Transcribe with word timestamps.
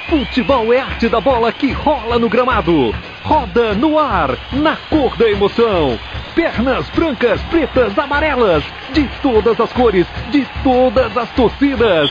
Futebol 0.09 0.73
é 0.73 0.81
arte 0.81 1.09
da 1.09 1.21
bola 1.21 1.51
que 1.51 1.73
rola 1.73 2.19
no 2.19 2.29
gramado. 2.29 2.95
Roda 3.23 3.75
no 3.75 3.99
ar, 3.99 4.37
na 4.53 4.77
cor 4.77 5.17
da 5.17 5.29
emoção. 5.29 5.99
Pernas 6.35 6.89
brancas, 6.91 7.43
pretas, 7.45 7.99
amarelas. 7.99 8.63
De 8.93 9.09
todas 9.23 9.59
as 9.59 9.73
cores, 9.73 10.07
de 10.31 10.47
todas 10.63 11.17
as 11.17 11.31
torcidas. 11.31 12.11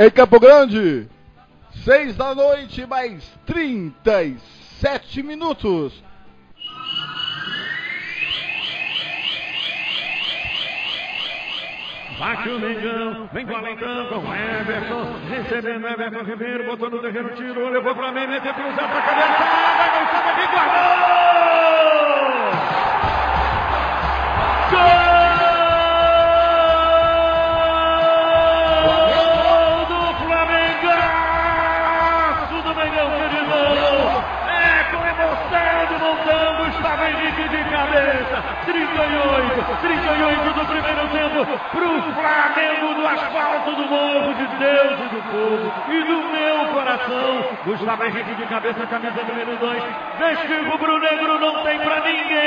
Em 0.00 0.08
Campo 0.10 0.38
Grande, 0.38 1.08
seis 1.82 2.16
da 2.16 2.32
noite, 2.32 2.86
mais 2.86 3.28
37 3.44 5.24
minutos. 5.24 5.92
Bate 12.16 12.48
o 12.48 12.60
Mengão, 12.60 13.28
vem 13.32 13.44
valentão 13.44 14.22
com 14.22 14.32
Everton, 14.32 15.16
recebendo 15.30 15.88
Everton 15.88 16.22
Ribeiro, 16.22 16.64
botou 16.66 16.90
no 16.90 17.00
terreno, 17.00 17.30
tirou, 17.30 17.68
levou 17.68 17.92
pra 17.96 18.12
mim, 18.12 18.28
meteu 18.28 18.54
cruzado 18.54 18.76
pra 18.76 19.02
cabeça, 19.02 19.42
vai, 20.22 20.46
guardou! 20.46 21.37
Cabeça. 37.78 38.42
38, 38.64 39.78
38 39.80 40.52
do 40.52 40.66
primeiro 40.66 41.08
tempo 41.08 41.46
pro 41.70 42.02
Flamengo 42.12 42.94
do 42.94 43.06
asfalto 43.06 43.70
do 43.76 43.86
morro 43.86 44.34
de 44.34 44.46
Deus 44.58 44.98
e 44.98 45.08
do 45.14 45.22
povo 45.30 45.72
e 45.88 46.02
do 46.02 46.16
meu 46.32 46.66
coração. 46.74 47.44
Gustavo 47.64 48.04
Henrique 48.04 48.34
de 48.34 48.46
cabeça, 48.46 48.86
camisa 48.86 49.22
número 49.22 49.56
2. 49.56 49.82
Vestido 50.18 50.70
rubro-negro 50.70 51.38
não 51.38 51.62
tem 51.62 51.78
pra 51.78 52.00
ninguém. 52.00 52.38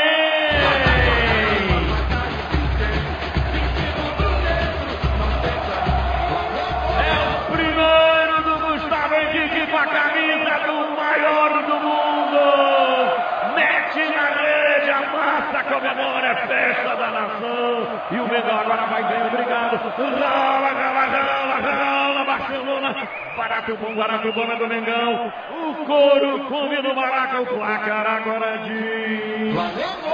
É 6.99 7.13
o 7.37 7.51
primeiro 7.51 8.43
do 8.43 8.55
Gustavo 8.67 9.15
Henrique 9.15 9.71
com 9.71 9.77
a 9.77 9.87
camisa 9.87 10.59
do 10.67 10.95
maior 10.95 11.63
do 11.63 11.79
mundo. 11.79 12.20
Comemora, 15.81 16.27
é 16.27 16.35
festa 16.47 16.95
da 16.95 17.11
nação. 17.11 18.01
E 18.11 18.15
o 18.19 18.27
Mengão 18.27 18.59
agora 18.59 18.85
vai 18.85 19.03
bem, 19.03 19.27
obrigado. 19.27 19.77
Rola, 19.97 20.69
rola, 20.69 21.05
rola, 21.17 22.05
rola, 22.05 22.23
Barcelona. 22.25 23.07
Barato 23.35 23.75
bom, 23.77 23.95
barato 23.95 24.31
bom 24.31 24.43
é 24.43 24.55
do 24.55 24.67
Mengão. 24.67 25.33
O 25.51 25.85
couro 25.85 26.45
come 26.45 26.81
no 26.81 26.95
Maraca. 26.95 27.41
O 27.41 27.45
placar 27.47 28.07
agora 28.07 28.57
de. 28.59 29.51
Flamengo. 29.53 30.11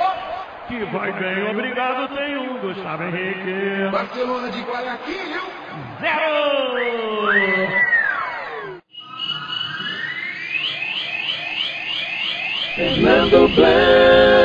Que 0.67 0.83
vai 0.85 1.11
bem, 1.13 1.51
obrigado. 1.51 2.07
Tem 2.09 2.37
um, 2.37 2.57
Gustavo 2.59 3.03
Henrique. 3.03 3.89
Barcelona 3.91 4.49
de 4.49 4.61
Guayaquil. 4.61 5.41
Zero. 5.99 6.37
Fernando 12.75 13.47
Blanc. 13.55 14.36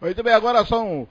Muito 0.00 0.22
bem, 0.22 0.32
agora 0.32 0.64
são 0.64 1.06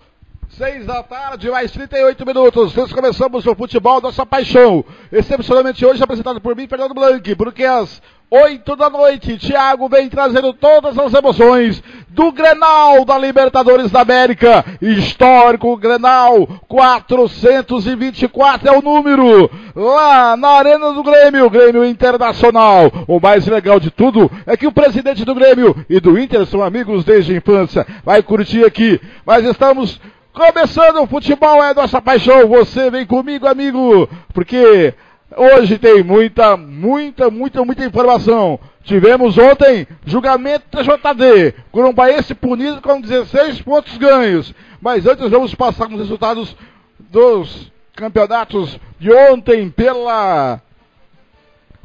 Seis 0.49 0.83
da 0.83 1.03
tarde, 1.03 1.49
mais 1.51 1.71
38 1.71 2.25
minutos. 2.25 2.73
Nós 2.73 2.91
começamos 2.91 3.45
o 3.45 3.55
futebol, 3.55 4.01
nossa 4.01 4.25
paixão. 4.25 4.83
Excepcionalmente 5.11 5.85
hoje 5.85 6.03
apresentado 6.03 6.41
por 6.41 6.55
mim, 6.55 6.67
Fernando 6.67 6.95
Blanc, 6.95 7.35
porque 7.35 7.63
às 7.63 8.01
8 8.31 8.75
da 8.75 8.89
noite, 8.89 9.37
Thiago 9.37 9.87
vem 9.87 10.09
trazendo 10.09 10.51
todas 10.53 10.97
as 10.97 11.13
emoções 11.13 11.83
do 12.09 12.31
Grenal 12.31 13.05
da 13.05 13.17
Libertadores 13.17 13.91
da 13.91 14.01
América. 14.01 14.65
Histórico 14.81 15.75
Grenal 15.77 16.47
424 16.67 18.67
é 18.67 18.77
o 18.77 18.81
número. 18.81 19.49
Lá 19.75 20.35
na 20.35 20.49
Arena 20.49 20.91
do 20.93 21.03
Grêmio, 21.03 21.49
Grêmio 21.49 21.85
Internacional. 21.85 22.91
O 23.07 23.19
mais 23.19 23.45
legal 23.47 23.79
de 23.79 23.91
tudo 23.91 24.29
é 24.45 24.57
que 24.57 24.67
o 24.67 24.71
presidente 24.71 25.23
do 25.23 25.35
Grêmio 25.35 25.75
e 25.89 25.99
do 25.99 26.19
Inter 26.19 26.45
são 26.45 26.63
amigos 26.63 27.03
desde 27.03 27.33
a 27.33 27.37
infância. 27.37 27.85
Vai 28.03 28.23
curtir 28.23 28.65
aqui. 28.65 28.99
Mas 29.25 29.45
estamos 29.45 29.99
Começando 30.31 31.01
o 31.01 31.07
futebol 31.07 31.63
é 31.63 31.73
nossa 31.73 32.01
paixão. 32.01 32.47
Você 32.47 32.89
vem 32.89 33.05
comigo, 33.05 33.47
amigo, 33.47 34.07
porque 34.33 34.93
hoje 35.35 35.77
tem 35.77 36.03
muita, 36.03 36.57
muita, 36.57 37.29
muita, 37.29 37.63
muita 37.63 37.85
informação. 37.85 38.59
Tivemos 38.83 39.37
ontem 39.37 39.87
julgamento 40.05 40.65
da 40.71 40.81
JD. 40.81 41.53
Corumbaense 41.71 42.33
punido 42.33 42.81
com 42.81 43.01
16 43.01 43.61
pontos 43.61 43.97
ganhos. 43.97 44.53
Mas 44.81 45.05
antes 45.05 45.29
vamos 45.29 45.53
passar 45.53 45.87
os 45.87 45.99
resultados 45.99 46.55
dos 46.99 47.71
campeonatos 47.95 48.79
de 48.99 49.11
ontem 49.11 49.69
pela 49.69 50.61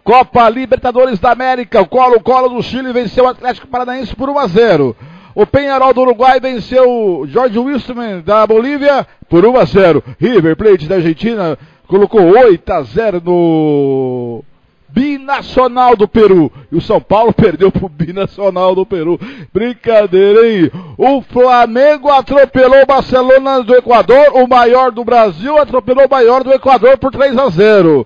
Copa 0.03 0.49
Libertadores 0.49 1.19
da 1.19 1.33
América. 1.33 1.81
O 1.81 1.87
Colo-Colo 1.87 2.51
do 2.51 2.63
Chile 2.63 2.93
venceu 2.93 3.25
o 3.25 3.29
Atlético 3.29 3.67
Paranaense 3.67 4.15
por 4.15 4.31
1 4.31 4.39
a 4.39 4.47
0. 4.47 4.97
O 5.35 5.45
Penharol 5.45 5.93
do 5.93 6.03
Uruguai 6.03 6.39
venceu 6.39 6.89
o 6.89 7.27
George 7.27 7.59
Wilson 7.59 8.21
da 8.25 8.47
Bolívia 8.47 9.05
por 9.29 9.45
1 9.45 9.57
a 9.57 9.65
0. 9.65 10.05
River 10.21 10.57
Plate 10.57 10.87
da 10.87 10.95
Argentina 10.97 11.59
colocou 11.95 12.23
8 12.23 12.73
a 12.73 12.83
0 12.83 13.23
no 13.25 14.43
Binacional 14.89 15.95
do 15.95 16.09
Peru. 16.09 16.51
E 16.73 16.77
o 16.77 16.81
São 16.81 17.01
Paulo 17.01 17.31
perdeu 17.33 17.71
pro 17.71 17.89
Binacional 17.89 18.75
do 18.75 18.85
Peru. 18.85 19.17
Brincadeira, 19.53 20.45
hein? 20.45 20.73
O 20.99 21.23
Flamengo 21.23 22.11
atropelou 22.11 22.83
o 22.83 22.87
Barcelona 22.87 23.63
do 23.63 23.77
Equador, 23.77 24.33
o 24.35 24.49
maior 24.49 24.91
do 24.91 25.05
Brasil, 25.05 25.57
atropelou 25.57 26.07
o 26.07 26.11
maior 26.11 26.43
do 26.43 26.53
Equador 26.53 26.99
por 26.99 27.13
3 27.13 27.39
a 27.39 27.49
0. 27.49 28.05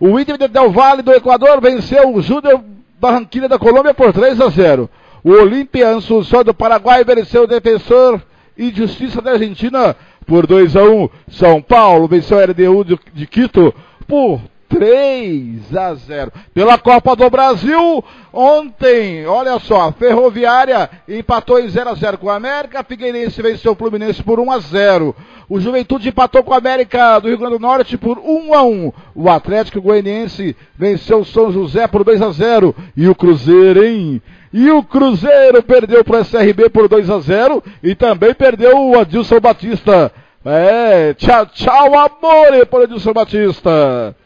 O 0.00 0.18
Inter 0.18 0.48
Del 0.48 0.70
Valle 0.70 1.02
do 1.02 1.12
Equador 1.12 1.60
venceu 1.60 2.14
o 2.14 2.22
Júnior 2.22 2.62
Barranquilla 2.98 3.50
da 3.50 3.58
Colômbia 3.58 3.92
por 3.92 4.14
3 4.14 4.40
a 4.40 4.48
0. 4.48 4.88
O 5.22 5.32
Olímpia 5.32 5.94
Assunção 5.94 6.42
do 6.42 6.54
Paraguai 6.54 7.04
venceu 7.04 7.42
o 7.42 7.46
defensor 7.46 8.18
e 8.56 8.70
justiça 8.70 9.20
da 9.20 9.32
Argentina 9.32 9.94
por 10.26 10.46
2 10.46 10.76
a 10.76 10.84
1. 10.84 11.08
São 11.28 11.62
Paulo 11.62 12.08
venceu 12.08 12.38
a 12.38 12.44
RDU 12.44 12.84
de, 12.84 13.26
Quito 13.26 13.74
por 14.06 14.40
3 14.68 15.74
a 15.76 15.94
0. 15.94 16.32
Pela 16.52 16.76
Copa 16.76 17.14
do 17.14 17.30
Brasil, 17.30 18.04
ontem, 18.32 19.26
olha 19.26 19.58
só, 19.58 19.92
Ferroviária 19.92 20.90
empatou 21.08 21.60
em 21.60 21.68
0 21.68 21.90
a 21.90 21.94
0 21.94 22.18
com 22.18 22.28
a 22.28 22.36
América, 22.36 22.84
Figueirense 22.84 23.40
venceu 23.40 23.72
o 23.72 23.76
Fluminense 23.76 24.22
por 24.22 24.40
1 24.40 24.50
a 24.50 24.58
0. 24.58 25.16
O 25.48 25.60
Juventude 25.60 26.08
empatou 26.08 26.42
com 26.42 26.52
a 26.52 26.58
América 26.58 27.20
do 27.20 27.28
Rio 27.28 27.38
Grande 27.38 27.54
do 27.54 27.60
Norte 27.60 27.96
por 27.96 28.18
1 28.18 28.54
a 28.54 28.62
1. 28.64 28.92
O 29.14 29.30
Atlético 29.30 29.80
Goianiense 29.80 30.56
venceu 30.76 31.20
o 31.20 31.24
São 31.24 31.52
José 31.52 31.86
por 31.86 32.02
2 32.02 32.20
a 32.20 32.30
0 32.32 32.74
e 32.96 33.08
o 33.08 33.14
Cruzeiro, 33.14 33.84
hein? 33.84 34.20
E 34.56 34.70
o 34.70 34.82
Cruzeiro 34.82 35.62
perdeu 35.62 36.02
para 36.02 36.16
o 36.16 36.20
SRB 36.20 36.70
por 36.70 36.88
2 36.88 37.10
a 37.10 37.18
0 37.18 37.62
e 37.82 37.94
também 37.94 38.32
perdeu 38.32 38.88
o 38.88 38.98
Adilson 38.98 39.38
Batista. 39.38 40.10
É, 40.42 41.12
tchau, 41.12 41.44
tchau, 41.44 41.98
amore, 41.98 42.64
por 42.64 42.84
Adilson 42.84 43.12
Batista. 43.12 44.16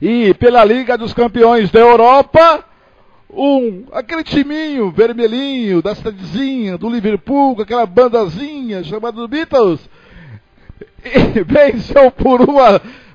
E 0.00 0.32
pela 0.32 0.64
Liga 0.64 0.96
dos 0.96 1.12
Campeões 1.12 1.70
da 1.70 1.80
Europa, 1.80 2.64
um, 3.28 3.84
aquele 3.92 4.24
timinho 4.24 4.90
vermelhinho 4.90 5.82
da 5.82 5.94
cidadezinha 5.94 6.78
do 6.78 6.88
Liverpool, 6.88 7.56
com 7.56 7.60
aquela 7.60 7.84
bandazinha 7.84 8.82
chamada 8.84 9.28
Beatles, 9.28 9.80
venceu 11.46 12.10
por 12.10 12.40
1 12.40 12.58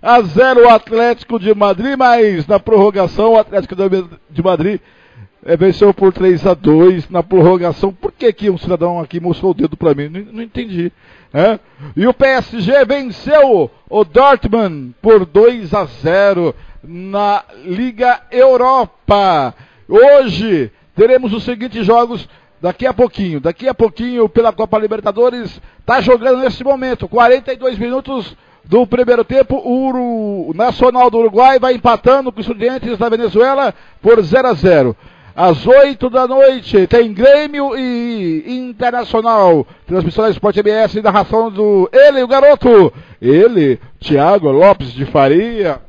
a 0.03 0.21
0 0.21 0.65
o 0.65 0.69
Atlético 0.69 1.39
de 1.39 1.51
Madrid, 1.55 1.97
mas 1.97 2.45
na 2.45 2.59
prorrogação 2.59 3.33
o 3.33 3.39
Atlético 3.39 3.75
de 4.29 4.43
Madrid 4.43 4.79
é, 5.45 5.55
venceu 5.55 5.93
por 5.93 6.11
3 6.11 6.47
a 6.47 6.55
2 6.55 7.09
na 7.09 7.21
prorrogação. 7.21 7.93
Por 7.93 8.11
que 8.11 8.33
que 8.33 8.49
um 8.49 8.57
cidadão 8.57 8.99
aqui 8.99 9.19
mostrou 9.19 9.51
o 9.51 9.53
dedo 9.53 9.77
para 9.77 9.93
mim? 9.93 10.09
Não, 10.09 10.33
não 10.33 10.41
entendi. 10.41 10.91
É? 11.31 11.59
E 11.95 12.07
o 12.07 12.13
PSG 12.13 12.83
venceu 12.85 13.69
o 13.87 14.03
Dortmund 14.03 14.95
por 15.01 15.23
2 15.23 15.73
a 15.73 15.85
0 15.85 16.55
na 16.83 17.43
Liga 17.63 18.21
Europa. 18.31 19.53
Hoje 19.87 20.71
teremos 20.95 21.31
os 21.31 21.43
seguintes 21.43 21.85
jogos 21.85 22.27
daqui 22.59 22.87
a 22.87 22.93
pouquinho. 22.93 23.39
Daqui 23.39 23.67
a 23.67 23.73
pouquinho 23.73 24.27
pela 24.27 24.51
Copa 24.51 24.79
Libertadores 24.79 25.61
está 25.79 26.01
jogando 26.01 26.39
nesse 26.39 26.63
momento, 26.63 27.07
42 27.07 27.77
minutos 27.77 28.35
do 28.63 28.87
primeiro 28.87 29.23
tempo, 29.23 29.61
o 29.63 30.51
Nacional 30.55 31.11
do 31.11 31.19
Uruguai 31.19 31.59
vai 31.59 31.75
empatando 31.75 32.31
com 32.31 32.39
os 32.39 32.47
Estudiantes 32.47 32.97
da 32.97 33.09
Venezuela 33.09 33.71
por 34.01 34.19
0 34.19 34.47
a 34.47 34.53
0 34.53 34.97
às 35.35 35.67
8 35.67 36.09
da 36.09 36.25
noite, 36.25 36.87
tem 36.87 37.11
Grêmio 37.11 37.77
e 37.77 38.43
Internacional. 38.47 39.67
Transmissão 39.85 40.23
da 40.23 40.31
Esporte 40.31 40.61
MS 40.61 41.01
da 41.01 41.11
ração 41.11 41.51
do 41.51 41.89
ele, 41.91 42.23
o 42.23 42.27
garoto. 42.27 42.93
Ele, 43.21 43.77
Thiago 43.99 44.49
Lopes 44.49 44.93
de 44.93 45.05
Faria. 45.05 45.81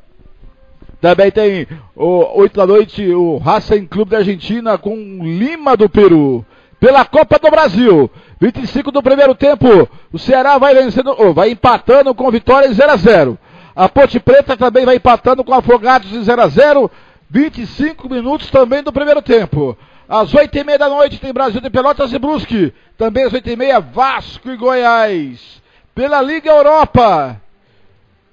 Também 1.01 1.31
tem 1.31 1.69
o 1.95 2.41
8 2.41 2.57
da 2.57 2.67
noite 2.67 3.09
o 3.15 3.39
Racing 3.39 3.87
Clube 3.87 4.11
da 4.11 4.19
Argentina 4.19 4.77
com 4.77 4.95
Lima 5.23 5.77
do 5.77 5.89
Peru. 5.89 6.45
Pela 6.81 7.05
Copa 7.05 7.39
do 7.39 7.49
Brasil. 7.49 8.11
25 8.41 8.91
do 8.91 9.01
primeiro 9.01 9.35
tempo. 9.35 9.89
O 10.13 10.19
Ceará 10.19 10.59
vai 10.59 10.75
vencendo, 10.75 11.15
oh, 11.17 11.33
vai 11.33 11.51
empatando 11.51 12.13
com 12.17 12.31
vitória 12.33 12.67
em 12.67 12.75
0 12.75 12.91
a 12.91 12.97
0. 12.97 13.39
A 13.77 13.89
Ponte 13.89 14.19
Preta 14.19 14.57
também 14.57 14.85
vai 14.85 14.97
empatando 14.97 15.45
com 15.45 15.55
Afogados 15.55 16.11
em 16.13 16.23
0 16.25 16.43
a 16.43 16.49
0. 16.49 16.91
25 17.29 18.09
minutos 18.09 18.51
também 18.51 18.83
do 18.83 18.93
primeiro 18.93 19.21
tempo. 19.21 19.77
Às 20.09 20.33
8 20.33 20.57
e 20.57 20.65
meia 20.65 20.79
da 20.79 20.89
noite 20.89 21.21
tem 21.21 21.33
Brasil 21.33 21.61
de 21.61 21.69
Pelotas 21.69 22.13
e 22.13 22.19
Brusque. 22.19 22.73
Também 22.97 23.25
às 23.25 23.33
8 23.33 23.51
e 23.51 23.57
meia, 23.57 23.81
Vasco 23.81 24.49
e 24.51 24.57
Goiás. 24.57 25.61
Pela 25.95 26.23
Liga 26.23 26.51
Europa. 26.51 27.41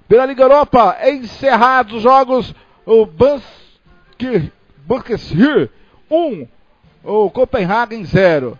Pela 0.08 0.26
Liga 0.26 0.44
Europa, 0.44 0.96
encerrados 1.02 1.96
os 1.96 2.02
jogos. 2.02 2.54
O 2.86 3.06
Bunkeshir 4.86 5.70
1. 6.10 6.16
Um, 6.16 6.46
o 7.02 7.30
Copenhagen 7.30 8.04
0. 8.04 8.58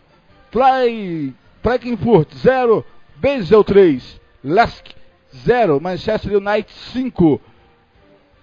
Frankfurt 1.62 2.34
0. 2.34 2.84
Basel 3.16 3.62
3. 3.62 4.20
Lesk 4.42 4.86
0. 5.44 5.80
Manchester 5.80 6.36
United 6.36 6.72
5 6.92 7.40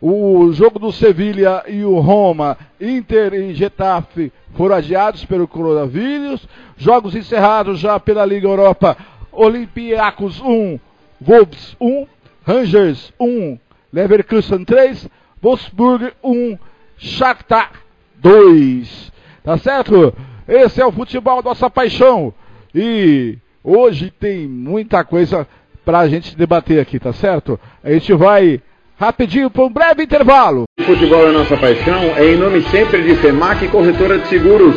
o 0.01 0.51
jogo 0.51 0.79
do 0.79 0.91
Sevilha 0.91 1.63
e 1.67 1.83
o 1.85 1.99
Roma, 1.99 2.57
Inter 2.79 3.33
e 3.35 3.53
Getafe 3.53 4.33
foram 4.55 4.75
adiados 4.75 5.23
pelo 5.25 5.47
coronavírus. 5.47 6.47
Jogos 6.75 7.15
encerrados 7.15 7.79
já 7.79 7.99
pela 7.99 8.25
Liga 8.25 8.47
Europa. 8.47 8.97
Olympiacos 9.31 10.41
1, 10.41 10.79
Wolves 11.21 11.75
1, 11.79 12.07
Rangers 12.43 13.13
1, 13.19 13.59
Leverkusen 13.93 14.65
3, 14.65 15.07
Wolfsburg 15.41 16.11
1, 16.23 16.57
Shakhtar 16.97 17.71
2. 18.15 19.11
Tá 19.43 19.57
certo? 19.59 20.13
Esse 20.47 20.81
é 20.81 20.85
o 20.85 20.91
futebol, 20.91 21.43
nossa 21.43 21.69
paixão. 21.69 22.33
E 22.73 23.37
hoje 23.63 24.11
tem 24.19 24.47
muita 24.47 25.03
coisa 25.03 25.47
pra 25.85 26.07
gente 26.07 26.35
debater 26.35 26.79
aqui, 26.79 26.99
tá 26.99 27.13
certo? 27.13 27.59
A 27.83 27.91
gente 27.91 28.13
vai 28.13 28.61
Rapidinho 29.01 29.49
para 29.49 29.63
um 29.63 29.69
breve 29.73 30.03
intervalo. 30.03 30.65
Futebol 30.85 31.27
é 31.27 31.31
nossa 31.31 31.57
paixão, 31.57 32.15
é 32.15 32.33
em 32.33 32.37
nome 32.37 32.61
sempre 32.69 33.01
de 33.01 33.15
FEMAC 33.15 33.67
Corretora 33.69 34.19
de 34.19 34.27
Seguros. 34.27 34.75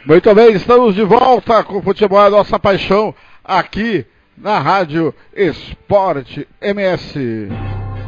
Muito 0.04 0.34
bem, 0.34 0.54
estamos 0.54 0.96
de 0.96 1.04
volta 1.04 1.64
com 1.64 1.78
o 1.78 1.82
futebol, 1.84 2.18
a 2.18 2.32
nossa 2.32 2.58
paixão, 2.58 3.14
aqui 3.46 4.04
na 4.36 4.58
Rádio 4.58 5.14
Esporte 5.32 6.48
MS. 6.60 7.48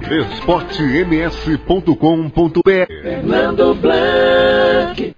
esportems.com.br 0.10 3.04
Fernando 3.04 3.76
Blanc. 3.76 5.16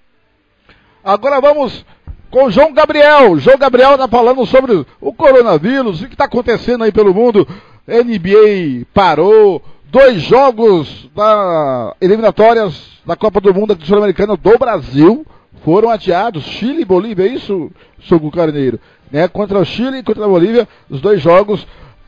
Agora 1.02 1.40
vamos 1.40 1.86
com 2.30 2.48
o 2.48 2.52
João 2.52 2.74
Gabriel. 2.74 3.40
João 3.40 3.58
Gabriel 3.58 3.94
está 3.94 4.10
falando 4.10 4.46
sobre 4.46 4.86
o 5.00 5.14
coronavírus, 5.14 6.02
o 6.02 6.08
que 6.08 6.14
está 6.14 6.26
acontecendo 6.26 6.84
aí 6.84 6.92
pelo 6.92 7.14
mundo. 7.14 7.48
NBA 7.88 8.86
parou, 8.94 9.64
dois 9.86 10.24
jogos 10.24 11.10
da 11.16 11.96
eliminatórias 12.02 13.00
da 13.06 13.16
Copa 13.16 13.40
do 13.40 13.54
Mundo 13.54 13.72
aqui 13.72 13.88
Sul-Americana 13.88 14.36
do 14.36 14.58
Brasil 14.58 15.26
foram 15.64 15.90
adiados. 15.90 16.44
Chile 16.44 16.82
e 16.82 16.86
Bolívia, 16.86 17.26
é 17.26 17.28
isso, 17.28 17.72
Sogo 18.02 18.32
Carneiro? 18.32 18.80
Né? 19.12 19.28
Contra 19.28 19.60
o 19.60 19.66
Chile 19.66 20.00
e 20.00 20.04
contra 20.04 20.26
a 20.26 20.28
Bolívia, 20.28 20.68
os 20.90 21.02
dois 21.02 21.22
jogos. 21.22 21.66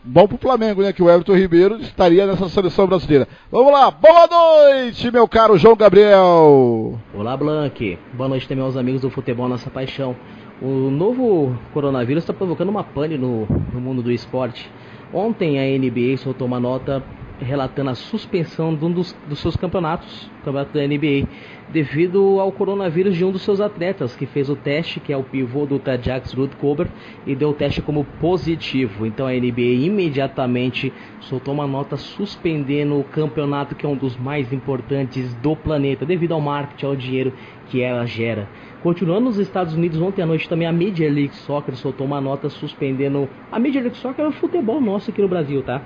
Bom 0.09 0.25
pro 0.25 0.37
Flamengo, 0.37 0.81
né? 0.81 0.93
Que 0.93 1.03
o 1.03 1.09
Everton 1.09 1.35
Ribeiro 1.35 1.75
estaria 1.81 2.25
nessa 2.25 2.47
seleção 2.47 2.87
brasileira. 2.87 3.27
Vamos 3.51 3.73
lá, 3.73 3.91
boa 3.91 4.25
noite, 4.25 5.11
meu 5.11 5.27
caro 5.27 5.57
João 5.57 5.75
Gabriel. 5.75 6.97
Olá, 7.13 7.35
Blanque. 7.35 7.99
Boa 8.13 8.29
noite 8.29 8.47
também 8.47 8.63
aos 8.63 8.77
amigos 8.77 9.01
do 9.01 9.09
futebol, 9.09 9.49
nossa 9.49 9.69
paixão. 9.69 10.15
O 10.61 10.89
novo 10.89 11.53
coronavírus 11.73 12.23
está 12.23 12.33
provocando 12.33 12.69
uma 12.69 12.85
pane 12.85 13.17
no, 13.17 13.45
no 13.73 13.81
mundo 13.81 14.01
do 14.01 14.11
esporte. 14.11 14.71
Ontem 15.13 15.59
a 15.59 15.77
NBA 15.77 16.17
soltou 16.17 16.47
uma 16.47 16.59
nota 16.59 17.03
relatando 17.39 17.89
a 17.89 17.95
suspensão 17.95 18.75
de 18.75 18.83
um 18.85 18.91
dos, 18.91 19.15
dos 19.27 19.39
seus 19.39 19.55
campeonatos, 19.55 20.29
campeonato 20.43 20.73
da 20.73 20.87
NBA, 20.87 21.27
devido 21.69 22.39
ao 22.39 22.51
coronavírus 22.51 23.15
de 23.15 23.25
um 23.25 23.31
dos 23.31 23.41
seus 23.41 23.59
atletas, 23.59 24.15
que 24.15 24.25
fez 24.25 24.49
o 24.49 24.55
teste, 24.55 24.99
que 24.99 25.11
é 25.11 25.17
o 25.17 25.23
pivô 25.23 25.65
do 25.65 25.77
Tajax 25.79 26.33
Ruth 26.33 26.55
Cober, 26.55 26.87
e 27.25 27.35
deu 27.35 27.49
o 27.49 27.53
teste 27.53 27.81
como 27.81 28.05
positivo. 28.19 29.05
Então 29.05 29.27
a 29.27 29.31
NBA 29.31 29.85
imediatamente 29.85 30.91
soltou 31.19 31.53
uma 31.53 31.67
nota 31.67 31.97
suspendendo 31.97 32.99
o 32.99 33.03
campeonato, 33.03 33.75
que 33.75 33.85
é 33.85 33.89
um 33.89 33.95
dos 33.95 34.17
mais 34.17 34.51
importantes 34.53 35.33
do 35.35 35.55
planeta, 35.55 36.05
devido 36.05 36.33
ao 36.33 36.41
marketing, 36.41 36.85
ao 36.85 36.95
dinheiro 36.95 37.33
que 37.69 37.81
ela 37.81 38.05
gera. 38.05 38.47
Continuando 38.81 39.25
nos 39.25 39.37
Estados 39.37 39.73
Unidos, 39.73 39.99
ontem 39.99 40.21
à 40.21 40.25
noite 40.25 40.47
também 40.47 40.67
a 40.67 40.71
Major 40.71 41.11
League 41.11 41.35
Soccer 41.35 41.75
soltou 41.75 42.07
uma 42.07 42.21
nota 42.21 42.49
suspendendo. 42.49 43.27
A 43.51 43.59
Major 43.59 43.81
League 43.81 43.97
Soccer 43.97 44.23
é 44.23 44.27
o 44.27 44.31
futebol 44.31 44.79
nosso 44.79 45.09
aqui 45.09 45.21
no 45.21 45.27
Brasil, 45.27 45.61
tá? 45.63 45.81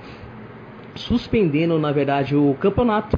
Suspendendo, 0.95 1.77
na 1.79 1.91
verdade, 1.91 2.35
o 2.35 2.55
campeonato 2.59 3.17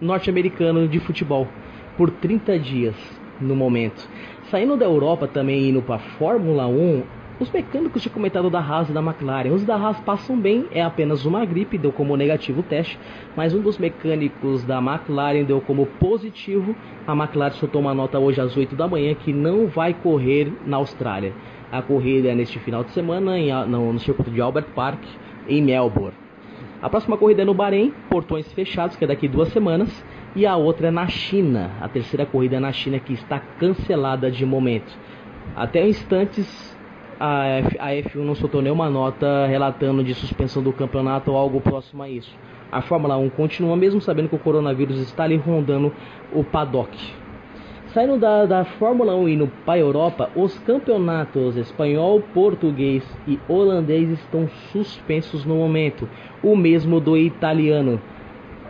norte-americano 0.00 0.86
de 0.88 0.98
futebol 1.00 1.48
por 1.96 2.10
30 2.10 2.58
dias 2.58 2.94
no 3.40 3.56
momento. 3.56 4.08
Saindo 4.50 4.76
da 4.76 4.84
Europa 4.84 5.26
também 5.26 5.70
indo 5.70 5.82
para 5.82 5.96
a 5.96 5.98
Fórmula 5.98 6.66
1, 6.66 7.02
os 7.40 7.50
mecânicos 7.50 8.00
tinham 8.00 8.14
comentado 8.14 8.48
da 8.48 8.60
Haas 8.60 8.88
e 8.88 8.92
da 8.92 9.00
McLaren. 9.00 9.50
Os 9.50 9.64
da 9.64 9.74
Haas 9.74 9.98
passam 10.00 10.38
bem, 10.38 10.66
é 10.70 10.82
apenas 10.82 11.24
uma 11.24 11.44
gripe, 11.44 11.76
deu 11.76 11.90
como 11.90 12.16
negativo 12.16 12.60
o 12.60 12.62
teste, 12.62 12.98
mas 13.36 13.52
um 13.52 13.60
dos 13.60 13.76
mecânicos 13.76 14.62
da 14.62 14.78
McLaren 14.78 15.42
deu 15.44 15.60
como 15.60 15.86
positivo. 15.86 16.76
A 17.06 17.12
McLaren 17.12 17.54
soltou 17.54 17.80
uma 17.80 17.92
nota 17.92 18.20
hoje 18.20 18.40
às 18.40 18.56
8 18.56 18.76
da 18.76 18.86
manhã 18.86 19.14
que 19.14 19.32
não 19.32 19.66
vai 19.66 19.92
correr 19.94 20.52
na 20.64 20.76
Austrália. 20.76 21.32
A 21.72 21.82
corrida 21.82 22.28
é 22.28 22.34
neste 22.36 22.60
final 22.60 22.84
de 22.84 22.92
semana 22.92 23.36
em, 23.36 23.50
no, 23.66 23.92
no 23.92 23.98
circuito 23.98 24.30
de 24.30 24.40
Albert 24.40 24.68
Park, 24.74 25.02
em 25.48 25.60
Melbourne. 25.60 26.23
A 26.84 26.90
próxima 26.90 27.16
corrida 27.16 27.40
é 27.40 27.44
no 27.46 27.54
Bahrein, 27.54 27.94
portões 28.10 28.52
fechados, 28.52 28.94
que 28.94 29.04
é 29.04 29.06
daqui 29.06 29.26
duas 29.26 29.48
semanas. 29.48 30.04
E 30.36 30.44
a 30.44 30.54
outra 30.54 30.88
é 30.88 30.90
na 30.90 31.06
China. 31.06 31.70
A 31.80 31.88
terceira 31.88 32.26
corrida 32.26 32.56
é 32.56 32.60
na 32.60 32.72
China, 32.72 32.98
que 32.98 33.14
está 33.14 33.40
cancelada 33.58 34.30
de 34.30 34.44
momento. 34.44 34.94
Até 35.56 35.88
instantes, 35.88 36.78
a, 37.18 37.46
F, 37.46 37.78
a 37.78 37.86
F1 37.86 38.16
não 38.16 38.34
soltou 38.34 38.60
nenhuma 38.60 38.90
nota 38.90 39.46
relatando 39.46 40.04
de 40.04 40.12
suspensão 40.12 40.62
do 40.62 40.74
campeonato 40.74 41.30
ou 41.30 41.38
algo 41.38 41.58
próximo 41.58 42.02
a 42.02 42.10
isso. 42.10 42.36
A 42.70 42.82
Fórmula 42.82 43.16
1 43.16 43.30
continua, 43.30 43.74
mesmo 43.74 44.02
sabendo 44.02 44.28
que 44.28 44.36
o 44.36 44.38
coronavírus 44.38 44.98
está 44.98 45.24
ali 45.24 45.36
rondando 45.36 45.90
o 46.34 46.44
paddock. 46.44 46.94
Saindo 47.94 48.18
da, 48.18 48.44
da 48.44 48.64
Fórmula 48.64 49.14
1 49.14 49.28
e 49.28 49.34
indo 49.34 49.46
para 49.64 49.74
a 49.74 49.78
Europa, 49.78 50.28
os 50.34 50.58
campeonatos 50.58 51.56
espanhol, 51.56 52.20
português 52.34 53.04
e 53.24 53.38
holandês 53.48 54.10
estão 54.10 54.48
suspensos 54.72 55.44
no 55.44 55.54
momento. 55.54 56.08
O 56.42 56.56
mesmo 56.56 56.98
do 56.98 57.16
italiano. 57.16 58.00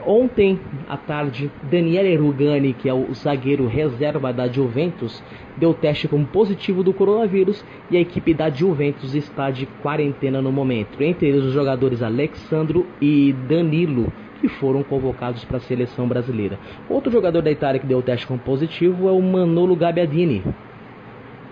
Ontem 0.07 0.61
à 0.87 0.99
tarde, 0.99 1.51
Daniele 1.63 2.15
Rugani, 2.17 2.75
que 2.75 2.87
é 2.87 2.93
o 2.93 3.15
zagueiro 3.15 3.67
reserva 3.67 4.31
da 4.31 4.47
Juventus, 4.47 5.23
deu 5.57 5.73
teste 5.73 6.07
como 6.07 6.27
positivo 6.27 6.83
do 6.83 6.93
coronavírus 6.93 7.65
e 7.91 7.97
a 7.97 8.01
equipe 8.01 8.35
da 8.35 8.51
Juventus 8.51 9.15
está 9.15 9.51
de 9.51 9.65
quarentena 9.65 10.43
no 10.43 10.53
momento. 10.53 11.03
Entre 11.03 11.29
eles 11.29 11.45
os 11.45 11.55
jogadores 11.55 12.03
Alexandro 12.03 12.85
e 13.01 13.35
Danilo, 13.49 14.13
que 14.45 14.49
foram 14.49 14.83
convocados 14.83 15.43
para 15.47 15.57
a 15.57 15.61
seleção 15.61 16.07
brasileira. 16.07 16.59
Outro 16.87 17.11
jogador 17.11 17.41
da 17.41 17.51
Itália 17.51 17.81
que 17.81 17.87
deu 17.87 18.03
teste 18.03 18.27
como 18.27 18.39
positivo 18.39 19.09
é 19.09 19.13
o 19.13 19.23
Manolo 19.23 19.75
Gabbiadini, 19.75 20.43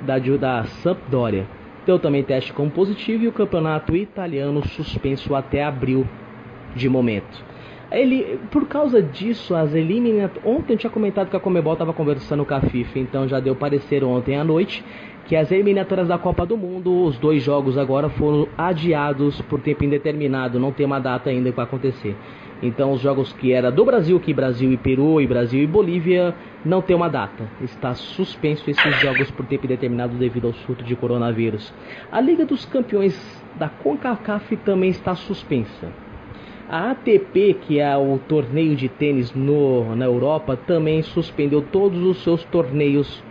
da, 0.03 0.19
da 0.19 0.65
Sampdoria. 0.65 1.47
Deu 1.87 1.99
também 1.99 2.23
teste 2.23 2.53
como 2.53 2.71
positivo 2.71 3.25
e 3.25 3.29
o 3.29 3.33
campeonato 3.33 3.97
italiano 3.97 4.63
suspenso 4.69 5.35
até 5.35 5.65
abril 5.65 6.07
de 6.77 6.87
momento. 6.87 7.43
Ele, 7.91 8.39
por 8.51 8.69
causa 8.69 9.03
disso, 9.03 9.55
as 9.55 9.75
eliminatórias. 9.75 10.45
Ontem 10.45 10.75
eu 10.75 10.79
tinha 10.79 10.91
comentado 10.91 11.31
que 11.31 11.37
a 11.37 11.41
Comebol 11.41 11.73
estava 11.73 11.95
conversando 11.95 12.45
com 12.45 12.55
a 12.55 12.61
FIFA, 12.61 12.99
então 12.99 13.27
já 13.27 13.41
deu 13.41 13.57
parecer 13.57 14.05
ontem 14.05 14.37
à 14.37 14.45
noite 14.45 14.85
que 15.27 15.37
as 15.37 15.51
eliminatórias 15.51 16.09
da 16.09 16.19
Copa 16.19 16.45
do 16.45 16.57
Mundo, 16.57 17.05
os 17.05 17.17
dois 17.19 17.43
jogos 17.43 17.79
agora 17.79 18.11
foram 18.11 18.49
adiados 18.59 19.41
por 19.43 19.61
tempo 19.61 19.85
indeterminado, 19.85 20.59
não 20.59 20.73
tem 20.73 20.85
uma 20.85 20.99
data 20.99 21.31
ainda 21.31 21.51
para 21.53 21.65
acontecer. 21.65 22.17
Então 22.63 22.93
os 22.93 23.01
jogos 23.01 23.33
que 23.33 23.53
era 23.53 23.73
do 23.73 23.85
Brasil, 23.85 24.21
que 24.21 24.33
Brasil 24.33 24.73
e 24.73 24.77
Peru, 24.77 25.21
e 25.21 25.27
Brasil 25.27 25.63
e 25.63 25.67
Bolívia, 25.67 26.33
não 26.65 26.81
tem 26.81 26.95
uma 26.95 27.09
data. 27.09 27.49
Está 27.61 27.93
suspenso 27.95 28.71
esses 28.71 29.01
jogos 29.01 29.31
por 29.33 29.45
tempo 29.47 29.67
indeterminado 29.67 30.17
devido 30.17 30.47
ao 30.47 30.53
surto 30.53 30.85
de 30.85 30.95
coronavírus. 30.95 31.73
A 32.11 32.21
Liga 32.21 32.47
dos 32.47 32.65
Campeões 32.65 33.43
da 33.57 33.69
CONCACAF 33.69 34.57
também 34.59 34.91
está 34.91 35.15
suspensa. 35.17 35.93
A 36.69 36.93
ATP, 36.93 37.55
que 37.63 37.81
é 37.81 37.97
o 37.97 38.19
torneio 38.29 38.77
de 38.77 38.89
tênis 38.89 39.35
no, 39.35 39.95
na 39.97 40.05
Europa, 40.05 40.57
também 40.57 41.03
suspendeu 41.03 41.61
todos 41.61 42.01
os 42.03 42.23
seus 42.23 42.45
torneios 42.45 43.23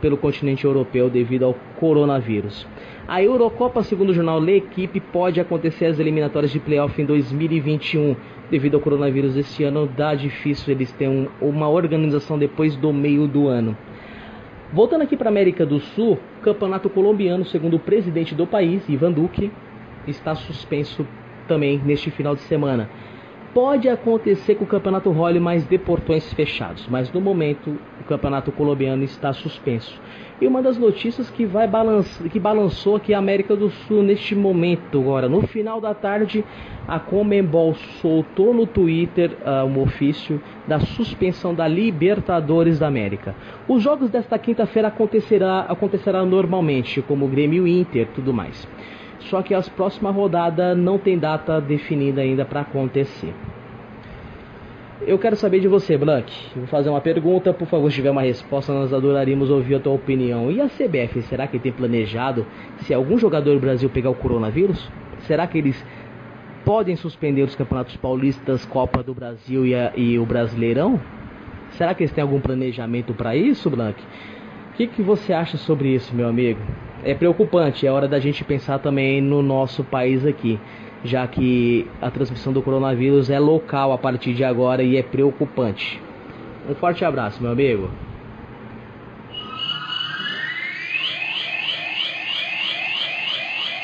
pelo 0.00 0.16
continente 0.16 0.64
europeu 0.64 1.10
devido 1.10 1.44
ao 1.44 1.54
coronavírus. 1.76 2.66
A 3.08 3.22
Eurocopa, 3.22 3.82
segundo 3.82 4.10
o 4.10 4.14
jornal 4.14 4.38
Le 4.38 4.58
Equipe, 4.58 5.00
pode 5.00 5.40
acontecer 5.40 5.86
as 5.86 5.98
eliminatórias 5.98 6.52
de 6.52 6.60
playoff 6.60 7.00
em 7.00 7.06
2021. 7.06 8.14
Devido 8.50 8.74
ao 8.74 8.82
coronavírus 8.82 9.34
esse 9.34 9.64
ano, 9.64 9.86
dá 9.86 10.14
difícil 10.14 10.74
eles 10.74 10.92
terem 10.92 11.26
um, 11.40 11.48
uma 11.48 11.70
organização 11.70 12.38
depois 12.38 12.76
do 12.76 12.92
meio 12.92 13.26
do 13.26 13.48
ano. 13.48 13.74
Voltando 14.74 15.04
aqui 15.04 15.16
para 15.16 15.30
a 15.30 15.32
América 15.32 15.64
do 15.64 15.80
Sul, 15.80 16.18
o 16.38 16.42
campeonato 16.42 16.90
colombiano, 16.90 17.46
segundo 17.46 17.78
o 17.78 17.80
presidente 17.80 18.34
do 18.34 18.46
país, 18.46 18.86
Ivan 18.90 19.12
Duque, 19.12 19.50
está 20.06 20.34
suspenso 20.34 21.06
também 21.46 21.80
neste 21.82 22.10
final 22.10 22.34
de 22.34 22.42
semana. 22.42 22.90
Pode 23.60 23.88
acontecer 23.88 24.54
que 24.54 24.62
o 24.62 24.68
campeonato 24.68 25.10
role 25.10 25.40
mais 25.40 25.66
de 25.66 25.76
portões 25.78 26.32
fechados, 26.32 26.86
mas 26.88 27.12
no 27.12 27.20
momento 27.20 27.76
o 28.00 28.04
campeonato 28.04 28.52
colombiano 28.52 29.02
está 29.02 29.32
suspenso. 29.32 30.00
E 30.40 30.46
uma 30.46 30.62
das 30.62 30.78
notícias 30.78 31.28
que 31.28 31.44
vai 31.44 31.68
que 32.30 32.38
balançou 32.38 32.94
aqui 32.94 33.12
a 33.12 33.18
América 33.18 33.56
do 33.56 33.68
Sul 33.68 34.04
neste 34.04 34.36
momento 34.36 35.00
agora, 35.00 35.28
no 35.28 35.44
final 35.44 35.80
da 35.80 35.92
tarde, 35.92 36.44
a 36.86 37.00
Comembol 37.00 37.74
soltou 38.00 38.54
no 38.54 38.64
Twitter 38.64 39.32
uh, 39.44 39.66
um 39.66 39.82
ofício 39.82 40.40
da 40.68 40.78
suspensão 40.78 41.52
da 41.52 41.66
Libertadores 41.66 42.78
da 42.78 42.86
América. 42.86 43.34
Os 43.66 43.82
jogos 43.82 44.08
desta 44.08 44.38
quinta-feira 44.38 44.86
acontecerá, 44.86 45.62
acontecerá 45.68 46.24
normalmente, 46.24 47.02
como 47.02 47.26
Grêmio 47.26 47.66
Inter, 47.66 48.06
tudo 48.14 48.32
mais. 48.32 48.68
Só 49.28 49.42
que 49.42 49.54
as 49.54 49.68
próximas 49.68 50.14
rodadas 50.14 50.76
não 50.76 50.98
tem 50.98 51.18
data 51.18 51.60
definida 51.60 52.22
ainda 52.22 52.44
para 52.44 52.60
acontecer. 52.60 53.34
Eu 55.06 55.18
quero 55.18 55.36
saber 55.36 55.60
de 55.60 55.68
você, 55.68 55.96
Blank. 55.96 56.32
vou 56.56 56.66
fazer 56.66 56.88
uma 56.90 57.00
pergunta, 57.00 57.52
por 57.52 57.68
favor, 57.68 57.88
se 57.90 57.96
tiver 57.96 58.10
uma 58.10 58.22
resposta, 58.22 58.72
nós 58.72 58.92
adoraríamos 58.92 59.48
ouvir 59.48 59.76
a 59.76 59.80
tua 59.80 59.92
opinião. 59.92 60.50
E 60.50 60.60
a 60.60 60.66
CBF, 60.66 61.22
será 61.22 61.46
que 61.46 61.58
tem 61.58 61.70
planejado 61.70 62.44
se 62.78 62.92
algum 62.92 63.16
jogador 63.16 63.54
do 63.54 63.60
Brasil 63.60 63.88
pegar 63.88 64.10
o 64.10 64.14
coronavírus? 64.14 64.90
Será 65.20 65.46
que 65.46 65.58
eles 65.58 65.86
podem 66.64 66.96
suspender 66.96 67.42
os 67.42 67.54
campeonatos 67.54 67.96
paulistas, 67.96 68.64
Copa 68.66 69.02
do 69.02 69.14
Brasil 69.14 69.64
e, 69.64 69.74
a, 69.74 69.92
e 69.96 70.18
o 70.18 70.26
Brasileirão? 70.26 71.00
Será 71.70 71.94
que 71.94 72.02
eles 72.02 72.12
têm 72.12 72.22
algum 72.22 72.40
planejamento 72.40 73.14
para 73.14 73.36
isso, 73.36 73.70
Blank? 73.70 74.02
O 74.72 74.76
que, 74.76 74.86
que 74.86 75.02
você 75.02 75.32
acha 75.32 75.56
sobre 75.56 75.94
isso, 75.94 76.14
meu 76.14 76.28
amigo? 76.28 76.60
É 77.04 77.14
preocupante, 77.14 77.86
é 77.86 77.92
hora 77.92 78.08
da 78.08 78.18
gente 78.18 78.44
pensar 78.44 78.78
também 78.78 79.20
no 79.20 79.42
nosso 79.42 79.84
país 79.84 80.26
aqui 80.26 80.58
já 81.04 81.26
que 81.26 81.86
a 82.00 82.10
transmissão 82.10 82.52
do 82.52 82.62
coronavírus 82.62 83.30
é 83.30 83.38
local 83.38 83.92
a 83.92 83.98
partir 83.98 84.34
de 84.34 84.44
agora 84.44 84.82
e 84.82 84.96
é 84.96 85.02
preocupante. 85.02 86.00
Um 86.68 86.74
forte 86.74 87.04
abraço, 87.04 87.42
meu 87.42 87.52
amigo. 87.52 87.90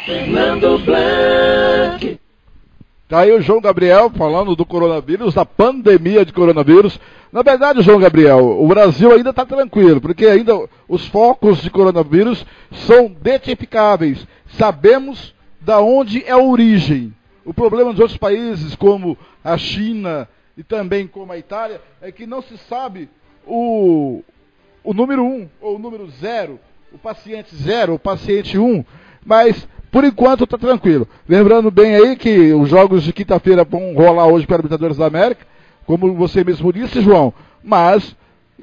Fernando 0.04 0.78
Blanc. 0.85 2.24
Tá 3.06 3.20
aí 3.20 3.32
o 3.32 3.42
João 3.42 3.61
Gabriel 3.61 4.08
falando 4.11 4.56
do 4.56 4.64
coronavírus, 4.64 5.34
da 5.34 5.44
pandemia 5.44 6.25
de 6.25 6.32
coronavírus. 6.32 6.99
Na 7.30 7.42
verdade, 7.42 7.82
João 7.82 8.00
Gabriel, 8.00 8.38
o 8.58 8.66
Brasil 8.66 9.12
ainda 9.12 9.30
está 9.30 9.44
tranquilo, 9.44 10.00
porque 10.00 10.26
ainda 10.26 10.54
os 10.88 11.06
focos 11.08 11.61
de 11.61 11.70
coronavírus 11.70 12.46
são 12.73 13.06
identificáveis. 13.06 14.26
Sabemos 14.56 15.34
da 15.61 15.80
onde 15.80 16.25
é 16.25 16.30
a 16.30 16.38
origem. 16.38 17.14
O 17.44 17.52
problema 17.52 17.90
dos 17.90 18.00
outros 18.00 18.16
países, 18.16 18.75
como 18.75 19.18
a 19.42 19.58
China 19.58 20.26
e 20.56 20.62
também 20.62 21.06
como 21.06 21.30
a 21.30 21.38
Itália, 21.38 21.82
é 22.00 22.11
que 22.11 22.26
não 22.26 22.40
se 22.40 22.56
sabe 22.56 23.11
o, 23.46 24.23
o 24.82 24.94
número 24.94 25.23
1 25.23 25.26
um, 25.26 25.49
ou 25.61 25.76
o 25.76 25.78
número 25.78 26.08
0, 26.08 26.58
o 26.90 26.96
paciente 26.96 27.54
0, 27.54 27.94
o 27.94 27.99
paciente 27.99 28.56
1, 28.56 28.64
um, 28.64 28.84
mas 29.26 29.68
por 29.94 30.04
enquanto 30.04 30.42
está 30.42 30.58
tranquilo. 30.58 31.06
Lembrando 31.28 31.70
bem 31.70 31.94
aí 31.94 32.16
que 32.16 32.52
os 32.52 32.68
jogos 32.68 33.04
de 33.04 33.12
quinta-feira 33.12 33.62
vão 33.62 33.94
rolar 33.94 34.26
hoje 34.26 34.44
para 34.44 34.56
a 34.56 34.58
Libertadores 34.58 34.96
da 34.96 35.06
América, 35.06 35.46
como 35.86 36.12
você 36.14 36.42
mesmo 36.42 36.72
disse, 36.72 37.00
João, 37.00 37.32
mas 37.62 38.16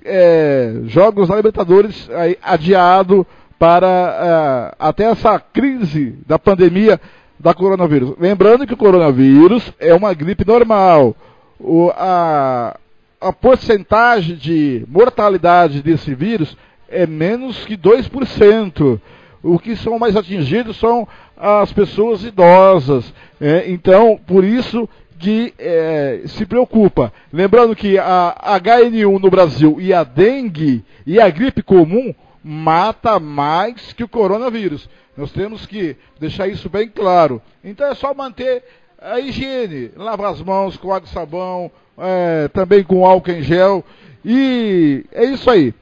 é, 0.03 0.81
jogos 0.87 1.29
da 1.29 1.37
Libertadores 1.37 2.09
aí, 2.09 2.37
adiado 2.43 3.25
para 3.57 3.87
uh, 3.87 4.75
até 4.77 5.05
essa 5.05 5.39
crise 5.39 6.17
da 6.27 6.37
pandemia 6.37 6.99
da 7.39 7.53
coronavírus. 7.53 8.13
Lembrando 8.19 8.67
que 8.67 8.73
o 8.73 8.77
coronavírus 8.77 9.71
é 9.79 9.93
uma 9.93 10.13
gripe 10.13 10.45
normal. 10.45 11.15
O, 11.57 11.93
a, 11.95 12.75
a 13.21 13.31
porcentagem 13.31 14.35
de 14.35 14.83
mortalidade 14.85 15.81
desse 15.81 16.13
vírus 16.13 16.57
é 16.89 17.07
menos 17.07 17.63
que 17.63 17.77
2%. 17.77 18.99
O 19.43 19.57
que 19.57 19.75
são 19.75 19.97
mais 19.97 20.15
atingidos 20.15 20.77
são 20.77 21.07
as 21.35 21.71
pessoas 21.73 22.23
idosas. 22.23 23.11
É, 23.39 23.69
então, 23.69 24.19
por 24.27 24.43
isso 24.43 24.87
que 25.17 25.53
é, 25.57 26.21
se 26.25 26.45
preocupa. 26.45 27.13
Lembrando 27.31 27.75
que 27.75 27.97
a 27.97 28.59
HN1 28.61 29.19
no 29.19 29.29
Brasil 29.29 29.77
e 29.79 29.93
a 29.93 30.03
dengue 30.03 30.83
e 31.05 31.19
a 31.19 31.29
gripe 31.29 31.61
comum 31.61 32.13
mata 32.43 33.19
mais 33.19 33.93
que 33.93 34.03
o 34.03 34.07
coronavírus. 34.07 34.89
Nós 35.15 35.31
temos 35.31 35.65
que 35.65 35.95
deixar 36.19 36.47
isso 36.47 36.69
bem 36.69 36.87
claro. 36.87 37.41
Então 37.63 37.87
é 37.87 37.95
só 37.95 38.13
manter 38.13 38.63
a 38.99 39.19
higiene, 39.19 39.91
lavar 39.95 40.31
as 40.31 40.41
mãos 40.41 40.77
com 40.77 40.93
água 40.93 41.07
e 41.07 41.13
sabão, 41.13 41.71
é, 41.97 42.47
também 42.47 42.83
com 42.83 43.05
álcool 43.05 43.31
em 43.31 43.43
gel. 43.43 43.83
E 44.23 45.05
é 45.11 45.25
isso 45.25 45.49
aí. 45.49 45.73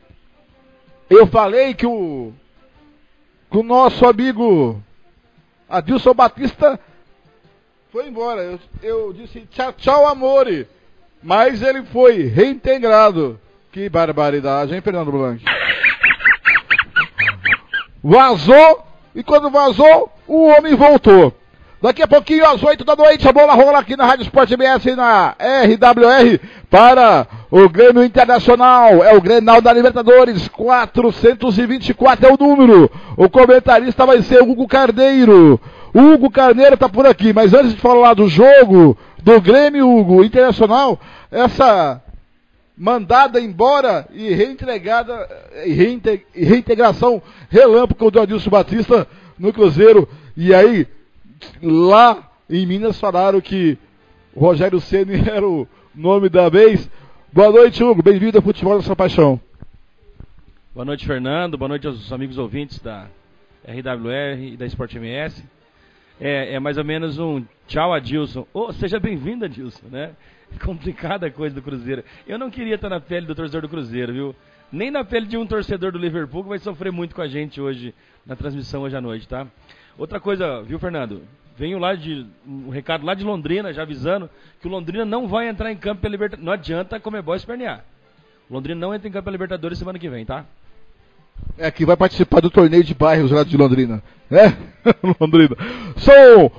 Eu 1.10 1.28
falei 1.28 1.74
que 1.74 1.86
o, 1.86 2.34
que 3.50 3.58
o 3.58 3.64
nosso 3.64 4.06
amigo 4.06 4.82
Adilson 5.68 6.14
Batista 6.14 6.80
foi 7.92 8.08
embora. 8.08 8.42
Eu, 8.42 8.60
eu 8.82 9.14
disse 9.14 9.42
tchau, 9.52 9.74
tchau, 9.74 10.08
amore. 10.08 10.68
Mas 11.22 11.62
ele 11.62 11.84
foi 11.86 12.24
reintegrado. 12.24 13.40
Que 13.72 13.90
barbaridade, 13.90 14.74
hein, 14.74 14.82
Fernando 14.82 15.12
Blanc? 15.12 15.44
Vazou, 18.04 18.84
e 19.14 19.24
quando 19.24 19.50
vazou, 19.50 20.12
o 20.28 20.48
homem 20.48 20.76
voltou. 20.76 21.34
Daqui 21.82 22.04
a 22.04 22.08
pouquinho, 22.08 22.46
às 22.46 22.62
8 22.62 22.84
da 22.84 22.94
noite, 22.94 23.26
a 23.26 23.32
bola 23.32 23.54
rola 23.54 23.80
aqui 23.80 23.96
na 23.96 24.06
Rádio 24.06 24.24
Sport 24.24 24.52
MS 24.52 24.98
na 24.98 25.34
RWR 25.40 26.38
para 26.70 27.26
o 27.50 27.70
Grêmio 27.70 28.04
Internacional. 28.04 29.02
É 29.02 29.16
o 29.16 29.22
Grenal 29.22 29.62
da 29.62 29.72
Libertadores, 29.72 30.50
424 30.50 32.28
é 32.28 32.34
o 32.34 32.38
número. 32.38 32.92
O 33.16 33.30
comentarista 33.30 34.06
vai 34.06 34.22
ser 34.24 34.42
o 34.42 34.52
Hugo 34.52 34.68
Carneiro. 34.68 35.58
Hugo 35.96 36.30
Carneiro 36.30 36.74
está 36.74 36.90
por 36.90 37.06
aqui, 37.06 37.32
mas 37.32 37.54
antes 37.54 37.74
de 37.74 37.80
falar 37.80 38.14
do 38.14 38.28
jogo 38.28 38.98
do 39.24 39.40
Grêmio 39.40 39.90
Hugo 39.90 40.22
Internacional, 40.22 41.00
essa 41.32 42.02
mandada 42.78 43.40
embora 43.40 44.06
e 44.14 44.34
reentregada 44.34 45.30
e 45.66 45.72
reintegração 46.34 47.22
relâmpago 47.50 48.12
do 48.12 48.20
Adilson 48.20 48.50
Batista 48.50 49.08
no 49.40 49.54
Cruzeiro. 49.54 50.10
E 50.36 50.54
aí, 50.54 50.86
lá 51.62 52.32
em 52.50 52.66
Minas 52.66 53.00
falaram 53.00 53.40
que 53.42 53.78
Rogério 54.36 54.80
Ceni 54.80 55.18
era 55.30 55.48
o 55.48 55.68
nome 55.94 56.30
da 56.30 56.50
vez. 56.50 56.90
Boa 57.32 57.52
noite, 57.52 57.84
Hugo. 57.84 58.02
Bem-vindo 58.02 58.38
ao 58.38 58.44
Futebol 58.44 58.78
da 58.78 58.84
Sua 58.84 58.96
Paixão. 58.96 59.40
Boa 60.74 60.86
noite, 60.86 61.06
Fernando. 61.06 61.58
Boa 61.58 61.70
noite 61.70 61.88
aos 61.88 62.12
amigos 62.12 62.38
ouvintes 62.38 62.80
da 62.80 63.08
RWR 63.68 64.54
e 64.54 64.58
da 64.58 64.66
Sport 64.66 64.96
MS. 64.96 65.44
É, 66.20 66.56
é 66.56 66.60
mais 66.60 66.78
ou 66.78 66.84
menos 66.84 67.20
um 67.20 67.44
tchau, 67.68 67.94
Adilson. 67.94 68.46
Oh, 68.54 68.72
seja 68.74 69.00
bem-vindo, 69.00 69.46
Adilson, 69.46 69.88
né? 69.92 70.12
complicada 70.64 71.28
a 71.28 71.32
coisa 71.32 71.56
do 71.56 71.62
Cruzeiro. 71.62 72.04
Eu 72.28 72.38
não 72.38 72.50
queria 72.50 72.76
estar 72.76 72.90
na 72.90 73.00
pele 73.00 73.26
do 73.26 73.36
torcedor 73.36 73.62
do 73.62 73.70
Cruzeiro, 73.70 74.14
viu? 74.14 74.36
Nem 74.72 74.92
na 74.92 75.04
pele 75.04 75.26
de 75.26 75.38
um 75.38 75.46
torcedor 75.46 75.92
do 75.92 75.98
Liverpool 75.98 76.44
que 76.44 76.50
vai 76.50 76.60
sofrer 76.60 76.92
muito 76.92 77.16
com 77.16 77.22
a 77.22 77.28
gente 77.28 77.60
hoje 77.60 77.94
na 78.26 78.36
transmissão 78.36 78.84
hoje 78.84 78.96
à 78.96 79.02
noite, 79.02 79.28
tá? 79.28 79.48
Outra 80.00 80.18
coisa, 80.18 80.62
viu, 80.64 80.80
Fernando? 80.80 81.24
Venho 81.58 81.78
lá 81.78 81.94
de 81.94 82.26
um 82.48 82.70
recado 82.70 83.06
lá 83.06 83.14
de 83.14 83.26
Londrina, 83.26 83.74
já 83.74 83.82
avisando 83.82 84.30
que 84.62 84.68
o 84.68 84.72
Londrina 84.72 85.04
não 85.04 85.28
vai 85.28 85.50
entrar 85.50 85.70
em 85.74 85.76
campo 85.76 86.02
pela 86.02 86.14
Libertadores. 86.14 86.46
Não 86.46 86.54
adianta 86.54 86.96
a 86.96 87.00
Comebol 87.02 87.36
espernear. 87.36 87.84
O 88.50 88.54
Londrina 88.54 88.80
não 88.80 88.96
entra 88.96 89.10
em 89.10 89.12
campo 89.12 89.26
pela 89.26 89.34
Libertadores 89.34 89.78
semana 89.78 90.00
que 90.00 90.10
vem, 90.10 90.26
tá? 90.26 90.46
É 91.58 91.70
que 91.70 91.86
vai 91.86 91.98
participar 91.98 92.40
do 92.40 92.50
torneio 92.50 92.84
de 92.84 92.94
bairros 92.94 93.32
lá 93.32 93.44
de 93.44 93.58
Londrina, 93.58 94.02
né? 94.30 94.58
Londrina. 95.20 95.58
São 95.98 96.50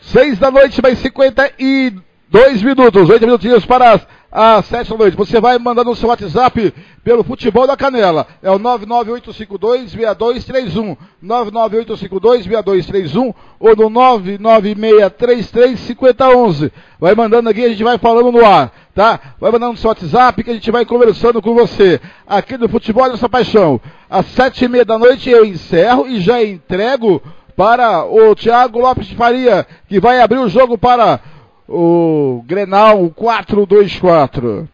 seis 0.00 0.38
da 0.38 0.50
noite, 0.50 0.80
mais 0.80 0.98
50 0.98 1.52
e 1.58 1.92
Dois 2.28 2.60
minutos, 2.60 3.08
oito 3.08 3.24
minutinhos 3.24 3.64
para 3.64 3.92
as, 3.92 4.06
as 4.30 4.66
sete 4.66 4.90
da 4.90 4.96
noite. 4.96 5.16
Você 5.16 5.40
vai 5.40 5.58
mandando 5.58 5.90
o 5.90 5.96
seu 5.96 6.08
WhatsApp 6.08 6.72
pelo 7.02 7.24
Futebol 7.24 7.66
da 7.66 7.76
Canela. 7.76 8.24
É 8.42 8.50
o 8.50 8.58
99852-6231. 8.58 10.96
99852-6231 11.24 13.34
ou 13.58 13.74
no 13.76 13.90
99633-5011. 13.90 16.70
Vai 16.98 17.14
mandando 17.14 17.48
aqui, 17.48 17.64
a 17.64 17.68
gente 17.68 17.84
vai 17.84 17.96
falando 17.98 18.32
no 18.32 18.44
ar, 18.44 18.72
tá? 18.94 19.20
Vai 19.40 19.52
mandando 19.52 19.74
o 19.74 19.76
seu 19.76 19.88
WhatsApp 19.88 20.42
que 20.42 20.50
a 20.50 20.54
gente 20.54 20.70
vai 20.70 20.84
conversando 20.84 21.40
com 21.40 21.54
você. 21.54 22.00
Aqui 22.26 22.58
no 22.58 22.68
Futebol 22.68 23.08
Nossa 23.08 23.28
Paixão. 23.28 23.80
Às 24.08 24.26
sete 24.26 24.64
e 24.64 24.68
meia 24.68 24.84
da 24.84 24.98
noite 24.98 25.30
eu 25.30 25.44
encerro 25.44 26.06
e 26.06 26.20
já 26.20 26.42
entrego 26.42 27.22
para 27.56 28.04
o 28.04 28.34
Thiago 28.34 28.78
Lopes 28.78 29.06
de 29.06 29.16
Faria, 29.16 29.66
que 29.88 29.98
vai 29.98 30.20
abrir 30.20 30.38
o 30.38 30.48
jogo 30.48 30.76
para 30.76 31.20
o 31.68 32.42
Grenal 32.46 33.10
424. 33.10 34.68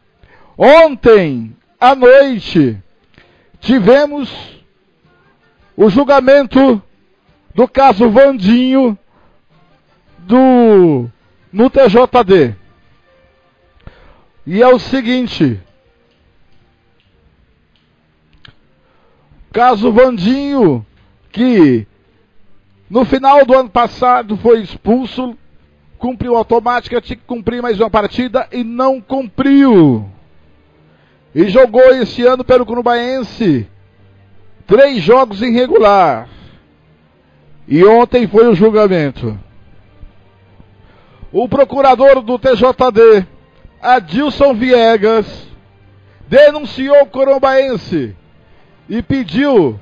Ontem 0.57 1.57
à 1.81 1.95
noite 1.95 2.79
tivemos 3.61 4.63
o 5.77 5.89
julgamento 5.89 6.83
do 7.55 7.67
caso 7.67 8.11
Vandinho 8.11 8.99
do 10.19 11.09
no 11.53 11.71
TJD. 11.71 12.57
E 14.47 14.61
é 14.61 14.69
o 14.69 14.79
seguinte, 14.79 15.61
caso 19.53 19.93
Vandinho 19.93 20.85
que 21.31 21.87
no 22.91 23.05
final 23.05 23.45
do 23.47 23.55
ano 23.55 23.71
passado 23.71 24.37
foi 24.37 24.61
expulso 24.61 25.37
cumpriu 26.03 26.35
automática, 26.37 27.01
tinha 27.01 27.17
que 27.17 27.23
cumprir 27.23 27.63
mais 27.63 27.79
uma 27.79 27.89
partida 27.89 28.49
e 28.51 28.65
não 28.65 29.01
cumpriu. 29.01 30.05
E 31.33 31.49
jogou 31.49 31.95
esse 31.95 32.27
ano 32.27 32.43
pelo 32.43 32.67
Curubaense 32.67 33.69
três 34.67 35.01
jogos 35.01 35.41
irregular. 35.41 36.29
E 37.69 37.85
ontem 37.85 38.27
foi 38.27 38.49
o 38.49 38.55
julgamento. 38.55 39.39
O 41.31 41.49
procurador 41.49 42.21
do 42.21 42.37
TJD 42.37 43.25
Adilson 43.81 44.55
Viegas 44.55 45.47
denunciou 46.27 47.03
o 47.03 47.07
Corumbaense 47.07 48.17
e 48.89 49.01
pediu, 49.03 49.79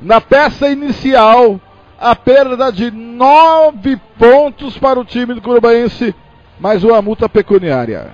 na 0.00 0.18
peça 0.18 0.70
inicial, 0.70 1.60
a 2.02 2.16
perda 2.16 2.72
de 2.72 2.90
nove 2.90 3.96
pontos 4.18 4.76
para 4.76 4.98
o 4.98 5.04
time 5.04 5.34
do 5.34 5.40
Corumbaense, 5.40 6.12
mais 6.58 6.82
uma 6.82 7.00
multa 7.00 7.28
pecuniária. 7.28 8.10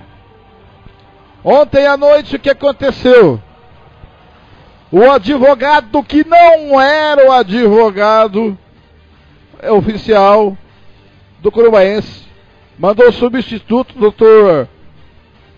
Ontem 1.43 1.87
à 1.87 1.97
noite 1.97 2.35
o 2.35 2.39
que 2.39 2.51
aconteceu? 2.51 3.41
O 4.91 5.09
advogado 5.09 6.03
que 6.03 6.23
não 6.23 6.79
era 6.79 7.27
o 7.27 7.31
advogado 7.31 8.55
oficial 9.71 10.55
do 11.39 11.51
Corumbaense 11.51 12.27
mandou 12.77 13.09
o 13.09 13.13
substituto, 13.13 13.97
doutor 13.97 14.69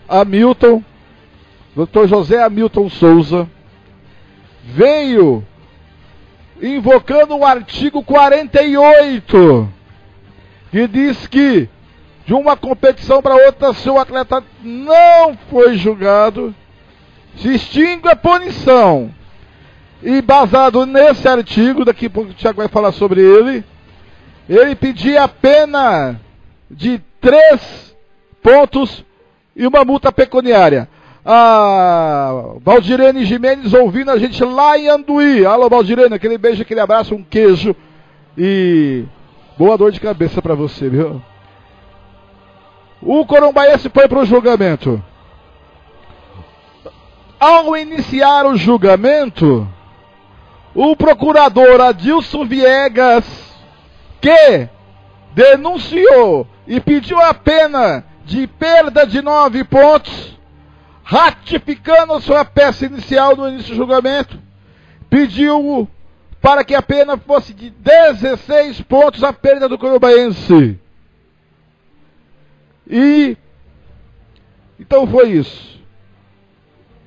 Hamilton, 0.07 0.81
doutor 1.75 2.07
José 2.07 2.41
Hamilton 2.41 2.89
Souza, 2.89 3.49
veio 4.63 5.45
invocando 6.61 7.35
o 7.35 7.45
artigo 7.45 8.03
48, 8.03 9.69
que 10.71 10.87
diz 10.87 11.27
que 11.27 11.67
de 12.25 12.33
uma 12.33 12.55
competição 12.55 13.21
para 13.21 13.35
outra, 13.35 13.73
se 13.73 13.89
o 13.89 13.97
atleta 13.97 14.43
não 14.63 15.35
foi 15.49 15.75
julgado, 15.75 16.53
se 17.37 17.55
extingue 17.55 18.07
a 18.07 18.15
punição. 18.15 19.13
E 20.03 20.21
baseado 20.21 20.85
nesse 20.85 21.27
artigo, 21.27 21.83
daqui 21.83 22.05
a 22.05 22.09
pouco 22.09 22.31
o 22.31 22.33
Tiago 22.33 22.57
vai 22.57 22.67
falar 22.67 22.91
sobre 22.91 23.21
ele, 23.21 23.63
ele 24.47 24.75
pedia 24.75 25.23
a 25.23 25.27
pena 25.27 26.19
de 26.69 27.01
três 27.19 27.95
pontos 28.41 29.03
e 29.55 29.65
uma 29.67 29.83
multa 29.83 30.11
pecuniária. 30.11 30.87
A 31.23 32.55
Valdirene 32.61 33.25
Jimenez 33.25 33.73
ouvindo 33.73 34.09
a 34.09 34.17
gente 34.17 34.43
lá 34.43 34.77
em 34.77 34.87
Anduí. 34.87 35.45
Alô, 35.45 35.69
Valdirene, 35.69 36.15
aquele 36.15 36.37
beijo, 36.37 36.63
aquele 36.63 36.79
abraço, 36.79 37.13
um 37.13 37.23
queijo 37.23 37.75
e 38.37 39.05
boa 39.57 39.77
dor 39.77 39.91
de 39.91 39.99
cabeça 39.99 40.41
para 40.41 40.55
você, 40.55 40.89
viu? 40.89 41.21
O 43.01 43.25
Corumbaense 43.25 43.89
foi 43.89 44.07
para 44.07 44.19
o 44.19 44.25
julgamento. 44.25 45.03
Ao 47.39 47.75
iniciar 47.75 48.45
o 48.45 48.55
julgamento, 48.55 49.67
o 50.73 50.95
procurador 50.95 51.81
Adilson 51.81 52.45
Viegas, 52.45 53.25
que 54.19 54.69
denunciou 55.33 56.47
e 56.67 56.79
pediu 56.79 57.19
a 57.19 57.33
pena 57.33 58.03
de 58.25 58.45
perda 58.45 59.05
de 59.05 59.21
nove 59.21 59.63
pontos, 59.63 60.39
ratificando 61.11 62.13
a 62.13 62.21
sua 62.21 62.45
peça 62.45 62.85
inicial 62.85 63.35
no 63.35 63.49
início 63.49 63.71
do 63.71 63.75
julgamento, 63.75 64.39
pediu 65.09 65.85
para 66.41 66.63
que 66.63 66.73
a 66.73 66.81
pena 66.81 67.17
fosse 67.17 67.53
de 67.53 67.69
16 67.69 68.79
pontos 68.83 69.21
a 69.21 69.33
perda 69.33 69.67
do 69.67 69.77
Corumbaense. 69.77 70.79
E 72.89 73.35
então 74.79 75.05
foi 75.05 75.31
isso. 75.31 75.81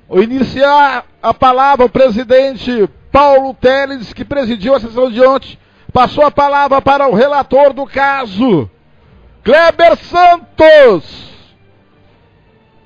O 0.07 0.21
iniciar 0.21 1.05
a 1.19 1.33
palavra 1.33 1.87
o 1.87 1.89
presidente 1.89 2.87
Paulo 3.11 3.55
Teles, 3.55 4.13
que 4.13 4.23
presidiu 4.23 4.75
a 4.75 4.79
sessão 4.79 5.09
de 5.09 5.19
ontem, 5.19 5.57
passou 5.91 6.23
a 6.23 6.29
palavra 6.29 6.79
para 6.79 7.09
o 7.09 7.15
relator 7.15 7.73
do 7.73 7.87
caso, 7.87 8.69
Kleber 9.43 9.97
Santos, 9.97 11.34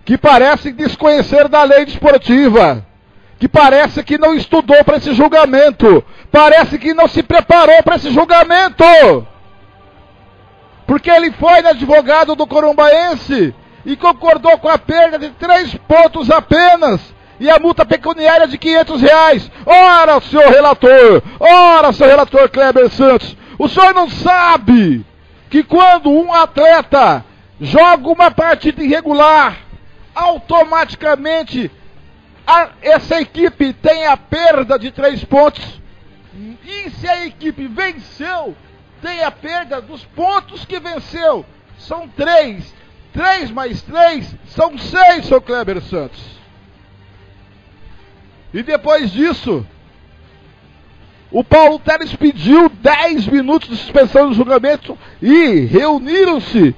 que 0.10 0.18
parece 0.18 0.72
desconhecer 0.72 1.48
da 1.48 1.62
lei 1.62 1.86
desportiva, 1.86 2.84
que 3.38 3.48
parece 3.48 4.04
que 4.04 4.18
não 4.18 4.34
estudou 4.34 4.84
para 4.84 4.98
esse 4.98 5.14
julgamento, 5.14 6.04
parece 6.32 6.80
que 6.80 6.96
não 6.96 7.08
se 7.08 7.22
preparou 7.22 7.84
para 7.84 7.98
esse 7.98 8.10
julgamento. 8.10 8.84
Porque 10.88 11.12
ele 11.12 11.32
foi 11.34 11.60
advogado 11.60 12.36
do 12.36 12.48
Corumbaense 12.48 13.54
e 13.86 13.96
concordou 13.96 14.58
com 14.58 14.68
a 14.68 14.80
perda 14.80 15.20
de 15.20 15.30
três 15.30 15.76
pontos 15.88 16.32
apenas 16.32 17.00
e 17.40 17.48
a 17.48 17.60
multa 17.60 17.86
pecuniária 17.86 18.48
de 18.48 18.58
500 18.58 19.02
reais. 19.04 19.52
Ora, 19.64 20.20
senhor 20.22 20.50
relator, 20.50 21.22
ora, 21.40 21.94
senhor 21.94 22.10
relator 22.10 22.50
Kleber 22.50 22.90
Santos, 22.90 23.38
o 23.60 23.68
senhor 23.68 23.94
não 23.94 24.10
sabe 24.10 25.06
que 25.52 25.62
quando 25.62 26.10
um 26.10 26.34
atleta 26.34 27.24
joga 27.62 28.10
uma 28.10 28.32
partida 28.32 28.84
irregular, 28.84 29.69
automaticamente 30.20 31.72
a, 32.46 32.70
essa 32.82 33.22
equipe 33.22 33.74
tem 33.74 34.06
a 34.08 34.18
perda 34.18 34.78
de 34.78 34.92
três 34.92 35.24
pontos. 35.24 35.80
E 36.66 36.90
se 36.90 37.08
a 37.08 37.26
equipe 37.26 37.68
venceu, 37.68 38.56
tem 39.02 39.24
a 39.24 39.32
perda 39.32 39.82
dos 39.82 40.04
pontos 40.04 40.66
que 40.66 40.80
venceu. 40.80 41.46
São 41.78 42.08
três. 42.08 42.74
Três 43.14 43.50
mais 43.50 43.82
três 43.82 44.36
são 44.48 44.78
seis, 44.78 45.26
seu 45.26 45.42
Kleber 45.42 45.82
Santos. 45.82 46.22
E 48.54 48.62
depois 48.62 49.12
disso, 49.12 49.66
o 51.32 51.44
Paulo 51.44 51.80
Teres 51.80 52.16
pediu 52.16 52.70
10 52.70 53.28
minutos 53.28 53.70
de 53.70 53.78
suspensão 53.78 54.30
do 54.30 54.36
julgamento 54.36 54.98
e 55.22 55.62
reuniram-se 55.62 56.76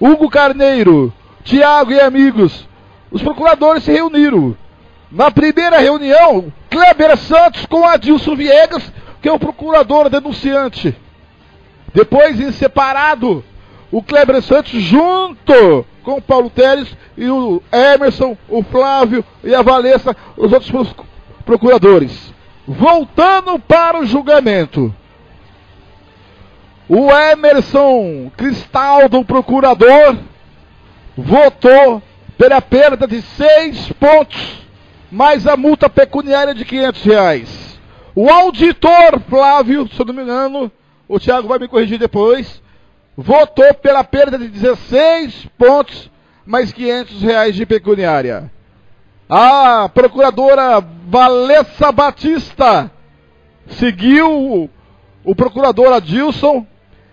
Hugo 0.00 0.30
Carneiro, 0.30 1.12
Tiago 1.42 1.92
e 1.92 2.00
amigos. 2.00 2.67
Os 3.10 3.22
procuradores 3.22 3.84
se 3.84 3.92
reuniram. 3.92 4.56
Na 5.10 5.30
primeira 5.30 5.78
reunião, 5.78 6.52
Kleber 6.68 7.16
Santos 7.16 7.64
com 7.66 7.84
Adilson 7.84 8.36
Viegas, 8.36 8.92
que 9.22 9.28
é 9.28 9.32
o 9.32 9.38
procurador 9.38 10.10
denunciante. 10.10 10.94
Depois, 11.94 12.38
em 12.38 12.52
separado, 12.52 13.42
o 13.90 14.02
Kleber 14.02 14.42
Santos 14.42 14.80
junto 14.82 15.86
com 16.02 16.18
o 16.18 16.22
Paulo 16.22 16.50
Teres 16.50 16.94
e 17.16 17.28
o 17.28 17.62
Emerson, 17.72 18.36
o 18.48 18.62
Flávio 18.62 19.24
e 19.42 19.54
a 19.54 19.62
Valessa, 19.62 20.14
os 20.36 20.52
outros 20.52 20.94
procuradores. 21.44 22.32
Voltando 22.66 23.58
para 23.58 23.98
o 23.98 24.06
julgamento. 24.06 24.94
O 26.86 27.10
Emerson 27.10 28.30
Cristaldo, 28.36 29.24
procurador, 29.24 30.16
votou 31.16 32.02
pela 32.38 32.62
perda 32.62 33.06
de 33.06 33.20
seis 33.20 33.92
pontos, 33.94 34.62
mais 35.10 35.44
a 35.44 35.56
multa 35.56 35.90
pecuniária 35.90 36.54
de 36.54 36.64
500 36.64 37.02
reais. 37.02 37.80
O 38.14 38.30
auditor 38.30 39.20
Flávio, 39.28 39.88
se 39.88 40.00
eu 40.00 40.06
não 40.06 40.14
me 40.14 40.22
engano, 40.22 40.70
o 41.08 41.18
Thiago 41.18 41.48
vai 41.48 41.58
me 41.58 41.66
corrigir 41.66 41.98
depois, 41.98 42.62
votou 43.16 43.74
pela 43.74 44.04
perda 44.04 44.38
de 44.38 44.46
16 44.46 45.48
pontos, 45.58 46.08
mais 46.46 46.72
500 46.72 47.22
reais 47.22 47.56
de 47.56 47.66
pecuniária. 47.66 48.50
A 49.28 49.90
procuradora 49.92 50.80
Valessa 51.08 51.90
Batista 51.90 52.90
seguiu 53.66 54.70
o 55.24 55.34
procurador 55.34 55.92
Adilson 55.92 56.64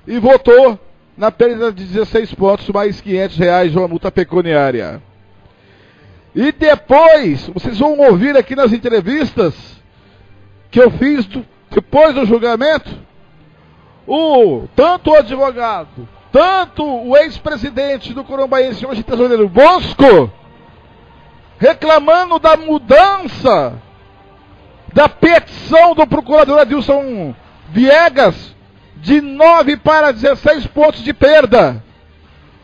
e 0.07 0.19
votou 0.19 0.79
na 1.17 1.31
perda 1.31 1.71
de 1.71 1.83
16 1.83 2.33
pontos, 2.35 2.69
mais 2.69 3.01
500 3.01 3.38
reais 3.38 3.71
de 3.71 3.77
uma 3.77 3.88
multa 3.88 4.11
pecuniária. 4.11 5.01
E 6.36 6.52
depois, 6.52 7.48
vocês 7.48 7.80
vão 7.80 7.98
ouvir 7.98 8.36
aqui 8.36 8.58
nas 8.58 8.74
entrevistas 8.74 9.54
que 10.69 10.82
eu 10.82 10.91
fiz 10.91 11.26
do, 11.26 11.45
depois 11.71 12.13
do 12.13 12.26
julgamento, 12.26 12.93
o 14.06 14.67
tanto 14.76 15.12
o 15.12 15.15
advogado, 15.15 16.08
tanto 16.34 16.84
o 16.84 17.15
ex-presidente 17.15 18.13
do 18.13 18.26
Corumbaense, 18.26 18.86
hoje 18.86 19.02
tesoureiro 19.02 19.48
Bosco, 19.48 20.30
reclamando 21.58 22.38
da 22.38 22.58
mudança 22.58 23.82
da 24.93 25.08
petição 25.08 25.95
do 25.95 26.06
procurador 26.06 26.60
Adilson 26.60 27.34
Viegas 27.69 28.54
de 28.98 29.21
9 29.21 29.78
para 29.78 30.12
16 30.12 30.67
pontos 30.67 31.02
de 31.02 31.13
perda. 31.13 31.82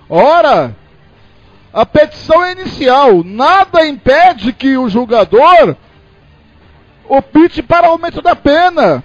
Ora, 0.09 0.75
a 1.73 1.85
petição 1.85 2.43
é 2.43 2.51
inicial, 2.51 3.23
nada 3.23 3.85
impede 3.85 4.51
que 4.51 4.77
o 4.77 4.89
julgador 4.89 5.75
opte 7.07 7.61
para 7.61 7.87
aumento 7.87 8.21
da 8.21 8.35
pena. 8.35 9.01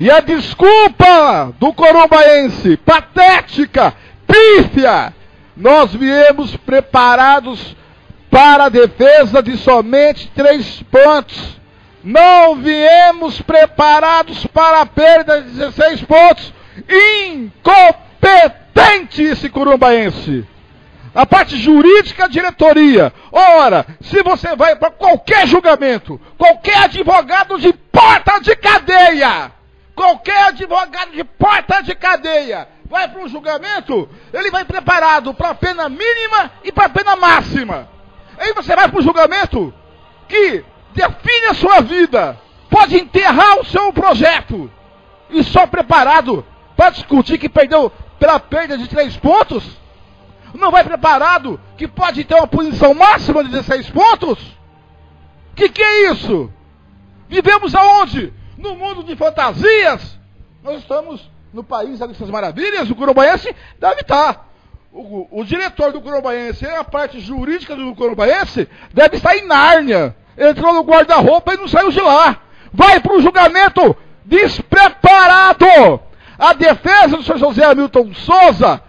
E 0.00 0.10
a 0.10 0.20
desculpa 0.20 1.54
do 1.58 1.72
corumbaense, 1.72 2.76
patética, 2.78 3.94
pífia, 4.26 5.14
nós 5.56 5.94
viemos 5.94 6.56
preparados 6.56 7.76
para 8.30 8.64
a 8.64 8.68
defesa 8.68 9.42
de 9.42 9.56
somente 9.56 10.30
três 10.34 10.82
pontos. 10.82 11.56
Não 12.04 12.56
viemos 12.56 13.40
preparados 13.42 14.46
para 14.46 14.82
a 14.82 14.86
perda 14.86 15.42
de 15.42 15.50
16 15.50 16.02
pontos. 16.02 16.52
Incompetente 17.34 19.22
esse 19.22 19.48
corumbaense. 19.48 20.44
A 21.16 21.24
parte 21.24 21.56
jurídica, 21.56 22.28
diretoria. 22.28 23.10
Ora, 23.32 23.86
se 24.02 24.22
você 24.22 24.54
vai 24.54 24.76
para 24.76 24.90
qualquer 24.90 25.46
julgamento, 25.46 26.20
qualquer 26.36 26.76
advogado 26.84 27.58
de 27.58 27.72
porta 27.72 28.38
de 28.38 28.54
cadeia, 28.54 29.50
qualquer 29.94 30.48
advogado 30.48 31.12
de 31.12 31.24
porta 31.24 31.82
de 31.82 31.94
cadeia, 31.94 32.68
vai 32.84 33.08
para 33.08 33.22
um 33.22 33.28
julgamento, 33.28 34.06
ele 34.30 34.50
vai 34.50 34.66
preparado 34.66 35.32
para 35.32 35.48
a 35.48 35.54
pena 35.54 35.88
mínima 35.88 36.52
e 36.62 36.70
para 36.70 36.84
a 36.84 36.90
pena 36.90 37.16
máxima. 37.16 37.88
Aí 38.38 38.52
você 38.52 38.76
vai 38.76 38.86
para 38.86 39.00
um 39.00 39.02
julgamento 39.02 39.72
que 40.28 40.62
define 40.94 41.46
a 41.48 41.54
sua 41.54 41.80
vida, 41.80 42.38
pode 42.68 42.94
enterrar 42.94 43.58
o 43.58 43.64
seu 43.64 43.90
projeto, 43.90 44.70
e 45.30 45.42
só 45.42 45.66
preparado 45.66 46.44
para 46.76 46.90
discutir 46.90 47.38
que 47.38 47.48
perdeu 47.48 47.90
pela 48.18 48.38
perda 48.38 48.76
de 48.76 48.86
três 48.86 49.16
pontos? 49.16 49.85
Não 50.56 50.70
vai 50.70 50.84
preparado 50.84 51.60
que 51.76 51.86
pode 51.86 52.24
ter 52.24 52.34
uma 52.34 52.46
punição 52.46 52.94
máxima 52.94 53.44
de 53.44 53.50
16 53.50 53.90
pontos? 53.90 54.38
Que 55.54 55.68
que 55.68 55.82
é 55.82 56.10
isso? 56.12 56.50
Vivemos 57.28 57.74
aonde? 57.74 58.32
No 58.56 58.74
mundo 58.74 59.02
de 59.02 59.16
fantasias? 59.16 60.18
Nós 60.62 60.78
estamos 60.78 61.30
no 61.52 61.64
país 61.64 61.98
das 61.98 62.30
maravilhas, 62.30 62.90
o 62.90 62.94
Corumbaense 62.94 63.54
deve 63.78 64.02
estar. 64.02 64.46
O, 64.92 65.40
o, 65.40 65.44
diretor 65.44 65.92
do 65.92 66.00
Corumbaense, 66.00 66.66
a 66.66 66.82
parte 66.84 67.20
jurídica 67.20 67.76
do 67.76 67.94
Corumbaense, 67.94 68.68
deve 68.92 69.16
estar 69.16 69.36
em 69.36 69.46
Nárnia. 69.46 70.16
Entrou 70.38 70.72
no 70.74 70.82
guarda-roupa 70.82 71.54
e 71.54 71.56
não 71.56 71.68
saiu 71.68 71.90
de 71.90 72.00
lá. 72.00 72.40
Vai 72.72 73.00
para 73.00 73.14
o 73.14 73.20
julgamento 73.20 73.96
despreparado. 74.24 76.00
A 76.38 76.52
defesa 76.52 77.16
do 77.16 77.22
Sr. 77.22 77.38
José 77.38 77.64
Hamilton 77.64 78.12
Souza, 78.14 78.82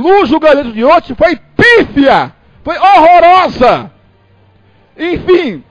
no 0.00 0.24
julgamento 0.24 0.72
de 0.72 0.82
ontem, 0.82 1.14
foi 1.14 1.36
pífia, 1.36 2.32
foi 2.64 2.78
horrorosa. 2.78 3.90
Enfim, 4.96 5.62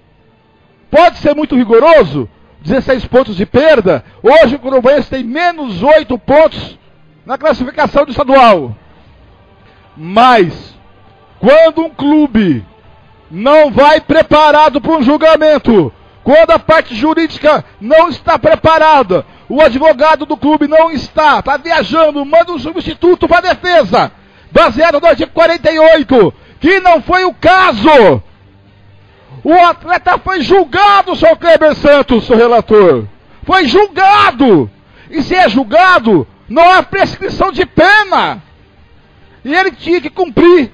pode 0.92 1.18
ser 1.18 1.36
muito 1.36 1.56
rigoroso, 1.56 2.30
16 2.62 3.06
pontos 3.06 3.36
de 3.36 3.48
perda. 3.48 4.04
Hoje 4.22 4.56
o 4.56 4.60
Corumbaense 4.60 5.10
tem 5.10 5.24
menos 5.24 5.82
8 5.82 6.16
pontos 6.20 6.78
na 7.26 7.36
classificação 7.36 8.06
do 8.06 8.12
estadual. 8.12 8.76
Mas, 9.98 10.76
quando 11.40 11.82
um 11.82 11.90
clube 11.90 12.64
não 13.32 13.72
vai 13.72 14.02
preparado 14.02 14.80
para 14.80 14.98
um 14.98 15.02
julgamento, 15.02 15.92
quando 16.24 16.52
a 16.52 16.60
parte 16.60 16.94
jurídica 16.94 17.66
não 17.80 18.10
está 18.10 18.38
preparada, 18.38 19.26
o 19.52 19.60
advogado 19.60 20.26
do 20.26 20.38
clube 20.38 20.66
não 20.66 20.90
está, 20.92 21.40
está 21.40 21.58
viajando, 21.58 22.24
manda 22.26 22.54
um 22.54 22.60
substituto 22.60 23.28
para 23.28 23.50
a 23.50 23.54
defesa, 23.54 24.10
baseado 24.50 25.02
no 25.02 25.06
artigo 25.06 25.30
48, 25.34 26.34
que 26.62 26.80
não 26.80 27.02
foi 27.02 27.26
o 27.26 27.34
caso. 27.34 28.24
O 29.44 29.54
atleta 29.54 30.18
foi 30.20 30.42
julgado, 30.42 31.18
senhor 31.18 31.36
Kleber 31.36 31.76
Santos, 31.76 32.26
seu 32.26 32.38
relator. 32.38 33.06
Foi 33.44 33.68
julgado. 33.68 34.72
E 35.10 35.22
se 35.22 35.36
é 35.36 35.50
julgado, 35.50 36.26
não 36.48 36.72
há 36.72 36.82
prescrição 36.82 37.52
de 37.52 37.66
pena. 37.66 38.42
E 39.44 39.54
ele 39.54 39.72
tinha 39.72 40.00
que 40.00 40.10
cumprir. 40.10 40.72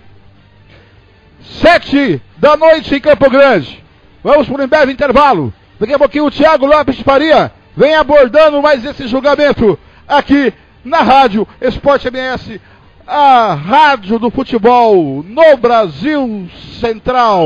Sete 1.61 2.21
da 2.37 2.55
noite 2.55 2.93
em 2.93 2.99
Campo 2.99 3.27
Grande. 3.27 3.83
Vamos 4.23 4.47
para 4.47 4.63
um 4.63 4.67
breve 4.67 4.91
intervalo. 4.91 5.51
Daqui 5.79 5.95
a 5.95 5.97
pouquinho 5.97 6.25
o 6.25 6.31
Thiago 6.31 6.67
Lopes 6.67 6.97
de 6.97 7.03
Faria 7.03 7.56
vem 7.77 7.93
abordando 7.93 8.61
mais 8.61 8.83
esse 8.83 9.07
julgamento 9.07 9.77
aqui 10.07 10.51
na 10.83 11.03
Rádio 11.03 11.47
Esporte 11.61 12.07
MS, 12.07 12.59
a 13.05 13.53
rádio 13.53 14.17
do 14.17 14.31
futebol 14.31 15.23
no 15.23 15.57
Brasil 15.57 16.49
Central. 16.81 17.45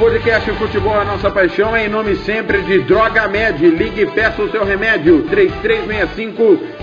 podcast 0.00 0.50
Futebol 0.52 0.94
é 0.94 1.02
a 1.02 1.04
Nossa 1.04 1.30
Paixão 1.30 1.76
é 1.76 1.84
em 1.84 1.88
nome 1.90 2.16
sempre 2.16 2.62
de 2.62 2.78
Droga 2.78 3.28
Med. 3.28 3.68
Ligue 3.68 4.00
e 4.00 4.06
peça 4.06 4.40
o 4.40 4.50
seu 4.50 4.64
remédio. 4.64 5.26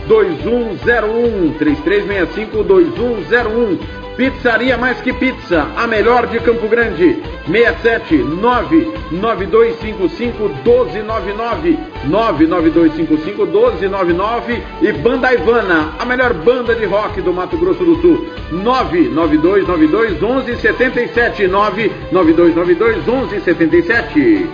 3365-2101. 0.07 1.57
3365-2101. 1.57 4.06
Pizzaria 4.17 4.77
Mais 4.77 4.99
Que 4.99 5.13
Pizza, 5.13 5.67
a 5.77 5.85
melhor 5.85 6.25
de 6.25 6.39
Campo 6.39 6.67
Grande. 6.67 7.21
67 7.45 8.15
99255 8.15 10.49
1299 10.65 11.77
99255 12.05 13.45
1299 13.45 14.63
e 14.81 14.91
Banda 14.91 15.31
Ivana, 15.33 15.93
a 15.99 16.05
melhor 16.05 16.33
banda 16.33 16.73
de 16.73 16.85
rock 16.85 17.21
do 17.21 17.31
Mato 17.31 17.55
Grosso 17.57 17.85
do 17.85 18.01
Sul. 18.01 18.27
99292 18.51 20.19
1177 20.19 21.47
99292 21.47 23.05
1177 23.05 24.49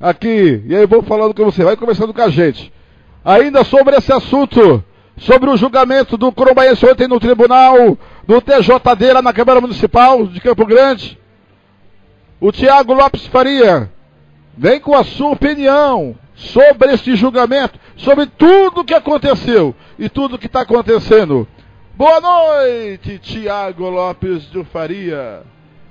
aqui. 0.00 0.64
E 0.66 0.74
aí 0.74 0.84
vou 0.86 1.04
falando 1.04 1.32
com 1.32 1.44
você. 1.44 1.62
Vai 1.62 1.76
conversando 1.76 2.12
com 2.12 2.20
a 2.20 2.28
gente. 2.28 2.72
Ainda 3.24 3.62
sobre 3.62 3.94
esse 3.96 4.12
assunto, 4.12 4.82
sobre 5.16 5.48
o 5.48 5.56
julgamento 5.56 6.16
do 6.16 6.32
Corumbaense 6.32 6.84
ontem 6.84 7.06
no 7.06 7.20
tribunal 7.20 7.96
do 8.26 8.40
TJD 8.40 9.12
lá 9.12 9.22
na 9.22 9.32
Câmara 9.32 9.60
Municipal 9.60 10.26
de 10.26 10.40
Campo 10.40 10.66
Grande. 10.66 11.16
O 12.40 12.50
Tiago 12.50 12.92
Lopes 12.92 13.24
Faria 13.28 13.88
vem 14.58 14.80
com 14.80 14.96
a 14.96 15.04
sua 15.04 15.30
opinião 15.30 16.16
sobre 16.34 16.92
este 16.92 17.14
julgamento, 17.16 17.78
sobre 17.96 18.26
tudo 18.26 18.80
o 18.80 18.84
que 18.84 18.94
aconteceu 18.94 19.74
e 19.98 20.08
tudo 20.08 20.36
o 20.36 20.38
que 20.38 20.46
está 20.46 20.62
acontecendo. 20.62 21.46
Boa 21.94 22.20
noite, 22.20 23.18
Tiago 23.18 23.88
Lopes 23.88 24.50
de 24.50 24.64
Faria. 24.64 25.42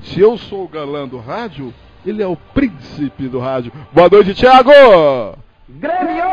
Se 0.01 0.19
eu 0.19 0.37
sou 0.37 0.65
o 0.65 0.67
galã 0.67 1.07
do 1.07 1.17
rádio, 1.17 1.73
ele 2.05 2.21
é 2.21 2.27
o 2.27 2.35
príncipe 2.35 3.29
do 3.29 3.39
rádio. 3.39 3.71
Boa 3.93 4.09
noite, 4.09 4.33
Tiago! 4.33 4.69
Grêmio! 5.69 6.25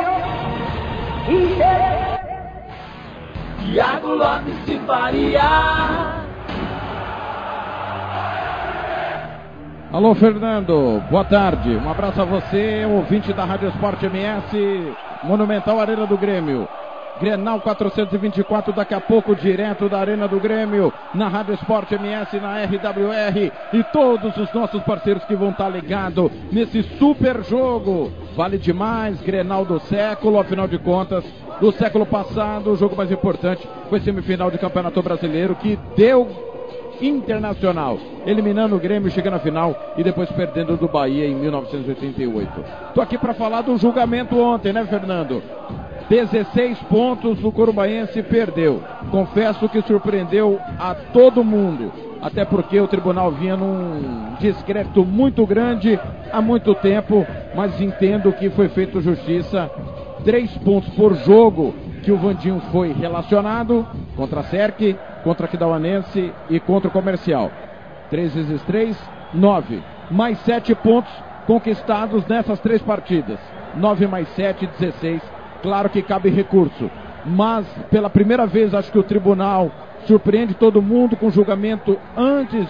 Tiago 3.64 4.09
Lopes 4.09 4.66
de 4.66 4.79
Faria! 4.81 6.19
Alô, 9.92 10.14
Fernando, 10.14 11.03
boa 11.11 11.24
tarde. 11.24 11.70
Um 11.70 11.90
abraço 11.90 12.22
a 12.22 12.24
você, 12.24 12.85
ouvinte 12.85 13.33
da 13.33 13.44
Rádio 13.44 13.70
Esporte 13.70 14.07
MS, 14.07 14.94
Monumental 15.24 15.81
Arena 15.81 16.07
do 16.07 16.16
Grêmio. 16.16 16.68
Grenal 17.20 17.61
424, 17.61 18.72
daqui 18.72 18.94
a 18.94 19.00
pouco, 19.00 19.35
direto 19.35 19.88
da 19.88 19.98
Arena 19.98 20.29
do 20.29 20.38
Grêmio, 20.38 20.92
na 21.12 21.26
Rádio 21.26 21.55
Esporte 21.55 21.96
MS, 21.96 22.38
na 22.38 22.62
RWR 22.62 23.53
e 23.72 23.83
todos 23.92 24.37
os 24.37 24.55
nossos 24.55 24.81
parceiros 24.85 25.24
que 25.24 25.35
vão 25.35 25.50
estar 25.50 25.68
ligados 25.68 26.31
nesse 26.53 26.85
super 26.96 27.42
jogo. 27.42 28.12
Vale 28.37 28.59
demais, 28.59 29.20
Grenal 29.20 29.64
do 29.64 29.81
século, 29.81 30.38
afinal 30.38 30.68
de 30.68 30.79
contas, 30.79 31.24
do 31.61 31.72
século 31.72 32.07
passado, 32.07 32.70
o 32.70 32.76
jogo 32.76 32.94
mais 32.94 33.11
importante 33.11 33.68
foi 33.88 33.98
semifinal 33.98 34.53
de 34.53 34.59
Campeonato 34.59 35.03
Brasileiro 35.03 35.57
que 35.57 35.76
deu 35.96 36.50
Internacional, 37.01 37.99
eliminando 38.27 38.77
o 38.77 38.81
Grêmio, 38.81 39.11
chegando 39.11 39.35
à 39.35 39.41
final 39.41 39.95
e 39.97 40.03
depois 40.03 40.31
perdendo 40.33 40.77
do 40.77 40.89
Bahia 40.89 41.27
em 41.27 41.35
1988. 41.35 42.65
Estou 42.89 43.03
aqui 43.03 43.17
para 43.17 43.35
falar 43.35 43.63
do 43.63 43.77
julgamento 43.77 44.39
ontem, 44.39 44.73
né, 44.73 44.85
Fernando? 44.85 45.43
16 46.11 46.77
pontos 46.89 47.43
o 47.45 47.53
Corumbaense 47.53 48.21
perdeu. 48.25 48.83
Confesso 49.13 49.69
que 49.69 49.81
surpreendeu 49.83 50.59
a 50.77 50.93
todo 50.95 51.45
mundo. 51.45 51.93
Até 52.21 52.45
porque 52.45 52.79
o 52.81 52.89
tribunal 52.89 53.31
vinha 53.31 53.57
num 53.57 54.35
discreto 54.41 55.05
muito 55.05 55.47
grande 55.47 55.99
há 56.33 56.43
muito 56.43 56.75
tempo, 56.75 57.25
mas 57.55 57.81
entendo 57.81 58.33
que 58.33 58.51
foi 58.51 58.69
feito 58.69 59.01
justiça. 59.01 59.71
Três 60.25 60.51
pontos 60.59 60.93
por 60.95 61.15
jogo 61.15 61.73
que 62.03 62.11
o 62.11 62.17
Vandinho 62.17 62.61
foi 62.73 62.93
relacionado 62.93 63.87
contra 64.20 64.40
a 64.40 64.44
Serque, 64.44 64.98
contra 65.24 65.46
a 65.46 65.48
Quidauanense 65.48 66.30
e 66.50 66.61
contra 66.61 66.88
o 66.88 66.92
Comercial. 66.92 67.50
3 68.11 68.35
vezes 68.35 68.62
3, 68.64 69.11
9. 69.33 69.83
Mais 70.11 70.38
7 70.40 70.74
pontos 70.74 71.11
conquistados 71.46 72.26
nessas 72.26 72.61
três 72.61 72.83
partidas. 72.83 73.40
9 73.74 74.06
mais 74.06 74.28
7, 74.37 74.66
16. 74.78 75.22
Claro 75.62 75.88
que 75.88 76.02
cabe 76.02 76.28
recurso. 76.28 76.90
Mas, 77.24 77.66
pela 77.90 78.11
primeira 78.11 78.46
vez, 78.46 78.74
acho 78.74 78.92
que 78.92 78.98
o 78.98 79.02
tribunal 79.02 79.70
surpreende 80.06 80.52
todo 80.52 80.83
mundo 80.83 81.16
com 81.16 81.30
julgamento 81.30 81.98
antes 82.14 82.68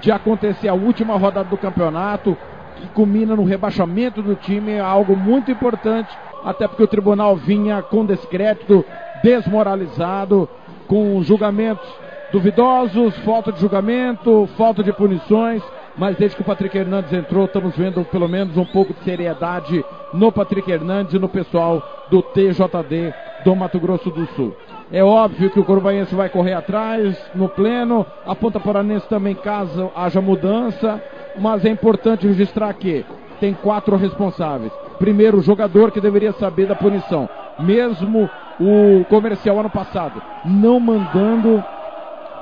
de 0.00 0.10
acontecer 0.10 0.66
a 0.66 0.74
última 0.74 1.16
rodada 1.16 1.48
do 1.48 1.56
campeonato. 1.56 2.36
que 2.76 2.86
culmina 2.88 3.34
no 3.34 3.42
rebaixamento 3.42 4.22
do 4.22 4.36
time, 4.36 4.78
algo 4.78 5.16
muito 5.16 5.50
importante, 5.50 6.16
até 6.44 6.68
porque 6.68 6.84
o 6.84 6.86
tribunal 6.86 7.34
vinha 7.34 7.82
com 7.82 8.06
descrédito, 8.06 8.84
desmoralizado, 9.20 10.48
com 10.88 11.22
julgamentos 11.22 11.86
duvidosos, 12.32 13.16
falta 13.18 13.52
de 13.52 13.60
julgamento, 13.60 14.48
falta 14.56 14.82
de 14.82 14.92
punições, 14.92 15.62
mas 15.96 16.16
desde 16.16 16.36
que 16.36 16.42
o 16.42 16.44
Patrick 16.44 16.76
Hernandes 16.76 17.12
entrou, 17.12 17.44
estamos 17.44 17.76
vendo 17.76 18.04
pelo 18.04 18.28
menos 18.28 18.56
um 18.56 18.64
pouco 18.64 18.92
de 18.94 19.00
seriedade 19.00 19.84
no 20.12 20.32
Patrick 20.32 20.70
Hernandes 20.70 21.14
e 21.14 21.18
no 21.18 21.28
pessoal 21.28 22.06
do 22.10 22.22
TJD 22.22 23.14
do 23.44 23.54
Mato 23.54 23.78
Grosso 23.78 24.10
do 24.10 24.26
Sul. 24.28 24.54
É 24.90 25.04
óbvio 25.04 25.50
que 25.50 25.60
o 25.60 25.64
Corumbaense 25.64 26.14
vai 26.14 26.28
correr 26.28 26.54
atrás 26.54 27.16
no 27.34 27.48
pleno, 27.48 28.06
a 28.26 28.34
Ponta 28.34 28.58
Paranense 28.58 29.06
também 29.08 29.34
caso 29.34 29.90
haja 29.94 30.20
mudança, 30.20 31.02
mas 31.38 31.64
é 31.64 31.68
importante 31.68 32.26
registrar 32.26 32.72
que 32.74 33.04
tem 33.38 33.54
quatro 33.54 33.96
responsáveis. 33.96 34.72
Primeiro, 34.98 35.38
o 35.38 35.42
jogador 35.42 35.90
que 35.90 36.00
deveria 36.00 36.32
saber 36.32 36.66
da 36.66 36.74
punição. 36.74 37.28
Mesmo 37.58 38.30
o 38.60 39.04
comercial 39.08 39.58
ano 39.58 39.70
passado 39.70 40.22
não 40.44 40.78
mandando 40.80 41.62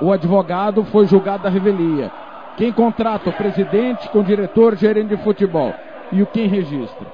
o 0.01 0.11
advogado 0.11 0.83
foi 0.85 1.07
julgado 1.07 1.43
da 1.43 1.49
revelia. 1.49 2.11
Quem 2.55 2.71
contrata 2.71 3.29
o 3.29 3.33
presidente 3.33 4.07
com 4.09 4.19
o 4.19 4.23
diretor, 4.23 4.75
gerente 4.75 5.09
de 5.09 5.17
futebol 5.17 5.73
e 6.11 6.21
o 6.21 6.27
quem 6.27 6.47
registra. 6.47 7.07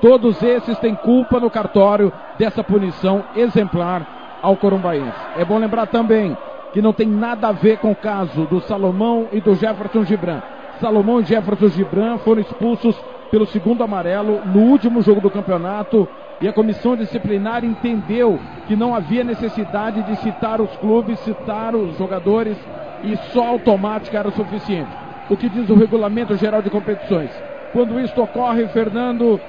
Todos 0.00 0.40
esses 0.42 0.78
têm 0.78 0.94
culpa 0.94 1.40
no 1.40 1.50
cartório 1.50 2.12
dessa 2.38 2.62
punição 2.62 3.24
exemplar 3.36 4.38
ao 4.42 4.56
corumbaense. 4.56 5.18
É 5.36 5.44
bom 5.44 5.58
lembrar 5.58 5.86
também 5.86 6.36
que 6.72 6.82
não 6.82 6.92
tem 6.92 7.08
nada 7.08 7.48
a 7.48 7.52
ver 7.52 7.78
com 7.78 7.90
o 7.90 7.96
caso 7.96 8.46
do 8.46 8.60
Salomão 8.60 9.26
e 9.32 9.40
do 9.40 9.54
Jefferson 9.54 10.04
Gibran. 10.04 10.40
Salomão 10.80 11.20
e 11.20 11.24
Jefferson 11.24 11.68
Gibran 11.68 12.18
foram 12.18 12.40
expulsos 12.40 12.96
pelo 13.30 13.46
segundo 13.46 13.82
amarelo 13.82 14.40
no 14.46 14.60
último 14.60 15.02
jogo 15.02 15.20
do 15.20 15.30
campeonato 15.30 16.08
e 16.40 16.46
a 16.46 16.52
comissão 16.52 16.96
disciplinar 16.96 17.64
entendeu 17.64 18.38
que 18.66 18.76
não 18.76 18.94
havia 18.94 19.24
necessidade 19.24 20.02
de 20.02 20.16
citar 20.16 20.60
os 20.60 20.70
clubes, 20.76 21.18
citar 21.20 21.74
os 21.74 21.96
jogadores 21.98 22.56
e 23.02 23.16
só 23.32 23.46
automática 23.46 24.18
era 24.18 24.30
suficiente. 24.30 24.90
O 25.28 25.36
que 25.36 25.48
diz 25.48 25.68
o 25.68 25.74
regulamento 25.74 26.36
geral 26.36 26.62
de 26.62 26.70
competições? 26.70 27.30
Quando 27.72 28.00
isto 28.00 28.22
ocorre, 28.22 28.66
Fernando, 28.68 29.40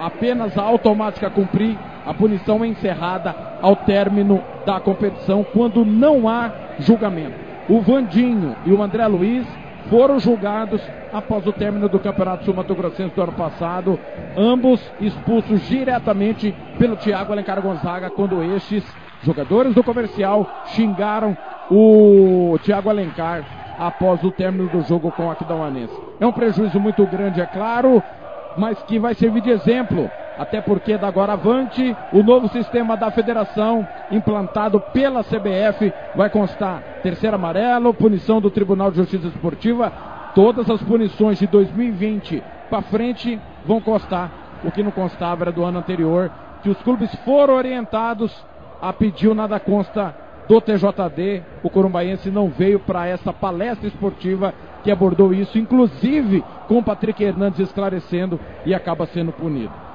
apenas 0.00 0.56
a 0.56 0.62
automática 0.62 1.30
cumprir, 1.30 1.78
a 2.06 2.12
punição 2.12 2.64
é 2.64 2.68
encerrada 2.68 3.34
ao 3.60 3.76
término 3.76 4.42
da 4.66 4.80
competição, 4.80 5.44
quando 5.44 5.84
não 5.84 6.28
há 6.28 6.50
julgamento. 6.80 7.36
O 7.68 7.80
Vandinho 7.80 8.56
e 8.66 8.72
o 8.72 8.82
André 8.82 9.06
Luiz 9.06 9.46
foram 9.88 10.18
julgados 10.18 10.80
após 11.12 11.46
o 11.46 11.52
término 11.52 11.88
do 11.88 11.98
Campeonato 11.98 12.44
Sul-Mato 12.44 12.74
Grossense 12.74 13.14
do 13.14 13.22
ano 13.22 13.32
passado, 13.32 13.98
ambos 14.36 14.80
expulsos 15.00 15.60
diretamente 15.68 16.54
pelo 16.78 16.96
Thiago 16.96 17.32
Alencar 17.32 17.60
Gonzaga, 17.60 18.10
quando 18.10 18.42
estes 18.42 18.84
jogadores 19.22 19.74
do 19.74 19.84
comercial 19.84 20.46
xingaram 20.66 21.36
o 21.70 22.58
Thiago 22.62 22.90
Alencar 22.90 23.44
após 23.78 24.22
o 24.22 24.30
término 24.30 24.68
do 24.68 24.80
jogo 24.82 25.10
com 25.12 25.26
o 25.26 25.30
Aquidauanense. 25.30 25.94
É 26.20 26.26
um 26.26 26.32
prejuízo 26.32 26.78
muito 26.80 27.06
grande, 27.06 27.40
é 27.40 27.46
claro, 27.46 28.02
mas 28.56 28.82
que 28.84 28.98
vai 28.98 29.14
servir 29.14 29.40
de 29.40 29.50
exemplo 29.50 30.10
até 30.36 30.60
porque 30.60 30.98
da 30.98 31.08
agora 31.08 31.34
avante 31.34 31.96
o 32.12 32.22
novo 32.22 32.48
sistema 32.48 32.96
da 32.96 33.10
federação 33.10 33.86
implantado 34.10 34.80
pela 34.80 35.22
CBF 35.22 35.92
vai 36.14 36.28
constar 36.28 36.82
terceiro 37.02 37.36
amarelo, 37.36 37.94
punição 37.94 38.40
do 38.40 38.50
Tribunal 38.50 38.90
de 38.90 38.96
Justiça 38.96 39.28
Esportiva, 39.28 39.92
todas 40.34 40.68
as 40.68 40.82
punições 40.82 41.38
de 41.38 41.46
2020 41.46 42.42
para 42.68 42.82
frente 42.82 43.40
vão 43.64 43.80
constar, 43.80 44.30
o 44.64 44.72
que 44.72 44.82
não 44.82 44.90
constava 44.90 45.44
era 45.44 45.52
do 45.52 45.62
ano 45.62 45.78
anterior, 45.78 46.30
que 46.62 46.68
os 46.68 46.80
clubes 46.82 47.14
foram 47.16 47.54
orientados 47.54 48.44
a 48.80 48.92
pedir 48.92 49.28
o 49.28 49.34
nada 49.34 49.60
consta 49.60 50.14
do 50.48 50.60
TJD, 50.60 51.42
o 51.62 51.70
Corumbaense 51.70 52.30
não 52.30 52.48
veio 52.48 52.80
para 52.80 53.06
essa 53.06 53.32
palestra 53.32 53.86
esportiva 53.86 54.52
que 54.82 54.90
abordou 54.90 55.32
isso, 55.32 55.58
inclusive 55.58 56.44
com 56.66 56.78
o 56.78 56.82
Patrick 56.82 57.22
Hernandes 57.22 57.60
esclarecendo 57.60 58.38
e 58.66 58.74
acaba 58.74 59.06
sendo 59.06 59.32
punido 59.32 59.93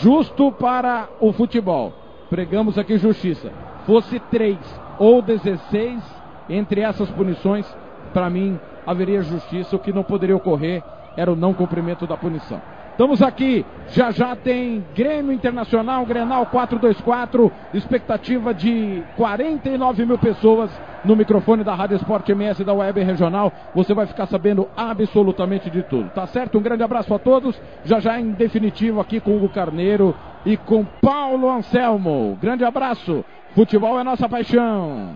justo 0.00 0.50
para 0.52 1.08
o 1.20 1.32
futebol. 1.32 1.92
Pregamos 2.30 2.78
aqui 2.78 2.98
justiça. 2.98 3.52
Fosse 3.86 4.18
três 4.30 4.58
ou 4.98 5.20
16 5.20 6.02
entre 6.48 6.80
essas 6.80 7.10
punições, 7.10 7.66
para 8.12 8.30
mim 8.30 8.58
haveria 8.86 9.22
justiça. 9.22 9.76
O 9.76 9.78
que 9.78 9.92
não 9.92 10.02
poderia 10.02 10.36
ocorrer 10.36 10.82
era 11.16 11.32
o 11.32 11.36
não 11.36 11.54
cumprimento 11.54 12.06
da 12.06 12.16
punição. 12.16 12.60
Estamos 12.90 13.20
aqui, 13.22 13.66
já 13.88 14.12
já 14.12 14.36
tem 14.36 14.84
Grêmio 14.94 15.32
Internacional, 15.32 16.06
Grenal 16.06 16.46
424, 16.46 17.50
expectativa 17.74 18.54
de 18.54 19.02
49 19.16 20.06
mil 20.06 20.16
pessoas 20.16 20.70
no 21.04 21.14
microfone 21.14 21.62
da 21.62 21.74
Rádio 21.74 21.96
Esporte 21.96 22.32
MS 22.32 22.64
da 22.64 22.72
Web 22.72 23.02
Regional. 23.02 23.52
Você 23.74 23.92
vai 23.94 24.06
ficar 24.06 24.26
sabendo 24.26 24.68
absolutamente 24.76 25.70
de 25.70 25.82
tudo, 25.82 26.10
tá 26.10 26.26
certo? 26.26 26.58
Um 26.58 26.62
grande 26.62 26.82
abraço 26.82 27.12
a 27.14 27.18
todos, 27.18 27.60
já 27.84 28.00
já 28.00 28.18
em 28.18 28.30
definitivo 28.32 29.00
aqui 29.00 29.20
com 29.20 29.36
Hugo 29.36 29.48
Carneiro 29.48 30.14
e 30.44 30.56
com 30.56 30.84
Paulo 30.84 31.50
Anselmo. 31.50 32.38
Grande 32.40 32.64
abraço, 32.64 33.24
futebol 33.54 33.98
é 33.98 34.04
nossa 34.04 34.28
paixão. 34.28 35.14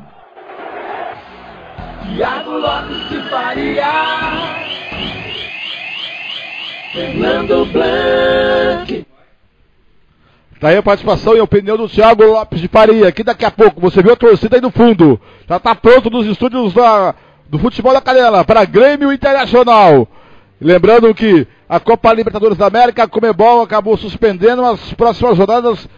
Lopes 2.47 3.09
de 3.11 3.21
Faria. 3.29 3.85
Fernando 6.93 7.67
Blanc. 7.67 9.08
Tá 10.61 10.69
aí 10.69 10.77
a 10.77 10.83
participação 10.83 11.37
e 11.37 11.39
a 11.39 11.45
opinião 11.45 11.77
do 11.77 11.89
Thiago 11.89 12.25
Lopes 12.25 12.61
de 12.61 12.67
Faria. 12.67 13.13
Que 13.13 13.23
daqui 13.23 13.45
a 13.45 13.51
pouco 13.51 13.81
você 13.81 14.03
viu 14.03 14.13
a 14.13 14.17
torcida 14.17 14.57
aí 14.57 14.61
no 14.61 14.71
fundo. 14.71 15.21
Já 15.49 15.61
tá 15.61 15.75
pronto 15.75 16.11
nos 16.11 16.27
estúdios 16.27 16.75
da, 16.75 17.15
do 17.49 17.59
futebol 17.59 17.93
da 17.93 18.01
Canela 18.01 18.45
para 18.45 18.65
Grêmio 18.65 19.13
Internacional. 19.13 20.09
Lembrando 20.61 21.15
que 21.15 21.47
a 21.69 21.79
Copa 21.79 22.13
Libertadores 22.13 22.59
da 22.59 22.67
América, 22.67 23.05
a 23.05 23.09
Comebol 23.09 23.63
acabou 23.63 23.97
suspendendo 23.97 24.65
as 24.65 24.93
próximas 24.95 25.39
rodadas 25.39 25.89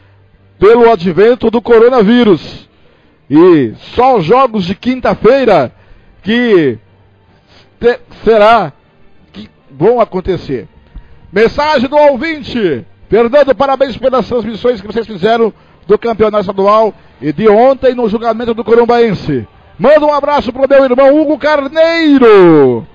pelo 0.59 0.91
advento 0.91 1.51
do 1.51 1.63
coronavírus. 1.63 2.69
E 3.31 3.73
só 3.95 4.19
os 4.19 4.27
jogos 4.27 4.67
de 4.67 4.75
quinta-feira 4.75 5.73
que 6.23 6.79
será 8.23 8.75
que 9.33 9.49
vão 9.71 10.01
acontecer. 10.01 10.69
Mensagem 11.33 11.89
do 11.89 11.97
ouvinte. 11.97 12.85
Fernando, 13.11 13.53
parabéns 13.57 13.97
pelas 13.97 14.29
transmissões 14.29 14.81
que 14.81 14.87
vocês 14.87 15.05
fizeram 15.05 15.53
do 15.85 15.99
campeonato 15.99 16.43
estadual 16.43 16.95
e 17.21 17.33
de 17.33 17.49
ontem 17.49 17.93
no 17.93 18.09
julgamento 18.09 18.55
do 18.55 18.63
Corumbaense. 18.63 19.49
Manda 19.77 20.07
um 20.07 20.15
abraço 20.15 20.53
pro 20.53 20.69
meu 20.69 20.85
irmão 20.85 21.21
Hugo 21.21 21.37
Carneiro. 21.37 22.87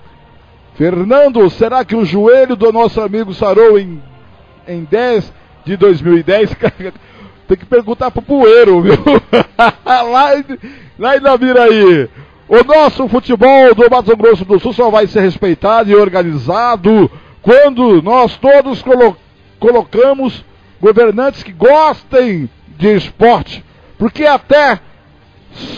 Fernando, 0.76 1.50
será 1.50 1.84
que 1.84 1.98
o 1.98 2.06
joelho 2.06 2.56
do 2.56 2.72
nosso 2.72 3.02
amigo 3.02 3.34
sarou 3.34 3.78
em, 3.78 4.02
em 4.66 4.86
10 4.86 5.34
de 5.66 5.76
2010? 5.76 6.56
Tem 7.46 7.58
que 7.58 7.66
perguntar 7.66 8.10
pro 8.10 8.22
Poeiro, 8.22 8.82
viu? 8.82 8.96
lá, 10.98 11.18
em 11.18 11.20
Naviraí. 11.20 12.10
O 12.48 12.64
nosso 12.64 13.06
futebol 13.10 13.76
do 13.76 13.90
Mato 13.90 14.16
Grosso 14.16 14.46
do 14.46 14.60
Sul 14.62 14.72
só 14.72 14.90
vai 14.90 15.08
ser 15.08 15.20
respeitado 15.20 15.92
e 15.92 15.96
organizado 15.96 17.12
quando 17.42 18.02
nós 18.02 18.38
todos 18.38 18.82
colo 18.82 19.18
colocamos 19.60 20.44
governantes 20.82 21.44
que 21.44 21.52
gostem 21.52 22.50
de 22.78 22.96
esporte, 22.96 23.64
porque 23.98 24.26
até 24.26 24.80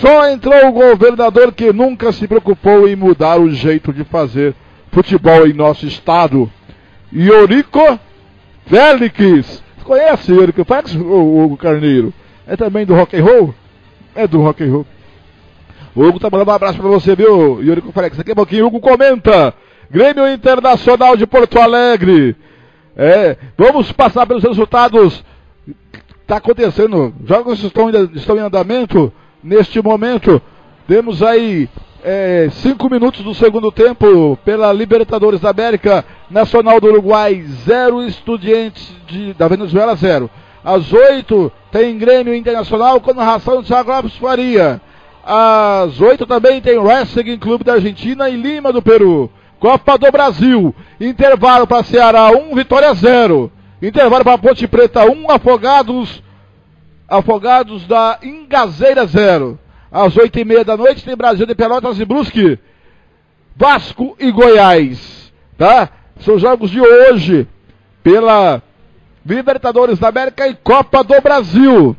só 0.01 0.29
entrou 0.29 0.67
o 0.67 0.71
governador 0.71 1.53
que 1.53 1.71
nunca 1.71 2.11
se 2.11 2.27
preocupou 2.27 2.87
em 2.87 2.95
mudar 2.95 3.39
o 3.39 3.49
jeito 3.51 3.93
de 3.93 4.03
fazer 4.03 4.55
futebol 4.91 5.47
em 5.47 5.53
nosso 5.53 5.85
estado. 5.85 6.51
Iorico 7.13 7.99
Félix. 8.65 9.63
Conhece 9.83 10.33
Iorico 10.33 10.65
Félix, 10.65 10.95
o 10.95 11.43
Hugo 11.43 11.57
Carneiro? 11.57 12.13
É 12.45 12.57
também 12.57 12.85
do 12.85 12.95
rock 12.95 13.15
and 13.15 13.23
roll? 13.23 13.55
É 14.15 14.27
do 14.27 14.41
rock 14.41 14.63
and 14.63 14.71
roll. 14.71 14.85
O 15.95 16.03
Hugo 16.03 16.19
tá 16.19 16.29
mandando 16.29 16.51
um 16.51 16.55
abraço 16.55 16.77
pra 16.79 16.89
você, 16.89 17.15
viu, 17.15 17.63
Iorico 17.63 17.91
Félix? 17.91 18.17
Daqui 18.17 18.31
a 18.31 18.35
pouquinho, 18.35 18.65
Hugo 18.65 18.79
comenta. 18.79 19.53
Grêmio 19.89 20.27
Internacional 20.27 21.15
de 21.15 21.25
Porto 21.25 21.59
Alegre. 21.59 22.35
É, 22.99 23.37
vamos 23.55 23.91
passar 23.91 24.25
pelos 24.25 24.43
resultados. 24.43 25.23
Está 26.21 26.37
acontecendo. 26.37 27.13
Jogos 27.25 27.63
estão, 27.63 27.89
estão 28.15 28.37
em 28.37 28.41
andamento 28.41 29.13
neste 29.43 29.79
momento. 29.81 30.41
Temos 30.87 31.21
aí 31.21 31.69
é, 32.03 32.49
cinco 32.51 32.89
minutos 32.89 33.23
do 33.23 33.35
segundo 33.35 33.71
tempo 33.71 34.37
pela 34.43 34.73
Libertadores 34.73 35.39
da 35.39 35.51
América. 35.51 36.03
Nacional 36.29 36.81
do 36.81 36.87
Uruguai, 36.87 37.45
zero 37.65 38.01
estudiantes 38.01 38.91
de, 39.07 39.33
da 39.35 39.47
Venezuela, 39.47 39.95
zero. 39.95 40.27
Às 40.63 40.91
oito 40.91 41.51
tem 41.71 41.97
Grêmio 41.99 42.33
Internacional 42.33 42.99
com 42.99 43.13
narração 43.13 43.61
de 43.61 43.67
Thiago 43.67 43.91
Lopes 43.91 44.15
Faria. 44.17 44.81
Às 45.23 46.01
oito 46.01 46.25
também 46.25 46.59
tem 46.61 46.79
Wrestling 46.79 47.37
Clube 47.37 47.63
da 47.63 47.73
Argentina 47.73 48.27
e 48.27 48.35
Lima 48.35 48.73
do 48.73 48.81
Peru. 48.81 49.29
Copa 49.59 49.97
do 49.97 50.11
Brasil. 50.11 50.73
Intervalo 50.99 51.67
para 51.67 51.83
Ceará 51.83 52.29
1, 52.29 52.55
Vitória 52.55 52.93
0. 52.93 53.51
Intervalo 53.81 54.23
para 54.23 54.37
Ponte 54.37 54.67
Preta 54.67 55.05
1, 55.05 55.31
Afogados. 55.31 56.23
Afogados 57.07 57.85
da 57.87 58.19
Ingazeira 58.21 59.05
0. 59.05 59.59
Às 59.91 60.15
8 60.15 60.39
e 60.39 60.45
meia 60.45 60.65
da 60.65 60.75
noite 60.75 61.03
tem 61.03 61.15
Brasil 61.15 61.45
de 61.45 61.55
Pelotas 61.55 61.99
e 61.99 62.05
Brusque. 62.05 62.59
Vasco 63.55 64.15
e 64.19 64.31
Goiás. 64.31 65.31
Tá? 65.57 65.89
São 66.19 66.37
jogos 66.37 66.69
de 66.69 66.81
hoje. 66.81 67.47
Pela 68.03 68.61
Libertadores 69.25 69.99
da 69.99 70.07
América 70.07 70.47
e 70.47 70.55
Copa 70.55 71.03
do 71.03 71.19
Brasil. 71.21 71.95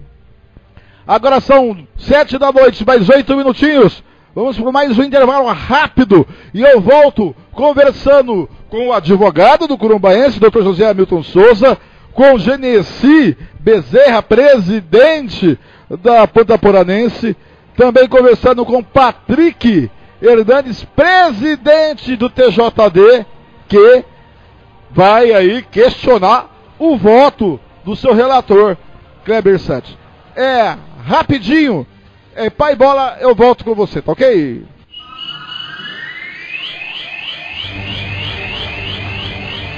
Agora 1.07 1.41
são 1.41 1.87
sete 1.97 2.39
da 2.39 2.53
noite, 2.53 2.87
mais 2.87 3.09
oito 3.09 3.37
minutinhos. 3.37 4.03
Vamos 4.39 4.57
para 4.57 4.71
mais 4.71 4.97
um 4.97 5.03
intervalo 5.03 5.49
rápido. 5.49 6.25
E 6.55 6.63
eu 6.63 6.81
volto 6.81 7.35
conversando 7.51 8.49
com 8.71 8.87
o 8.87 8.93
advogado 8.93 9.67
do 9.67 9.77
Curumbaense, 9.77 10.39
Dr. 10.39 10.63
José 10.63 10.89
Hamilton 10.89 11.25
Souza, 11.25 11.77
com 12.13 12.39
Genesi 12.39 13.37
Bezerra, 13.59 14.23
presidente 14.23 15.59
da 15.91 16.25
Ponta 16.29 16.57
Poranense, 16.57 17.37
também 17.77 18.07
conversando 18.07 18.65
com 18.65 18.81
Patrick 18.81 19.91
Hernandes, 20.23 20.85
presidente 20.85 22.15
do 22.15 22.31
TJD, 22.31 23.27
que 23.67 24.05
vai 24.93 25.33
aí 25.33 25.63
questionar 25.63 26.77
o 26.79 26.97
voto 26.97 27.59
do 27.85 27.97
seu 27.97 28.15
relator, 28.15 28.77
Kleber 29.25 29.59
Santos. 29.59 29.99
É 30.37 30.77
rapidinho. 31.05 31.85
É, 32.39 32.49
pai 32.49 32.77
bola, 32.77 33.17
eu 33.21 33.35
volto 33.35 33.65
com 33.65 33.75
você, 33.75 34.01
tá 34.01 34.13
ok? 34.13 34.65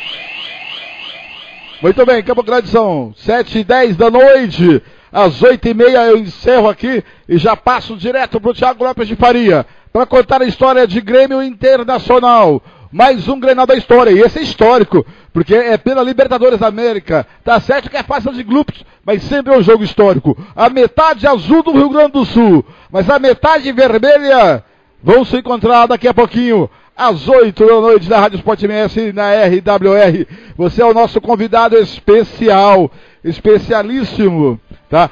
Muito 1.82 2.04
bem, 2.04 2.22
Campo 2.22 2.42
Grande 2.42 2.68
são 2.68 3.14
7 3.16 3.60
e 3.60 3.64
10 3.64 3.96
da 3.96 4.10
noite. 4.10 4.82
Às 5.12 5.42
8 5.42 5.68
e 5.68 5.74
meia 5.74 6.06
eu 6.06 6.18
encerro 6.18 6.68
aqui 6.68 7.02
e 7.28 7.38
já 7.38 7.56
passo 7.56 7.96
direto 7.96 8.40
para 8.40 8.50
o 8.50 8.54
Thiago 8.54 8.84
Lopes 8.84 9.08
de 9.08 9.16
Faria 9.16 9.66
para 9.92 10.06
contar 10.06 10.42
a 10.42 10.46
história 10.46 10.86
de 10.86 11.00
Grêmio 11.00 11.42
Internacional. 11.42 12.62
Mais 12.92 13.28
um 13.28 13.38
Grenal 13.38 13.66
da 13.66 13.76
história, 13.76 14.10
e 14.10 14.20
esse 14.20 14.40
é 14.40 14.42
histórico, 14.42 15.06
porque 15.32 15.54
é 15.54 15.78
pela 15.78 16.02
Libertadores 16.02 16.58
da 16.58 16.66
América. 16.66 17.24
Tá 17.44 17.60
certo 17.60 17.88
que 17.88 17.96
é 17.96 18.02
fácil 18.02 18.32
de 18.32 18.42
grupos, 18.42 18.84
mas 19.04 19.22
sempre 19.22 19.54
é 19.54 19.56
um 19.56 19.62
jogo 19.62 19.84
histórico. 19.84 20.36
A 20.56 20.68
metade 20.68 21.26
azul 21.26 21.62
do 21.62 21.70
Rio 21.70 21.88
Grande 21.88 22.12
do 22.12 22.24
Sul, 22.24 22.64
mas 22.90 23.08
a 23.08 23.18
metade 23.18 23.70
vermelha 23.70 24.64
vão 25.00 25.24
se 25.24 25.36
encontrar 25.36 25.86
daqui 25.86 26.08
a 26.08 26.14
pouquinho 26.14 26.68
às 26.96 27.28
8 27.28 27.64
da 27.64 27.80
noite 27.80 28.08
da 28.08 28.18
Rádio 28.18 28.38
Sport 28.38 28.62
MS 28.64 29.12
na 29.12 29.30
RWR. 29.32 30.26
Você 30.56 30.82
é 30.82 30.84
o 30.84 30.92
nosso 30.92 31.20
convidado 31.20 31.76
especial, 31.78 32.90
especialíssimo, 33.22 34.60
tá? 34.88 35.08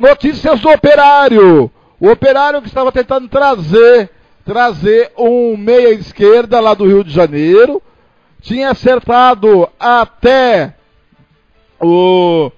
Notícias 0.00 0.60
do 0.60 0.70
Operário. 0.70 1.70
O 2.00 2.10
Operário 2.10 2.62
que 2.62 2.68
estava 2.68 2.90
tentando 2.90 3.28
trazer, 3.28 4.10
trazer 4.48 5.12
um 5.18 5.58
meia 5.58 5.90
esquerda 5.90 6.58
lá 6.58 6.72
do 6.72 6.86
Rio 6.86 7.04
de 7.04 7.12
Janeiro, 7.12 7.82
tinha 8.40 8.70
acertado 8.70 9.68
até 9.78 10.74
o 11.78 12.50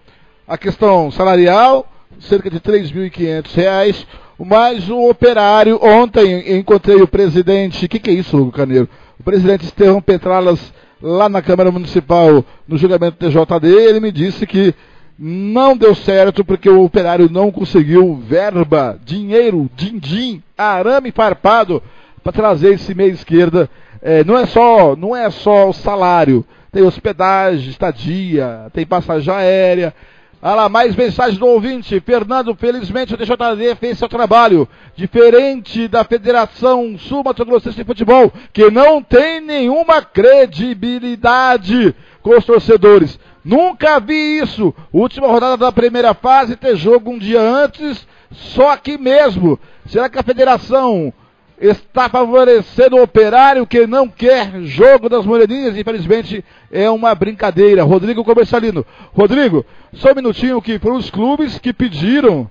a 0.46 0.56
questão 0.56 1.10
salarial, 1.10 1.84
cerca 2.20 2.48
de 2.48 2.58
R$ 2.58 2.62
3.500 2.62 4.06
mas 4.38 4.88
o 4.88 5.10
operário, 5.10 5.80
ontem 5.82 6.56
encontrei 6.56 7.02
o 7.02 7.08
presidente, 7.08 7.84
o 7.84 7.88
que, 7.88 7.98
que 7.98 8.10
é 8.10 8.14
isso, 8.14 8.38
Hugo 8.38 8.52
Caneiro? 8.52 8.88
O 9.18 9.24
presidente 9.24 9.64
Estevão 9.64 10.00
Petralas, 10.00 10.72
lá 11.02 11.28
na 11.28 11.42
Câmara 11.42 11.72
Municipal, 11.72 12.44
no 12.66 12.78
julgamento 12.78 13.18
do 13.18 13.28
TJD, 13.28 13.66
ele 13.66 14.00
me 14.00 14.12
disse 14.12 14.46
que 14.46 14.74
não 15.22 15.76
deu 15.76 15.94
certo 15.94 16.42
porque 16.42 16.70
o 16.70 16.82
operário 16.82 17.28
não 17.30 17.52
conseguiu 17.52 18.16
verba, 18.26 18.98
dinheiro, 19.04 19.68
din-din, 19.76 20.42
arame 20.56 21.12
farpado 21.12 21.82
para 22.24 22.32
trazer 22.32 22.72
esse 22.72 22.94
meia 22.94 23.10
esquerda. 23.10 23.68
É, 24.00 24.24
não 24.24 24.38
é 24.38 24.46
só, 24.46 24.96
não 24.96 25.14
é 25.14 25.28
só 25.28 25.68
o 25.68 25.74
salário, 25.74 26.42
tem 26.72 26.82
hospedagem, 26.82 27.68
estadia, 27.68 28.70
tem 28.72 28.86
passagem 28.86 29.34
aérea, 29.34 29.94
Olha 30.42 30.54
lá, 30.54 30.68
mais 30.70 30.96
mensagens 30.96 31.38
do 31.38 31.46
ouvinte. 31.46 32.00
Fernando, 32.00 32.54
felizmente 32.54 33.12
o 33.12 33.18
TJD 33.18 33.74
fez 33.78 33.98
seu 33.98 34.08
trabalho. 34.08 34.66
Diferente 34.96 35.86
da 35.86 36.02
Federação 36.02 36.96
Sul 36.98 37.22
Mato 37.22 37.44
Grossense 37.44 37.76
de 37.76 37.84
Futebol, 37.84 38.32
que 38.50 38.70
não 38.70 39.02
tem 39.02 39.42
nenhuma 39.42 40.00
credibilidade 40.00 41.94
com 42.22 42.38
os 42.38 42.44
torcedores. 42.46 43.20
Nunca 43.44 43.98
vi 44.00 44.38
isso. 44.38 44.74
Última 44.92 45.26
rodada 45.26 45.56
da 45.56 45.72
primeira 45.72 46.14
fase, 46.14 46.56
ter 46.56 46.76
jogo 46.76 47.10
um 47.10 47.18
dia 47.18 47.40
antes, 47.40 48.06
só 48.30 48.70
aqui 48.72 48.98
mesmo. 48.98 49.58
Será 49.86 50.08
que 50.08 50.18
a 50.18 50.22
federação 50.22 51.12
está 51.60 52.08
favorecendo 52.08 52.96
o 52.96 53.02
operário 53.02 53.66
que 53.66 53.86
não 53.86 54.08
quer 54.08 54.62
jogo 54.62 55.08
das 55.08 55.26
moreninhas. 55.26 55.76
Infelizmente 55.76 56.44
é 56.72 56.88
uma 56.88 57.14
brincadeira. 57.14 57.82
Rodrigo 57.82 58.24
Comercialino. 58.24 58.84
Rodrigo, 59.12 59.64
só 59.92 60.12
um 60.12 60.14
minutinho 60.14 60.62
que 60.62 60.78
foram 60.78 60.96
os 60.96 61.10
clubes 61.10 61.58
que 61.58 61.72
pediram 61.72 62.50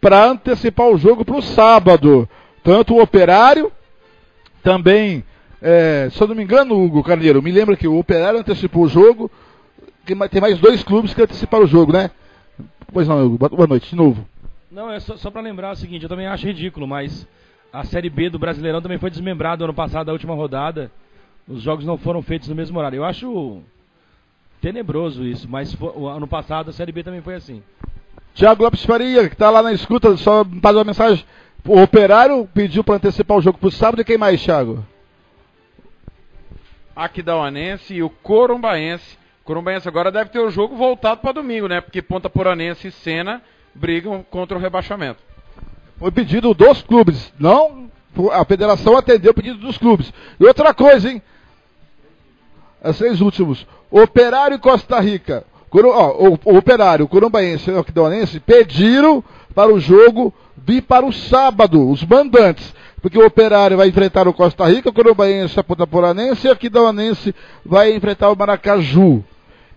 para 0.00 0.26
antecipar 0.26 0.88
o 0.88 0.98
jogo 0.98 1.24
para 1.24 1.36
o 1.36 1.42
sábado. 1.42 2.28
Tanto 2.62 2.94
o 2.94 3.02
operário, 3.02 3.72
também, 4.62 5.24
é, 5.62 6.08
se 6.10 6.20
eu 6.20 6.28
não 6.28 6.34
me 6.34 6.42
engano, 6.42 6.78
Hugo 6.78 7.02
Carneiro, 7.02 7.42
me 7.42 7.50
lembra 7.50 7.76
que 7.76 7.88
o 7.88 7.98
operário 7.98 8.40
antecipou 8.40 8.84
o 8.84 8.88
jogo. 8.88 9.30
Tem 10.04 10.40
mais 10.40 10.58
dois 10.58 10.82
clubes 10.82 11.14
que 11.14 11.22
anteciparam 11.22 11.64
o 11.64 11.68
jogo, 11.68 11.92
né? 11.92 12.10
Pois 12.92 13.06
não, 13.06 13.24
Hugo. 13.24 13.48
Boa 13.48 13.66
noite, 13.66 13.90
de 13.90 13.96
novo. 13.96 14.26
Não, 14.70 14.90
é 14.90 15.00
só, 15.00 15.16
só 15.16 15.30
para 15.30 15.40
lembrar 15.40 15.72
o 15.72 15.76
seguinte, 15.76 16.02
eu 16.02 16.08
também 16.08 16.26
acho 16.26 16.46
ridículo, 16.46 16.86
mas 16.86 17.26
a 17.72 17.84
Série 17.84 18.10
B 18.10 18.30
do 18.30 18.38
Brasileirão 18.38 18.82
também 18.82 18.98
foi 18.98 19.10
desmembrada 19.10 19.64
ano 19.64 19.74
passado, 19.74 20.06
da 20.06 20.12
última 20.12 20.34
rodada. 20.34 20.90
Os 21.46 21.62
jogos 21.62 21.84
não 21.84 21.98
foram 21.98 22.22
feitos 22.22 22.48
no 22.48 22.54
mesmo 22.54 22.78
horário. 22.78 22.96
Eu 22.96 23.04
acho 23.04 23.62
tenebroso 24.60 25.24
isso, 25.24 25.48
mas 25.48 25.76
o 25.80 26.06
ano 26.06 26.26
passado 26.26 26.70
a 26.70 26.72
Série 26.72 26.92
B 26.92 27.02
também 27.02 27.22
foi 27.22 27.34
assim. 27.34 27.62
Tiago 28.34 28.62
Lopes 28.62 28.84
Faria, 28.84 29.28
que 29.28 29.34
está 29.34 29.50
lá 29.50 29.62
na 29.62 29.72
escuta, 29.72 30.16
só 30.16 30.44
faz 30.62 30.76
uma 30.76 30.84
mensagem. 30.84 31.24
O 31.66 31.80
Operário 31.80 32.48
pediu 32.54 32.82
para 32.82 32.96
antecipar 32.96 33.36
o 33.36 33.42
jogo 33.42 33.58
para 33.58 33.68
o 33.68 33.72
sábado 33.72 34.00
e 34.00 34.04
quem 34.04 34.16
mais, 34.16 34.42
Thiago? 34.42 34.84
Aquidauanense 36.94 37.94
e 37.94 38.02
o 38.02 38.10
Corumbaense. 38.10 39.18
Corumbaense 39.44 39.88
agora 39.88 40.12
deve 40.12 40.30
ter 40.30 40.40
o 40.40 40.50
jogo 40.50 40.76
voltado 40.76 41.20
para 41.20 41.32
domingo, 41.32 41.66
né? 41.66 41.80
Porque 41.80 42.02
Ponta 42.02 42.28
Poranense 42.30 42.88
e 42.88 42.92
Sena 42.92 43.42
brigam 43.74 44.24
contra 44.30 44.56
o 44.56 44.60
rebaixamento. 44.60 45.20
Foi 45.98 46.10
pedido 46.10 46.54
dos 46.54 46.82
clubes, 46.82 47.32
não 47.38 47.90
a 48.32 48.44
federação 48.44 48.96
atendeu 48.96 49.30
o 49.30 49.34
pedido 49.34 49.58
dos 49.58 49.78
clubes. 49.78 50.12
E 50.38 50.44
outra 50.44 50.74
coisa, 50.74 51.10
hein? 51.10 51.22
As 52.82 52.98
três 52.98 53.20
últimos. 53.20 53.66
Operário 53.90 54.56
e 54.56 54.58
Costa 54.58 54.98
Rica. 55.00 55.44
ó, 55.72 56.28
o, 56.28 56.38
o, 56.44 56.56
Operário, 56.56 57.08
o 57.10 57.18
e 57.70 57.70
o 57.70 57.78
Aquidauanense 57.78 58.40
pediram 58.40 59.22
para 59.54 59.72
o 59.72 59.80
jogo 59.80 60.34
vir 60.56 60.82
para 60.82 61.06
o 61.06 61.12
sábado, 61.12 61.88
os 61.88 62.04
mandantes. 62.04 62.74
Porque 63.00 63.18
o 63.18 63.26
Operário 63.26 63.76
vai 63.76 63.88
enfrentar 63.88 64.28
o 64.28 64.32
Costa 64.34 64.66
Rica, 64.66 64.90
o 64.90 64.92
Corumbaense 64.92 65.58
a 65.58 65.86
Poranense 65.86 66.46
e 66.46 66.50
o 66.50 66.52
Aquidauanense 66.52 67.34
vai 67.64 67.94
enfrentar 67.94 68.30
o 68.30 68.36
Maracaju. 68.36 69.24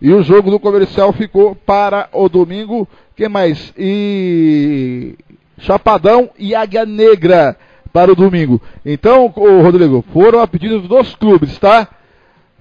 E 0.02 0.12
o 0.12 0.22
jogo 0.22 0.52
do 0.52 0.60
comercial 0.60 1.14
ficou 1.14 1.56
para 1.56 2.10
o 2.12 2.28
domingo. 2.28 2.88
Quem 3.16 3.30
mais? 3.30 3.74
E 3.78 5.16
Chapadão 5.58 6.30
e 6.38 6.54
Águia 6.54 6.86
Negra 6.86 7.56
para 7.94 8.12
o 8.12 8.16
domingo. 8.16 8.62
Então, 8.86 9.28
Rodrigo, 9.28 10.04
foram 10.12 10.42
a 10.42 10.48
pedido 10.48 10.82
dos 10.82 11.16
clubes, 11.16 11.58
tá? 11.58 11.88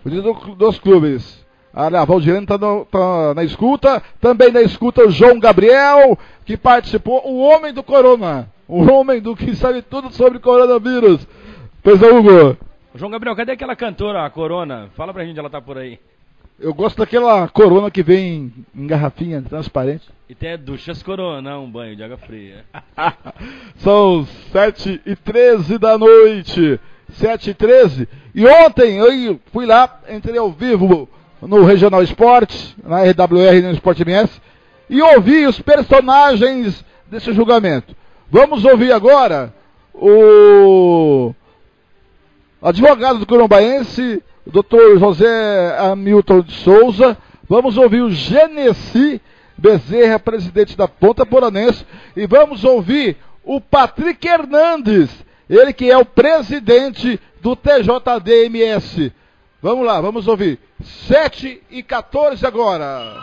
Pedido 0.04 0.32
dos 0.56 0.78
clubes. 0.78 1.42
Olha, 1.74 2.00
a 2.00 2.04
Valdirene 2.04 2.44
está 2.44 2.58
tá 2.58 3.34
na 3.34 3.42
escuta. 3.42 4.02
Também 4.20 4.52
na 4.52 4.60
escuta 4.60 5.06
o 5.06 5.10
João 5.10 5.40
Gabriel, 5.40 6.18
que 6.44 6.56
participou. 6.56 7.26
O 7.26 7.38
homem 7.40 7.72
do 7.72 7.82
Corona. 7.82 8.48
O 8.72 8.90
homem 8.90 9.20
do 9.20 9.36
que 9.36 9.54
sabe 9.54 9.82
tudo 9.82 10.10
sobre 10.14 10.38
coronavírus. 10.38 11.28
Pois 11.82 12.02
é, 12.02 12.10
Hugo. 12.10 12.56
João 12.94 13.10
Gabriel, 13.10 13.36
cadê 13.36 13.52
aquela 13.52 13.76
cantora, 13.76 14.24
a 14.24 14.30
Corona? 14.30 14.88
Fala 14.96 15.12
pra 15.12 15.26
gente, 15.26 15.38
ela 15.38 15.50
tá 15.50 15.60
por 15.60 15.76
aí. 15.76 16.00
Eu 16.58 16.72
gosto 16.72 16.96
daquela 16.96 17.46
corona 17.48 17.90
que 17.90 18.02
vem 18.02 18.50
em 18.74 18.86
garrafinha 18.86 19.42
transparente. 19.42 20.08
E 20.26 20.34
tem 20.34 20.52
a 20.52 20.56
duchas 20.56 21.02
corona, 21.02 21.58
um 21.58 21.70
banho 21.70 21.94
de 21.94 22.02
água 22.02 22.16
fria. 22.16 22.64
São 23.76 24.26
7 24.52 25.02
e 25.04 25.16
13 25.16 25.76
da 25.76 25.98
noite. 25.98 26.80
7 27.10 27.50
e 27.50 27.54
13. 27.54 28.08
E 28.34 28.46
ontem 28.46 28.96
eu 28.96 29.38
fui 29.52 29.66
lá, 29.66 30.00
entrei 30.08 30.38
ao 30.38 30.50
vivo 30.50 31.06
no 31.42 31.62
Regional 31.62 32.02
Esporte, 32.02 32.74
na 32.82 33.02
RWR 33.02 33.54
e 33.54 33.60
no 33.60 33.72
Sport 33.72 34.00
MS, 34.00 34.40
e 34.88 35.02
ouvi 35.02 35.44
os 35.46 35.60
personagens 35.60 36.82
desse 37.10 37.34
julgamento. 37.34 37.94
Vamos 38.34 38.64
ouvir 38.64 38.90
agora 38.90 39.52
o 39.92 41.34
advogado 42.62 43.18
do 43.18 43.26
Corumbaense, 43.26 44.22
o 44.46 44.50
doutor 44.50 44.98
José 44.98 45.76
Hamilton 45.78 46.40
de 46.40 46.54
Souza. 46.54 47.18
Vamos 47.46 47.76
ouvir 47.76 48.00
o 48.00 48.10
Genesi 48.10 49.20
Bezerra, 49.58 50.18
presidente 50.18 50.74
da 50.78 50.88
Ponta 50.88 51.26
Poranense. 51.26 51.84
E 52.16 52.26
vamos 52.26 52.64
ouvir 52.64 53.18
o 53.44 53.60
Patrick 53.60 54.26
Hernandes, 54.26 55.10
ele 55.46 55.74
que 55.74 55.90
é 55.90 55.98
o 55.98 56.06
presidente 56.06 57.20
do 57.42 57.54
TJDMS. 57.54 59.12
Vamos 59.60 59.84
lá, 59.84 60.00
vamos 60.00 60.26
ouvir. 60.26 60.58
7 61.06 61.62
e 61.70 61.82
14 61.82 62.46
agora. 62.46 63.14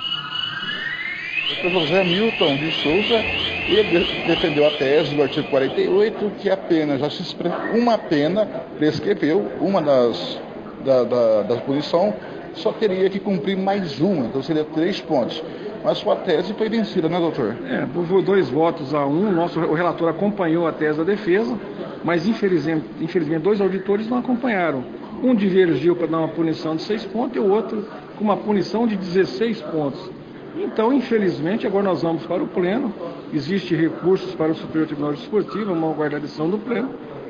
Dr. 1.50 1.70
José 1.70 2.04
Milton 2.04 2.58
de 2.58 2.72
Souza, 2.74 3.26
ele 3.68 4.06
defendeu 4.28 4.68
a 4.68 4.72
tese 4.72 5.16
do 5.16 5.24
artigo 5.24 5.48
48, 5.50 6.32
que 6.38 6.48
a 6.48 6.56
pena 6.56 6.96
já 7.00 7.10
se 7.10 7.36
uma 7.74 7.98
pena 7.98 8.46
prescreveu, 8.78 9.52
uma 9.60 9.82
das 9.82 10.40
da, 10.86 11.04
da, 11.04 11.42
da 11.42 11.56
punição, 11.58 12.14
só 12.54 12.72
teria 12.72 13.10
que 13.10 13.20
cumprir 13.20 13.58
mais 13.58 14.00
uma, 14.00 14.28
então 14.28 14.44
seria 14.44 14.64
três 14.64 15.02
pontos. 15.02 15.44
Mas 15.84 15.98
sua 15.98 16.18
tese 16.18 16.54
foi 16.54 16.70
vencida, 16.70 17.10
né, 17.10 17.18
doutor? 17.20 17.56
É, 17.68 17.86
por 17.88 18.22
dois 18.22 18.48
votos 18.50 18.94
a 18.94 19.06
um, 19.08 19.32
nosso, 19.32 19.60
o 19.60 19.74
relator 19.74 20.08
acompanhou 20.08 20.68
a 20.68 20.72
tese 20.72 21.00
da 21.00 21.04
defesa, 21.04 21.58
mas 22.04 22.28
infelizmente, 22.28 22.86
infelizmente 23.02 23.42
dois 23.42 23.60
auditores 23.60 24.08
não 24.08 24.20
acompanharam. 24.20 24.84
Um 25.24 25.34
divergiu 25.34 25.96
para 25.96 26.08
dar 26.08 26.20
uma 26.20 26.28
punição 26.28 26.76
de 26.76 26.84
seis 26.84 27.04
pontos 27.06 27.36
e 27.36 27.40
o 27.40 27.50
outro 27.50 27.88
com 28.18 28.24
uma 28.24 28.38
punição 28.38 28.86
de 28.86 28.96
16 28.96 29.62
pontos. 29.64 30.19
Então, 30.62 30.92
infelizmente, 30.92 31.66
agora 31.66 31.86
nós 31.86 32.02
vamos 32.02 32.26
para 32.26 32.44
o 32.44 32.48
Pleno. 32.48 32.94
Existem 33.34 33.78
recursos 33.78 34.36
para 34.36 34.52
o 34.52 34.56
Superior 34.56 34.88
Tribunal 34.88 35.14
Desportivo, 35.14 35.72
uma 35.72 35.94
guardação 35.94 36.50
do 36.50 36.58
Pleno, 36.58 36.90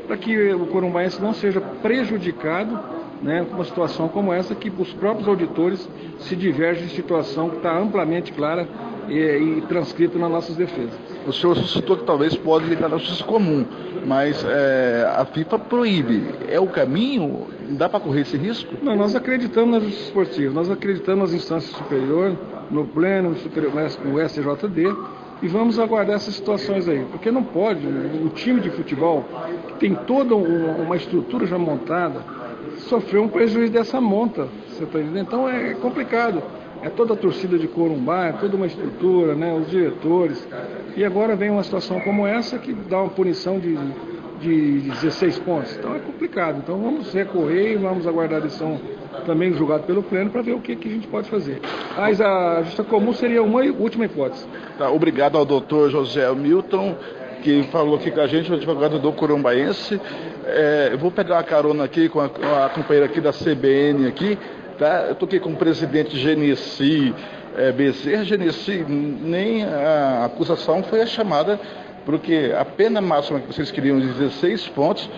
para 0.10 0.18
que 0.18 0.52
o 0.54 0.66
Corumbaense 0.66 1.22
não 1.22 1.34
seja 1.34 1.62
prejudicado 1.62 2.80
né, 3.22 3.46
uma 3.48 3.64
situação 3.64 4.08
como 4.08 4.34
essa 4.34 4.56
que 4.56 4.72
os 4.76 4.92
próprios 4.94 5.28
auditores 5.28 5.88
se 6.18 6.36
divergem 6.36 6.88
de 6.88 6.96
situação 6.96 7.48
que 7.48 7.58
está 7.58 7.78
amplamente 7.78 8.34
clara 8.34 8.68
e, 9.08 9.20
e 9.20 9.64
transcrita 9.68 10.18
nas 10.18 10.32
nossas 10.32 10.56
defesas. 10.56 10.98
O 11.28 11.32
senhor 11.32 11.56
suscitou 11.58 11.96
que 11.96 12.06
talvez 12.06 12.36
pode 12.36 12.66
ligar 12.66 12.90
na 12.90 12.98
justiça 12.98 13.24
comum, 13.24 13.64
mas 14.04 14.44
é, 14.44 15.14
a 15.16 15.26
FIFA 15.26 15.60
proíbe. 15.60 16.24
É 16.48 16.60
o 16.60 16.66
caminho? 16.66 17.46
Dá 17.78 17.88
para 17.88 18.00
correr 18.00 18.22
esse 18.22 18.36
risco? 18.36 18.74
Não, 18.82 18.96
nós 18.96 19.16
acreditamos 19.16 19.70
na 19.70 19.80
justiça 19.80 20.06
esportiva, 20.06 20.52
nós 20.56 20.72
acreditamos 20.72 21.32
nas 21.32 21.40
instâncias 21.40 21.72
superiores, 21.76 22.36
no 22.72 22.88
pleno, 22.88 23.30
no, 23.30 23.38
superior, 23.38 23.72
no 23.76 24.28
STJD, 24.28 24.96
e 25.42 25.48
vamos 25.48 25.80
aguardar 25.80 26.16
essas 26.16 26.36
situações 26.36 26.88
aí, 26.88 27.06
porque 27.12 27.32
não 27.32 27.44
pode, 27.44 27.86
o 27.88 28.30
time 28.30 28.60
de 28.60 28.70
futebol 28.70 29.26
tem 29.80 29.96
toda 29.96 30.36
uma 30.36 30.96
estrutura 30.98 31.46
já 31.46 31.58
montada, 31.58 32.22
sofreu 32.80 33.24
um 33.24 33.30
prejuízo 33.30 33.72
dessa 33.72 34.02
monta, 34.02 34.48
você 34.68 34.84
está 34.84 35.00
entendendo? 35.00 35.28
Então 35.28 35.50
é 35.50 35.74
complicado. 35.76 36.42
É 36.82 36.90
toda 36.90 37.14
a 37.14 37.18
torcida 37.18 37.58
de 37.58 37.68
Corumbá, 37.68 38.28
é 38.28 38.32
toda 38.32 38.56
uma 38.56 38.66
estrutura, 38.66 39.36
né, 39.36 39.54
os 39.54 39.70
diretores. 39.70 40.48
E 40.96 41.04
agora 41.04 41.36
vem 41.36 41.50
uma 41.50 41.64
situação 41.64 42.00
como 42.00 42.26
essa 42.26 42.58
que 42.58 42.72
dá 42.72 43.02
uma 43.02 43.10
punição 43.10 43.60
de, 43.60 43.78
de 44.40 44.90
16 44.90 45.40
pontos. 45.40 45.76
Então 45.76 45.94
é 45.94 46.00
complicado. 46.00 46.60
Então 46.60 46.78
vamos 46.82 47.14
recorrer 47.14 47.74
e 47.74 47.76
vamos 47.76 48.08
aguardar 48.08 48.40
a 48.40 48.42
também 49.20 49.54
julgada 49.54 49.84
pelo 49.84 50.04
pleno 50.04 50.30
para 50.30 50.42
ver 50.42 50.54
o 50.54 50.62
que, 50.62 50.76
que, 50.76 50.88
a 50.88 50.92
gente 50.92 51.08
pode 51.08 51.30
fazer. 51.30 51.60
Mas 51.98 52.20
a 52.22 52.62
justiça 52.62 52.84
comum 52.84 53.14
seria 53.14 53.44
uma 53.44 53.62
última 53.62 54.06
hipótese. 54.06 54.46
Tá, 54.78 54.90
obrigado 54.90 55.38
ao 55.38 55.46
doutor 55.46 55.90
José 55.90 56.30
Milton 56.34 56.96
que 57.42 57.64
falou 57.72 57.96
aqui 57.96 58.12
com 58.12 58.20
a 58.20 58.28
gente, 58.28 58.52
o 58.52 58.56
advogado 58.56 59.00
do 59.00 59.12
Corumbaense. 59.14 60.00
É, 60.46 60.90
eu 60.92 60.98
vou 60.98 61.12
pegar 61.12 61.40
a 61.40 61.44
carona 61.44 61.86
aqui 61.86 62.10
com 62.10 62.20
a, 62.20 62.26
a, 62.26 62.70
companheira 62.70 63.06
aqui 63.06 63.22
da 63.22 63.32
CBN 63.32 64.08
aqui, 64.08 64.38
tá? 64.78 65.06
Eu 65.08 65.14
estou 65.14 65.26
aqui 65.26 65.40
com 65.40 65.52
o 65.52 65.56
presidente 65.56 66.18
Genesi 66.18 67.14
é, 67.58 67.72
Bezerra. 67.72 68.24
Genesi, 68.24 68.86
nem 68.88 69.64
a 69.64 70.26
acusação 70.26 70.84
foi 70.84 71.02
a 71.02 71.06
chamada, 71.06 71.60
porque 72.06 72.54
a 72.58 72.66
pena 72.66 73.00
máxima 73.00 73.40
que 73.40 73.48
vocês 73.48 73.72
queriam, 73.72 74.00
16 74.00 74.68
pontos, 74.70 75.10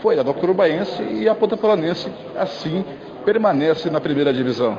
foi 0.00 0.18
a 0.18 0.22
do 0.22 0.32
Corumbaense 0.34 1.02
e 1.02 1.28
a 1.28 1.34
Ponta 1.34 1.56
Polanense, 1.56 2.08
assim, 2.36 2.84
permanece 3.26 3.90
na 3.90 4.00
primeira 4.00 4.32
divisão. 4.32 4.78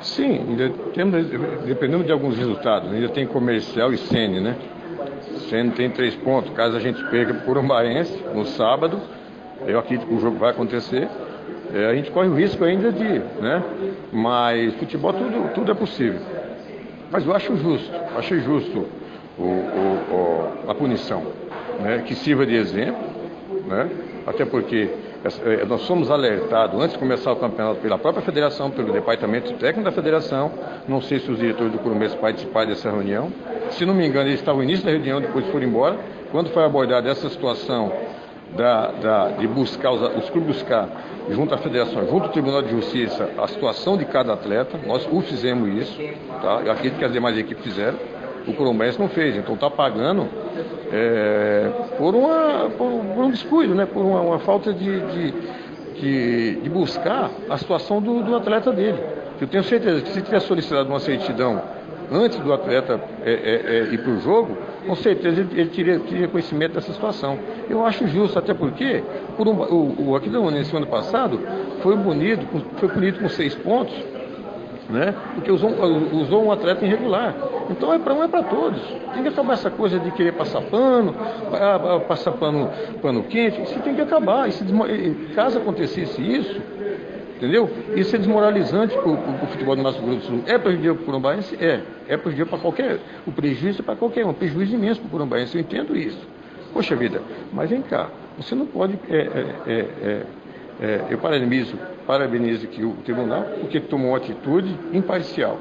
Sim, 0.00 0.46
ainda 0.48 0.70
temos, 0.94 1.26
dependendo 1.66 2.04
de 2.04 2.12
alguns 2.12 2.38
resultados, 2.38 2.90
ainda 2.92 3.08
tem 3.08 3.26
comercial 3.26 3.92
e 3.92 3.98
Sene, 3.98 4.40
né? 4.40 4.56
Sendo 5.50 5.74
tem 5.74 5.90
três 5.90 6.14
pontos. 6.14 6.52
Caso 6.52 6.76
a 6.76 6.80
gente 6.80 7.02
perca 7.06 7.34
por 7.34 7.58
um 7.58 7.66
Baense 7.66 8.16
no 8.32 8.44
sábado, 8.46 9.00
eu 9.66 9.76
acredito 9.76 10.06
que 10.06 10.14
o 10.14 10.20
jogo 10.20 10.38
vai 10.38 10.50
acontecer. 10.50 11.08
É, 11.74 11.86
a 11.86 11.94
gente 11.94 12.12
corre 12.12 12.28
o 12.28 12.34
risco 12.34 12.64
ainda 12.64 12.92
de, 12.92 13.18
né? 13.40 13.62
Mas 14.12 14.74
futebol 14.74 15.12
tudo, 15.12 15.52
tudo 15.52 15.72
é 15.72 15.74
possível. 15.74 16.20
Mas 17.10 17.26
eu 17.26 17.34
acho 17.34 17.56
justo, 17.56 17.90
acho 18.16 18.38
justo 18.40 18.86
o, 19.36 19.42
o, 19.42 20.64
o, 20.66 20.70
a 20.70 20.74
punição, 20.74 21.24
né? 21.80 22.04
Que 22.06 22.14
sirva 22.14 22.46
de 22.46 22.54
exemplo, 22.54 23.02
né? 23.66 23.90
Até 24.26 24.44
porque 24.44 24.88
nós 25.68 25.82
somos 25.82 26.10
alertados 26.10 26.80
antes 26.80 26.92
de 26.92 26.98
começar 26.98 27.32
o 27.32 27.36
campeonato 27.36 27.80
pela 27.80 27.98
própria 27.98 28.22
federação, 28.22 28.70
pelo 28.70 28.92
departamento 28.92 29.52
técnico 29.54 29.82
da 29.88 29.92
federação. 29.92 30.52
Não 30.86 31.00
sei 31.00 31.18
se 31.18 31.30
os 31.30 31.38
diretores 31.38 31.72
do 31.72 31.78
Curumês 31.78 32.14
participaram 32.14 32.68
dessa 32.68 32.90
reunião. 32.90 33.32
Se 33.70 33.84
não 33.84 33.94
me 33.94 34.06
engano, 34.06 34.28
eles 34.28 34.40
estavam 34.40 34.62
no 34.62 34.64
início 34.64 34.84
da 34.84 34.92
reunião, 34.92 35.20
depois 35.20 35.46
foram 35.46 35.66
embora. 35.66 35.96
Quando 36.30 36.50
foi 36.50 36.64
abordada 36.64 37.10
essa 37.10 37.28
situação 37.28 37.92
da, 38.56 38.92
da, 38.92 39.28
de 39.30 39.46
buscar, 39.46 39.90
os, 39.90 40.24
os 40.24 40.30
clubes 40.30 40.56
buscar, 40.56 40.88
junto 41.30 41.52
à 41.52 41.58
federação, 41.58 42.06
junto 42.06 42.26
ao 42.26 42.32
Tribunal 42.32 42.62
de 42.62 42.70
Justiça, 42.70 43.28
a 43.38 43.48
situação 43.48 43.96
de 43.96 44.04
cada 44.04 44.32
atleta, 44.32 44.78
nós 44.86 45.06
o 45.10 45.20
fizemos 45.20 45.68
isso, 45.82 46.00
tá? 46.40 46.62
Eu 46.64 46.72
acredito 46.72 46.98
que 46.98 47.04
as 47.04 47.12
demais 47.12 47.36
equipes 47.36 47.64
fizeram. 47.64 47.98
O 48.46 48.54
Corumbense 48.54 48.98
não 48.98 49.08
fez, 49.08 49.36
então 49.36 49.54
está 49.54 49.68
pagando 49.68 50.26
é, 50.92 51.70
por, 51.96 52.14
uma, 52.14 52.70
por, 52.70 52.86
um 52.86 53.30
descuido, 53.30 53.74
né? 53.74 53.86
por 53.86 54.04
uma, 54.04 54.20
uma 54.20 54.38
falta 54.38 54.72
de, 54.72 55.00
de, 55.00 55.34
de, 56.00 56.60
de, 56.60 56.70
buscar 56.70 57.30
a 57.48 57.56
situação 57.56 58.00
do, 58.00 58.22
do 58.22 58.36
atleta 58.36 58.72
dele. 58.72 58.98
Eu 59.40 59.46
tenho 59.46 59.62
certeza 59.64 60.00
que 60.00 60.10
se 60.10 60.22
tiver 60.22 60.40
solicitado 60.40 60.88
uma 60.88 61.00
certidão 61.00 61.62
antes 62.10 62.38
do 62.38 62.52
atleta 62.52 63.00
é, 63.24 63.32
é, 63.32 63.76
é 63.78 63.94
ir 63.94 63.98
para 63.98 64.12
o 64.12 64.20
jogo, 64.20 64.56
com 64.86 64.94
certeza 64.96 65.40
ele, 65.40 65.60
ele 65.60 65.70
teria, 65.70 66.00
teria, 66.00 66.28
conhecimento 66.28 66.74
dessa 66.74 66.92
situação. 66.92 67.38
Eu 67.68 67.84
acho 67.84 68.06
justo, 68.08 68.38
até 68.38 68.54
porque 68.54 69.02
por 69.36 69.46
um, 69.46 69.60
o, 69.62 70.10
o 70.10 70.16
Aquidauanense 70.16 70.74
ano 70.74 70.86
passado 70.86 71.38
foi 71.82 71.96
bonito, 71.96 72.46
foi 72.78 72.88
punido 72.88 73.20
com 73.20 73.28
seis 73.28 73.54
pontos, 73.54 73.94
né? 74.88 75.14
Porque 75.34 75.50
usou, 75.50 75.70
usou 76.12 76.44
um 76.44 76.52
atleta 76.52 76.84
irregular. 76.84 77.34
Então 77.70 77.92
é 77.92 77.98
para 77.98 78.14
um, 78.14 78.24
é 78.24 78.28
para 78.28 78.42
todos. 78.42 78.80
Tem 79.12 79.22
que 79.22 79.28
acabar 79.28 79.52
essa 79.54 79.70
coisa 79.70 79.98
de 79.98 80.10
querer 80.12 80.32
passar 80.32 80.62
pano, 80.62 81.14
passar 82.06 82.32
pano, 82.32 82.70
pano 83.02 83.22
quente. 83.24 83.62
Isso 83.62 83.78
tem 83.80 83.94
que 83.94 84.00
acabar. 84.00 84.48
Isso, 84.48 84.64
caso 85.34 85.58
acontecesse 85.58 86.20
isso, 86.20 86.60
entendeu? 87.36 87.70
Isso 87.94 88.16
é 88.16 88.18
desmoralizante 88.18 88.94
para 88.96 89.10
o 89.10 89.46
futebol 89.50 89.76
do 89.76 89.82
Mato 89.82 90.00
Grosso 90.00 90.18
do 90.18 90.24
Sul. 90.24 90.42
É 90.46 90.56
prejudicial 90.56 90.94
para 90.94 91.02
o 91.02 91.06
Curumbaense? 91.06 91.56
É. 91.60 91.82
É 92.08 92.16
prejudicial 92.16 92.48
para 92.48 92.58
qualquer. 92.58 92.98
O 93.26 93.32
prejuízo 93.32 93.82
é 93.82 93.84
para 93.84 93.96
qualquer 93.96 94.24
um. 94.24 94.32
Prejuízo 94.32 94.74
imenso 94.74 95.00
para 95.00 95.08
o 95.08 95.10
Curumbaense. 95.10 95.56
Eu 95.56 95.60
entendo 95.60 95.96
isso. 95.96 96.26
Poxa 96.72 96.94
vida, 96.96 97.22
mas 97.52 97.70
vem 97.70 97.82
cá. 97.82 98.08
Você 98.36 98.54
não 98.54 98.66
pode 98.66 98.98
é, 99.10 99.16
é, 99.16 99.54
é, 99.66 99.72
é 100.02 100.22
é, 100.80 101.06
eu 101.10 101.18
parabenizo, 101.18 101.76
parabenizo 102.08 102.64
aqui 102.64 102.82
o 102.82 102.94
tribunal, 103.04 103.44
porque 103.60 103.78
tomou 103.80 104.12
uma 104.12 104.16
atitude 104.16 104.74
imparcial, 104.94 105.58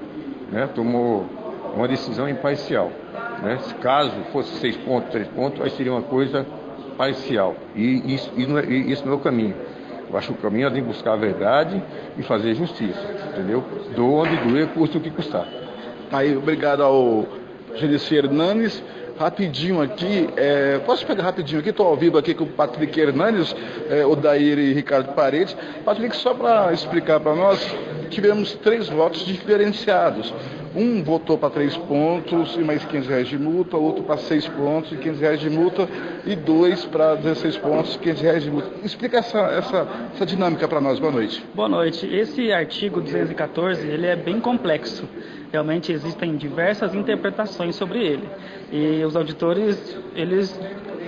né? 0.49 0.69
tomou 0.73 1.25
uma 1.75 1.89
decisão 1.89 2.29
imparcial. 2.29 2.89
Né? 3.43 3.59
Caso 3.81 4.13
fosse 4.31 4.55
seis 4.59 4.77
pontos, 4.77 5.11
três 5.11 5.27
pontos, 5.27 5.61
aí 5.61 5.69
seria 5.71 5.91
uma 5.91 6.03
coisa 6.03 6.47
parcial. 6.97 7.53
E 7.75 8.13
isso, 8.15 8.31
e 8.37 8.47
não 8.47 8.57
é, 8.59 8.65
e 8.65 8.93
isso 8.93 9.05
não 9.05 9.11
é 9.11 9.15
o 9.17 9.19
caminho. 9.19 9.55
Eu 10.09 10.17
acho 10.17 10.31
que 10.31 10.39
o 10.39 10.41
caminho 10.41 10.67
é 10.67 10.69
de 10.69 10.81
buscar 10.81 11.13
a 11.13 11.17
verdade 11.17 11.83
e 12.17 12.23
fazer 12.23 12.55
justiça, 12.55 13.05
entendeu? 13.33 13.61
Do 13.93 14.09
onde 14.13 14.37
doer, 14.37 14.67
custa 14.69 14.97
o 14.97 15.01
que 15.01 15.09
custar. 15.09 15.45
Aí, 16.09 16.33
obrigado 16.37 16.81
ao 16.81 17.27
Genesi 17.75 18.15
Hernandes. 18.15 18.81
Rapidinho 19.19 19.81
aqui, 19.81 20.29
é, 20.37 20.77
posso 20.85 21.03
pegar 21.03 21.23
rapidinho 21.23 21.59
aqui? 21.59 21.69
Estou 21.69 21.87
ao 21.87 21.97
vivo 21.97 22.19
aqui 22.19 22.35
com 22.35 22.43
o 22.43 22.47
Patrick 22.47 22.99
Hernandes, 22.99 23.55
é, 23.89 24.05
o 24.05 24.15
Daír 24.15 24.59
e 24.59 24.73
Ricardo 24.73 25.13
Paredes. 25.13 25.57
Patrick, 25.83 26.15
só 26.15 26.35
para 26.35 26.71
explicar 26.71 27.19
para 27.19 27.33
nós, 27.33 27.59
tivemos 28.11 28.53
três 28.53 28.87
votos 28.87 29.25
diferenciados. 29.25 30.31
Um 30.77 31.03
votou 31.03 31.39
para 31.39 31.49
três 31.49 31.75
pontos 31.75 32.55
e 32.55 32.59
mais 32.59 32.85
500 32.85 33.09
reais 33.09 33.27
de 33.27 33.35
multa, 33.35 33.75
outro 33.77 34.03
para 34.03 34.17
seis 34.17 34.47
pontos 34.47 34.91
e 34.91 34.97
500 34.97 35.19
reais 35.19 35.39
de 35.39 35.49
multa, 35.49 35.89
e 36.23 36.35
dois 36.35 36.85
para 36.85 37.15
16 37.15 37.57
pontos 37.57 37.95
e 37.95 37.97
500 37.97 38.21
reais 38.21 38.43
de 38.43 38.51
multa. 38.51 38.69
Explica 38.83 39.17
essa, 39.17 39.39
essa, 39.39 39.87
essa 40.13 40.23
dinâmica 40.23 40.67
para 40.67 40.79
nós. 40.79 40.99
Boa 40.99 41.11
noite. 41.11 41.43
Boa 41.55 41.67
noite. 41.67 42.05
Esse 42.05 42.51
artigo 42.51 43.01
214 43.01 43.87
ele 43.87 44.05
é 44.05 44.15
bem 44.15 44.39
complexo. 44.39 45.09
Realmente 45.51 45.91
existem 45.91 46.35
diversas 46.35 46.93
interpretações 46.93 47.75
sobre 47.75 48.05
ele. 48.05 48.29
E 48.71 49.03
os 49.03 49.15
auditores, 49.15 49.97
eles 50.13 50.59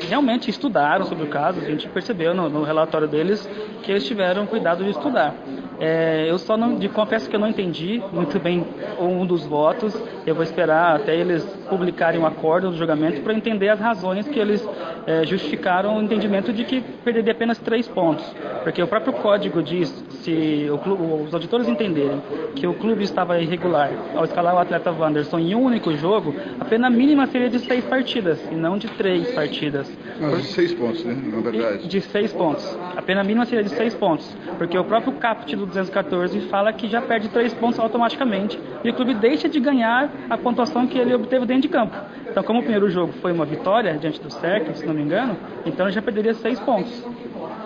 realmente 0.08 0.50
estudaram 0.50 1.06
sobre 1.06 1.24
o 1.24 1.28
caso, 1.28 1.60
a 1.60 1.64
gente 1.64 1.88
percebeu 1.90 2.34
no, 2.34 2.50
no 2.50 2.64
relatório 2.64 3.08
deles 3.08 3.48
que 3.84 3.92
eles 3.92 4.06
tiveram 4.06 4.46
cuidado 4.46 4.84
de 4.84 4.90
estudar. 4.92 5.36
É, 5.80 6.30
eu 6.30 6.38
só 6.38 6.58
não, 6.58 6.76
de, 6.76 6.90
confesso 6.90 7.30
que 7.30 7.36
eu 7.36 7.40
não 7.40 7.48
entendi 7.48 8.04
muito 8.12 8.38
bem 8.38 8.66
um 9.00 9.26
dos 9.26 9.46
votos. 9.46 9.96
Eu 10.28 10.36
vou 10.36 10.44
esperar 10.44 10.98
até 10.98 11.16
eles 11.16 11.44
publicarem 11.70 12.20
o 12.20 12.24
um 12.24 12.26
acordo 12.26 12.70
do 12.70 12.76
julgamento 12.76 13.22
para 13.22 13.34
entender 13.34 13.70
as 13.70 13.80
razões 13.80 14.28
que 14.28 14.38
eles 14.38 14.68
é, 15.08 15.26
justificaram 15.26 15.98
o 15.98 16.02
entendimento 16.02 16.52
de 16.52 16.66
que 16.66 16.82
perderia 16.82 17.32
apenas 17.32 17.58
três 17.60 17.88
pontos. 17.88 18.26
Porque 18.64 18.84
o 18.84 18.88
próprio 18.88 19.14
código 19.14 19.64
diz, 19.64 19.90
se 20.22 20.68
clube, 20.84 21.02
os 21.26 21.34
auditores 21.34 21.68
entenderem 21.68 22.22
que 22.56 22.68
o 22.68 22.74
clube 22.74 23.04
estava 23.04 23.40
irregular 23.40 23.90
ao 24.16 24.26
escalar 24.26 24.56
o 24.56 24.60
atleta 24.60 24.92
Wanderson 24.92 25.40
em 25.40 25.56
um 25.56 25.64
único 25.64 25.94
jogo, 25.94 26.36
a 26.60 26.66
pena 26.66 26.90
mínima 26.90 27.26
seria 27.28 27.50
de 27.50 27.60
seis 27.60 27.86
partidas 27.86 28.40
e 28.52 28.56
não 28.56 28.78
de 28.78 28.90
três 28.90 29.32
partidas. 29.34 29.89
De 30.38 30.44
seis 30.48 30.74
pontos, 30.74 31.04
né? 31.06 31.18
Na 31.32 31.40
verdade. 31.40 31.88
De 31.88 32.02
seis 32.02 32.34
pontos. 32.34 32.78
A 32.96 33.02
pena 33.02 33.24
mínima 33.24 33.46
seria 33.46 33.64
de 33.64 33.70
seis 33.70 33.94
pontos. 33.94 34.36
Porque 34.58 34.78
o 34.78 34.84
próprio 34.84 35.14
caput 35.14 35.56
do 35.56 35.66
214 35.66 36.42
fala 36.42 36.74
que 36.74 36.88
já 36.88 37.02
perde 37.02 37.30
três 37.30 37.54
pontos 37.54 37.80
automaticamente 37.80 38.60
e 38.84 38.90
o 38.90 38.94
clube 38.94 39.14
deixa 39.14 39.48
de 39.48 39.60
ganhar 39.60 40.12
a 40.30 40.38
pontuação 40.38 40.88
que 40.88 40.98
ele 40.98 41.14
obteve 41.14 41.46
dentro 41.46 41.64
de 41.64 41.70
campo. 41.70 41.96
Então, 42.30 42.44
como 42.44 42.60
o 42.60 42.62
primeiro 42.62 42.90
jogo 42.90 43.14
foi 43.22 43.32
uma 43.32 43.46
vitória 43.46 43.98
diante 43.98 44.22
do 44.22 44.30
SEC, 44.30 44.76
se 44.76 44.86
não 44.86 44.94
me 44.94 45.02
engano, 45.02 45.38
então 45.66 45.86
ele 45.86 45.94
já 45.94 46.02
perderia 46.02 46.34
seis 46.34 46.60
pontos. 46.60 47.04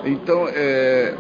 Então, 0.06 0.48
é, 0.50 1.14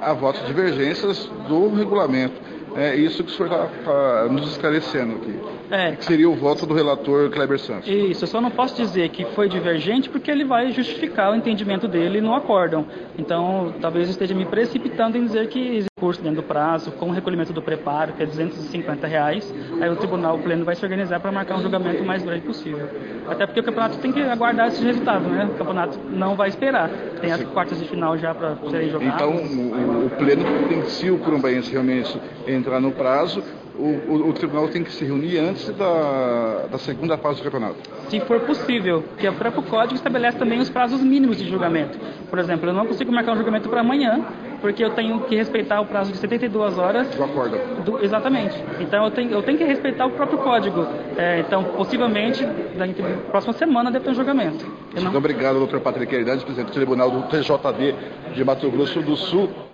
há 0.00 0.12
votos 0.12 0.44
divergências 0.46 1.30
do 1.48 1.68
regulamento. 1.74 2.34
É 2.74 2.96
isso 2.96 3.22
que 3.22 3.30
o 3.30 3.34
senhor 3.34 3.52
está 3.52 3.68
tá 3.84 4.28
nos 4.30 4.50
esclarecendo 4.52 5.16
aqui. 5.16 5.38
É. 5.70 5.92
Que 5.92 6.04
seria 6.04 6.28
o 6.28 6.34
voto 6.34 6.66
do 6.66 6.74
relator 6.74 7.30
Kleber 7.30 7.58
Santos. 7.58 7.88
Isso, 7.88 8.24
eu 8.24 8.28
só 8.28 8.40
não 8.40 8.50
posso 8.50 8.76
dizer 8.76 9.08
que 9.10 9.24
foi 9.26 9.48
divergente 9.48 10.08
porque 10.08 10.30
ele 10.30 10.44
vai 10.44 10.70
justificar 10.70 11.32
o 11.32 11.36
entendimento 11.36 11.88
dele 11.88 12.20
no 12.20 12.34
acórdão. 12.34 12.86
Então, 13.18 13.74
talvez 13.80 14.08
esteja 14.08 14.34
me 14.34 14.44
precipitando 14.44 15.16
em 15.16 15.24
dizer 15.24 15.48
que 15.48 15.58
existe 15.58 15.92
curso 16.02 16.20
dentro 16.20 16.42
do 16.42 16.48
prazo, 16.48 16.90
com 16.90 17.10
o 17.10 17.12
recolhimento 17.12 17.52
do 17.52 17.62
preparo, 17.62 18.12
que 18.14 18.24
é 18.24 18.26
250 18.26 19.06
reais. 19.06 19.54
Aí 19.80 19.88
o 19.88 19.94
tribunal, 19.94 20.36
pleno 20.38 20.64
vai 20.64 20.74
se 20.74 20.84
organizar 20.84 21.20
para 21.20 21.30
marcar 21.30 21.56
um 21.56 21.62
julgamento 21.62 22.02
o 22.02 22.06
mais 22.06 22.24
breve 22.24 22.40
possível. 22.40 22.88
Até 23.28 23.46
porque 23.46 23.60
o 23.60 23.62
campeonato 23.62 23.98
tem 23.98 24.12
que 24.12 24.20
aguardar 24.20 24.66
esse 24.66 24.84
resultado, 24.84 25.28
né? 25.28 25.44
O 25.44 25.54
campeonato 25.56 26.00
não 26.10 26.34
vai 26.34 26.48
esperar. 26.48 26.90
Tem 27.20 27.30
as 27.30 27.44
quartas 27.44 27.78
de 27.78 27.86
final 27.86 28.18
já 28.18 28.34
para 28.34 28.56
serem 28.68 28.90
jogadas. 28.90 29.14
Então, 29.14 29.30
o, 29.30 30.06
o 30.06 30.10
pleno 30.10 30.44
tem, 30.68 30.82
se 30.86 31.08
o 31.08 31.18
Curumbaense 31.18 31.70
realmente 31.70 32.20
entrar 32.48 32.80
no 32.80 32.90
prazo, 32.90 33.40
o, 33.74 34.12
o, 34.12 34.28
o, 34.28 34.32
tribunal 34.32 34.68
tem 34.68 34.84
que 34.84 34.92
se 34.92 35.04
reunir 35.04 35.38
antes 35.38 35.68
da, 35.70 36.66
da 36.70 36.78
segunda 36.78 37.16
fase 37.16 37.38
do 37.38 37.44
campeonato. 37.44 37.76
Se 38.08 38.20
for 38.20 38.40
possível, 38.40 39.02
porque 39.02 39.28
o 39.28 39.32
próprio 39.32 39.62
código 39.62 39.94
estabelece 39.94 40.38
também 40.38 40.58
os 40.58 40.68
prazos 40.68 41.00
mínimos 41.00 41.38
de 41.38 41.48
julgamento. 41.48 41.98
Por 42.28 42.38
exemplo, 42.38 42.68
eu 42.68 42.72
não 42.74 42.86
consigo 42.86 43.10
marcar 43.12 43.32
um 43.32 43.36
julgamento 43.36 43.68
para 43.68 43.80
amanhã, 43.80 44.24
porque 44.60 44.84
eu 44.84 44.90
tenho 44.90 45.20
que 45.20 45.34
respeitar 45.34 45.80
o 45.80 45.86
prazo 45.86 46.12
de 46.12 46.18
72 46.18 46.78
horas. 46.78 47.08
Do 47.08 47.24
acordo. 47.24 47.56
Do, 47.84 48.04
exatamente. 48.04 48.56
Então 48.80 49.04
eu 49.04 49.10
tenho, 49.10 49.30
eu 49.30 49.42
tenho 49.42 49.58
que 49.58 49.64
respeitar 49.64 50.06
o 50.06 50.10
próprio 50.10 50.38
código. 50.38 50.86
É, 51.16 51.40
então, 51.40 51.64
possivelmente, 51.64 52.44
na 52.76 52.86
próxima 53.30 53.52
semana 53.54 53.90
deve 53.90 54.04
ter 54.04 54.10
um 54.10 54.14
julgamento. 54.14 54.64
Muito 54.92 55.02
não... 55.02 55.16
obrigado, 55.16 55.58
doutor 55.58 55.80
Patrick 55.80 56.14
Hernandes, 56.14 56.44
presidente 56.44 56.68
do 56.68 56.74
Tribunal 56.74 57.10
do 57.10 57.22
TJD 57.22 57.94
de 58.34 58.44
Mato 58.44 58.70
Grosso 58.70 59.00
do 59.00 59.16
Sul. 59.16 59.71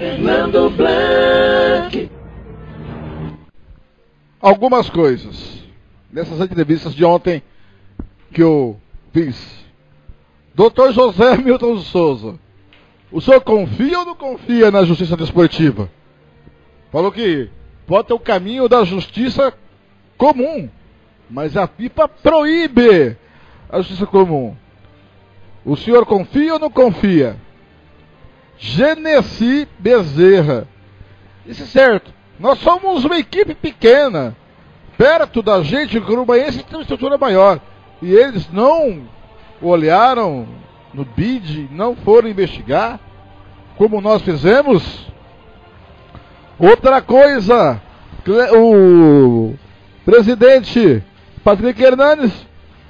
Fernando 0.00 0.70
Blanc. 0.70 2.10
Algumas 4.40 4.88
coisas. 4.88 5.62
Nessas 6.10 6.40
entrevistas 6.40 6.94
de 6.94 7.04
ontem 7.04 7.42
que 8.32 8.42
eu 8.42 8.80
fiz. 9.12 9.62
Doutor 10.54 10.94
José 10.94 11.36
Milton 11.36 11.76
Souza. 11.80 12.38
O 13.12 13.20
senhor 13.20 13.42
confia 13.42 13.98
ou 13.98 14.06
não 14.06 14.14
confia 14.14 14.70
na 14.70 14.84
justiça 14.84 15.18
desportiva? 15.18 15.90
Falou 16.90 17.12
que 17.12 17.50
pode 17.86 18.08
ter 18.08 18.14
o 18.14 18.18
caminho 18.18 18.70
da 18.70 18.82
justiça 18.84 19.52
comum. 20.16 20.70
Mas 21.28 21.58
a 21.58 21.68
pipa 21.68 22.08
proíbe 22.08 23.18
a 23.68 23.82
justiça 23.82 24.06
comum. 24.06 24.56
O 25.62 25.76
senhor 25.76 26.06
confia 26.06 26.54
ou 26.54 26.58
não 26.58 26.70
confia? 26.70 27.36
Genesi 28.60 29.66
Bezerra. 29.78 30.68
Isso 31.46 31.62
é 31.62 31.66
certo. 31.66 32.12
Nós 32.38 32.58
somos 32.60 33.04
uma 33.04 33.18
equipe 33.18 33.54
pequena. 33.54 34.36
Perto 34.98 35.42
da 35.42 35.62
gente, 35.62 35.96
o 35.96 36.02
Curumbaense 36.02 36.62
tem 36.62 36.76
uma 36.76 36.82
estrutura 36.82 37.16
maior. 37.16 37.58
E 38.02 38.12
eles 38.12 38.50
não 38.52 39.08
olharam 39.62 40.46
no 40.92 41.06
BID, 41.06 41.68
não 41.72 41.96
foram 41.96 42.28
investigar, 42.28 43.00
como 43.78 44.00
nós 44.00 44.20
fizemos. 44.20 45.06
Outra 46.58 47.00
coisa, 47.00 47.80
o 48.54 49.54
presidente 50.04 51.02
Patrick 51.42 51.82
Hernandes, 51.82 52.32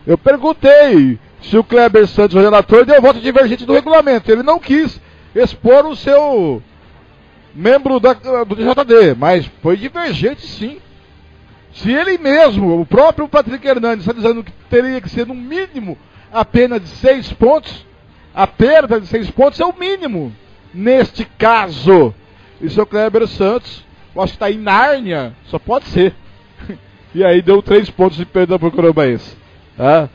eu 0.05 0.19
perguntei 0.19 1.17
se 1.41 1.57
o 1.57 1.63
Kleber 1.63 2.09
Santos, 2.09 2.37
o 2.37 2.41
relator, 2.41 2.85
deu 2.85 3.01
voto 3.01 3.21
divergente 3.21 3.65
do 3.65 3.73
regulamento. 3.73 4.31
Ele 4.31 4.43
não 4.43 4.59
quis 4.59 5.01
expor 5.35 5.87
o 5.87 5.97
seu 5.97 6.63
membro 7.55 7.99
da, 8.01 8.13
do 8.45 8.55
DJD, 8.55 9.15
mas 9.17 9.47
foi 9.63 9.77
divergente 9.77 10.47
sim. 10.47 10.81
Se 11.73 11.91
ele 11.91 12.19
mesmo, 12.19 12.81
o 12.81 12.87
próprio 12.87 13.29
Patrick 13.29 13.67
Hernandes, 13.67 14.01
está 14.01 14.13
dizendo 14.13 14.43
que 14.43 14.53
teria 14.69 15.01
que 15.01 15.09
ser 15.09 15.27
no 15.27 15.35
mínimo 15.35 15.97
a 16.33 16.45
pena 16.45 16.79
de 16.79 16.89
seis 16.89 17.33
pontos, 17.33 17.87
a 18.35 18.47
perda 18.47 19.01
de 19.01 19.07
seis 19.07 19.31
pontos 19.31 19.59
é 19.61 19.65
o 19.65 19.75
mínimo 19.77 20.33
neste 20.73 21.25
caso. 21.25 22.15
E 22.61 22.69
seu 22.69 22.87
Kleber 22.87 23.27
Santos, 23.27 23.85
eu 24.15 24.23
acho 24.23 24.33
que 24.33 24.37
está 24.37 24.51
em 24.51 24.59
Nárnia, 24.59 25.35
só 25.47 25.59
pode 25.59 25.87
ser. 25.87 26.15
e 27.15 27.25
aí 27.25 27.41
deu 27.41 27.63
três 27.63 27.91
pontos 27.91 28.17
de 28.17 28.27
perda 28.27 28.59
para 28.59 28.69
o 28.69 28.73
Corombaense. 28.73 29.37
Tá? 29.77 30.09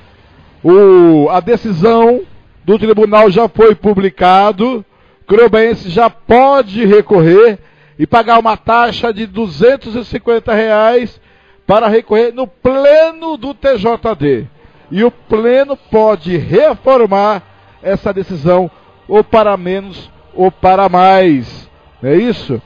O, 0.64 1.30
a 1.30 1.40
decisão 1.40 2.22
do 2.64 2.78
tribunal 2.80 3.30
já 3.30 3.50
foi 3.50 3.76
publicado. 3.76 4.86
Crobense 5.26 5.90
já 5.90 6.10
pode 6.10 6.86
recorrer 6.86 7.60
e 7.98 8.06
pagar 8.06 8.40
uma 8.40 8.58
taxa 8.58 9.14
de 9.14 9.26
250 9.26 10.54
reais 10.54 11.20
para 11.66 11.88
recorrer 11.88 12.32
no 12.32 12.48
pleno 12.48 13.38
do 13.38 13.54
TJD. 13.54 14.48
E 14.92 15.04
o 15.04 15.10
pleno 15.10 15.76
pode 15.76 16.38
reformar 16.38 17.42
essa 17.82 18.14
decisão 18.14 18.70
ou 19.08 19.24
para 19.24 19.58
menos 19.58 20.12
ou 20.34 20.52
para 20.52 20.88
mais. 20.90 21.70
É 22.04 22.16
isso? 22.16 22.62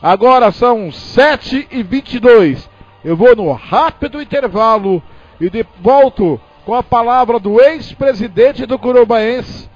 Agora 0.00 0.52
são 0.52 0.92
7 0.92 1.66
e 1.70 1.82
22 1.82 2.68
Eu 3.02 3.16
vou 3.16 3.34
no 3.34 3.50
rápido 3.52 4.20
intervalo 4.20 5.02
e 5.40 5.48
de, 5.48 5.66
volto 5.80 6.40
com 6.64 6.74
a 6.74 6.82
palavra 6.82 7.38
do 7.38 7.60
ex-presidente 7.60 8.66
do 8.66 8.78
Curubaense 8.78 9.68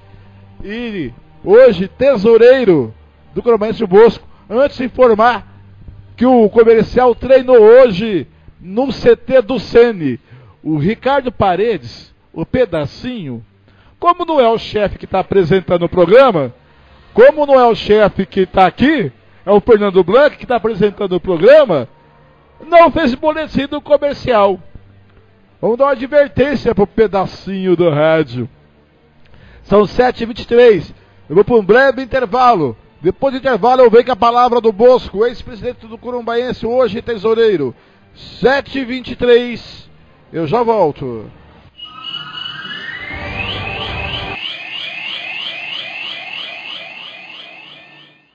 e 0.62 1.12
hoje 1.45 1.89
tesoureiro 1.89 2.95
do 3.34 3.43
Cromense 3.43 3.84
Bosco, 3.86 4.26
antes 4.49 4.78
de 4.78 4.84
informar 4.84 5.47
que 6.16 6.26
o 6.26 6.49
comercial 6.49 7.14
treinou 7.14 7.59
hoje 7.61 8.26
no 8.61 8.89
CT 8.89 9.43
do 9.43 9.59
Sene. 9.59 10.18
O 10.62 10.76
Ricardo 10.76 11.30
Paredes, 11.30 12.12
o 12.32 12.45
pedacinho, 12.45 13.45
como 13.99 14.24
não 14.24 14.41
é 14.41 14.49
o 14.49 14.59
chefe 14.59 14.99
que 14.99 15.05
está 15.05 15.20
apresentando 15.20 15.84
o 15.84 15.89
programa, 15.89 16.53
como 17.14 17.47
não 17.47 17.59
é 17.59 17.66
o 17.66 17.74
chefe 17.74 18.26
que 18.26 18.41
está 18.41 18.66
aqui, 18.66 19.12
é 19.47 19.51
o 19.51 19.61
Fernando 19.61 20.03
Blanc 20.05 20.36
que 20.36 20.45
está 20.45 20.57
apresentando 20.57 21.14
o 21.14 21.20
programa, 21.20 21.89
não 22.66 22.91
fez 22.91 23.14
boletim 23.14 23.66
do 23.66 23.80
comercial. 23.80 24.61
Vamos 25.61 25.78
dar 25.78 25.86
uma 25.86 25.93
advertência 25.93 26.74
pro 26.74 26.86
pedacinho 26.86 27.74
do 27.74 27.91
rádio. 27.91 28.49
São 29.62 29.82
7h23. 29.82 30.95
Eu 31.28 31.34
vou 31.34 31.44
para 31.44 31.56
um 31.56 31.64
breve 31.64 32.02
intervalo. 32.02 32.76
Depois 33.00 33.32
do 33.32 33.38
intervalo 33.38 33.82
eu 33.82 33.90
venho 33.90 34.06
com 34.06 34.12
a 34.12 34.16
palavra 34.16 34.60
do 34.60 34.72
Bosco, 34.72 35.26
ex-presidente 35.26 35.86
do 35.86 35.98
Curumbaense, 35.98 36.66
hoje 36.66 37.02
tesoureiro. 37.02 37.74
7h23. 38.42 39.88
Eu 40.32 40.46
já 40.46 40.62
volto. 40.62 41.30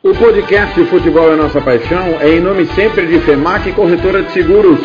O 0.03 0.13
podcast 0.13 0.83
Futebol 0.85 1.31
é 1.31 1.35
Nossa 1.35 1.61
Paixão 1.61 2.19
é 2.19 2.29
em 2.29 2.41
nome 2.41 2.65
sempre 2.67 3.07
de 3.07 3.19
FEMAC 3.21 3.71
Corretora 3.71 4.21
de 4.21 4.33
Seguros. 4.33 4.79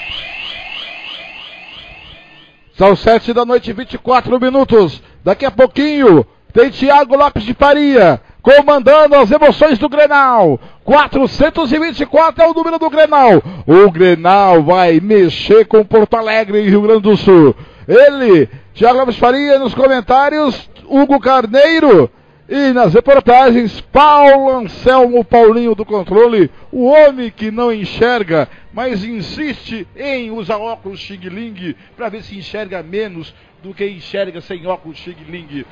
São 2.76 2.96
sete 2.96 3.32
da 3.32 3.44
noite, 3.44 3.72
24 3.72 4.40
minutos. 4.40 5.02
Daqui 5.24 5.44
a 5.44 5.50
pouquinho 5.50 6.26
tem 6.52 6.70
Thiago 6.70 7.16
Lopes 7.16 7.44
de 7.44 7.54
Faria 7.54 8.20
comandando 8.42 9.14
as 9.14 9.30
emoções 9.30 9.78
do 9.78 9.88
Grenal. 9.88 10.58
424 10.84 12.42
é 12.42 12.48
o 12.48 12.54
número 12.54 12.78
do 12.78 12.90
Grenal. 12.90 13.42
O 13.66 13.90
Grenal 13.90 14.62
vai 14.62 15.00
mexer 15.00 15.66
com 15.66 15.84
Porto 15.84 16.16
Alegre 16.16 16.60
e 16.60 16.68
Rio 16.68 16.82
Grande 16.82 17.02
do 17.02 17.16
Sul. 17.16 17.54
Ele, 17.86 18.48
Thiago 18.74 18.98
Lopes 18.98 19.16
Faria, 19.16 19.58
nos 19.58 19.74
comentários, 19.74 20.68
Hugo 20.86 21.20
Carneiro. 21.20 22.10
E 22.48 22.72
nas 22.72 22.94
reportagens, 22.94 23.78
Paulo 23.80 24.50
Anselmo 24.50 25.22
Paulinho 25.22 25.74
do 25.74 25.84
controle, 25.84 26.50
o 26.72 26.86
homem 26.86 27.30
que 27.30 27.50
não 27.50 27.70
enxerga, 27.70 28.48
mas 28.72 29.04
insiste 29.04 29.86
em 29.94 30.30
usar 30.30 30.56
óculos 30.56 30.98
Xing 30.98 31.28
Ling 31.28 31.76
para 31.94 32.08
ver 32.08 32.22
se 32.22 32.38
enxerga 32.38 32.82
menos 32.82 33.34
do 33.62 33.74
que 33.74 33.86
enxerga 33.86 34.40
sem 34.40 34.66
óculos 34.66 34.96
Xing 34.96 35.26
Ling. 35.28 35.66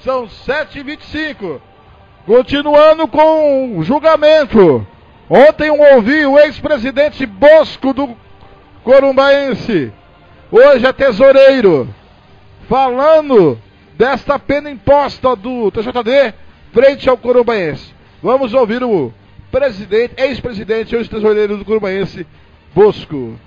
São 0.00 0.26
7h25. 0.26 1.60
Continuando 2.24 3.06
com 3.08 3.76
o 3.76 3.82
julgamento. 3.82 4.86
Ontem 5.28 5.68
eu 5.68 5.78
ouvi 5.96 6.24
o 6.24 6.38
ex-presidente 6.38 7.26
Bosco 7.26 7.92
do 7.92 8.16
Corumbaense, 8.82 9.92
hoje 10.50 10.84
é 10.84 10.92
tesoureiro, 10.92 11.88
falando 12.68 13.58
desta 13.96 14.38
pena 14.38 14.70
imposta 14.70 15.34
do 15.36 15.70
TJD 15.70 16.34
frente 16.72 17.08
ao 17.08 17.16
Corumbaense. 17.16 17.92
Vamos 18.22 18.54
ouvir 18.54 18.82
o 18.82 19.12
presidente, 19.50 20.14
ex-presidente, 20.16 20.96
hoje 20.96 21.08
tesoureiro 21.08 21.56
do 21.56 21.64
Corumbaense, 21.64 22.26
Bosco. 22.74 23.38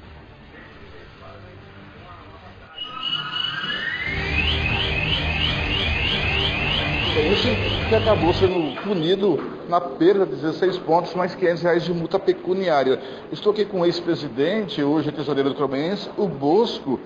Corinthians 7.15 7.75
que 7.87 7.95
acabou 7.95 8.33
sendo 8.33 8.81
punido 8.81 9.39
na 9.69 9.79
perda 9.79 10.25
de 10.25 10.35
16 10.35 10.77
pontos, 10.79 11.13
mais 11.13 11.35
500 11.35 11.63
reais 11.63 11.83
de 11.83 11.93
multa 11.93 12.19
pecuniária. 12.19 12.99
Estou 13.31 13.51
aqui 13.51 13.63
com 13.63 13.81
o 13.81 13.85
ex-presidente, 13.85 14.83
hoje 14.83 15.11
tesoureiro 15.11 15.49
do 15.49 15.55
Cromense, 15.55 16.09
o 16.17 16.27
Bosco. 16.27 16.99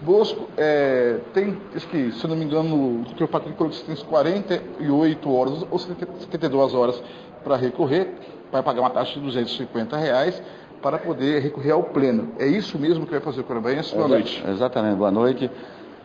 Bosco 0.00 0.48
é, 0.56 1.18
tem, 1.32 1.56
acho 1.74 1.88
que, 1.88 2.12
se 2.12 2.26
não 2.26 2.36
me 2.36 2.44
engano, 2.44 3.02
o 3.02 3.14
que 3.14 3.24
o 3.24 3.28
Patrick 3.28 3.56
falou 3.56 3.72
que 3.72 3.82
tem 3.82 3.96
48 3.96 5.34
horas 5.34 5.66
ou 5.70 5.78
72 5.78 6.74
horas 6.74 7.02
para 7.42 7.56
recorrer, 7.56 8.14
vai 8.52 8.62
pagar 8.62 8.82
uma 8.82 8.90
taxa 8.90 9.14
de 9.14 9.20
250 9.20 9.96
reais 9.96 10.42
para 10.82 10.98
poder 10.98 11.40
recorrer 11.40 11.72
ao 11.72 11.82
pleno. 11.82 12.28
É 12.38 12.46
isso 12.46 12.78
mesmo 12.78 13.06
que 13.06 13.12
vai 13.12 13.20
fazer 13.20 13.40
o 13.40 13.44
Corumbaense? 13.44 13.94
Boa 13.94 14.08
noite. 14.08 14.44
Exatamente, 14.46 14.96
boa 14.96 15.10
noite. 15.10 15.50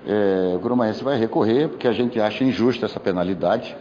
É, 0.08 0.54
o 0.56 0.60
Grumaense 0.60 1.04
vai 1.04 1.18
recorrer, 1.18 1.70
porque 1.70 1.88
a 1.88 1.92
gente 1.92 2.20
acha 2.20 2.44
injusta 2.44 2.88
essa 2.88 3.00
penalidade, 3.00 3.76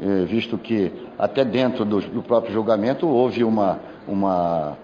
é, 0.00 0.24
visto 0.24 0.56
que 0.56 0.92
até 1.18 1.44
dentro 1.44 1.84
do, 1.84 2.00
do, 2.00 2.22
próprio 2.22 2.52
julgamento 2.52 3.08
houve 3.08 3.42
uma, 3.42 3.80
uma, 4.06 4.76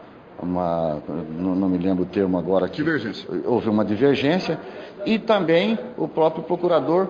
uma 0.43 0.99
não, 1.39 1.55
não, 1.55 1.69
me 1.69 1.79
lembro 1.79 2.05
o 2.05 2.07
termo 2.07 2.39
agora. 2.39 2.67
Aqui, 2.67 2.77
divergência. 2.77 3.29
Houve 3.45 3.69
uma 3.69 3.85
divergência 3.85 4.59
e 5.05 5.19
também 5.19 5.79
o 5.97 6.09
próprio 6.09 6.43
procurador, 6.43 7.09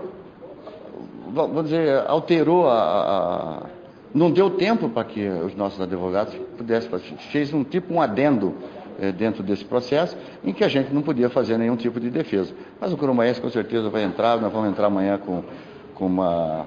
vamos 1.32 1.64
dizer, 1.64 2.04
alterou 2.06 2.68
a, 2.68 2.74
a 2.74 3.66
não 4.14 4.30
deu 4.30 4.50
tempo 4.50 4.88
para 4.88 5.04
que 5.04 5.26
os 5.28 5.54
nossos 5.54 5.80
advogados 5.80 6.34
pudessem, 6.56 6.90
fez 7.30 7.52
um 7.54 7.62
tipo 7.62 7.94
um 7.94 8.02
adendo 8.02 8.54
é, 9.00 9.12
dentro 9.12 9.42
desse 9.42 9.64
processo, 9.64 10.16
em 10.44 10.52
que 10.52 10.64
a 10.64 10.68
gente 10.68 10.92
não 10.92 11.00
podia 11.00 11.30
fazer 11.30 11.56
nenhum 11.56 11.76
tipo 11.76 12.00
de 12.00 12.10
defesa. 12.10 12.52
Mas 12.80 12.92
o 12.92 12.96
Corumbaense 12.96 13.40
com 13.40 13.48
certeza 13.48 13.88
vai 13.88 14.02
entrar, 14.02 14.40
nós 14.40 14.52
vamos 14.52 14.68
entrar 14.68 14.86
amanhã 14.86 15.16
com, 15.16 15.42
com, 15.94 16.06
uma, 16.06 16.66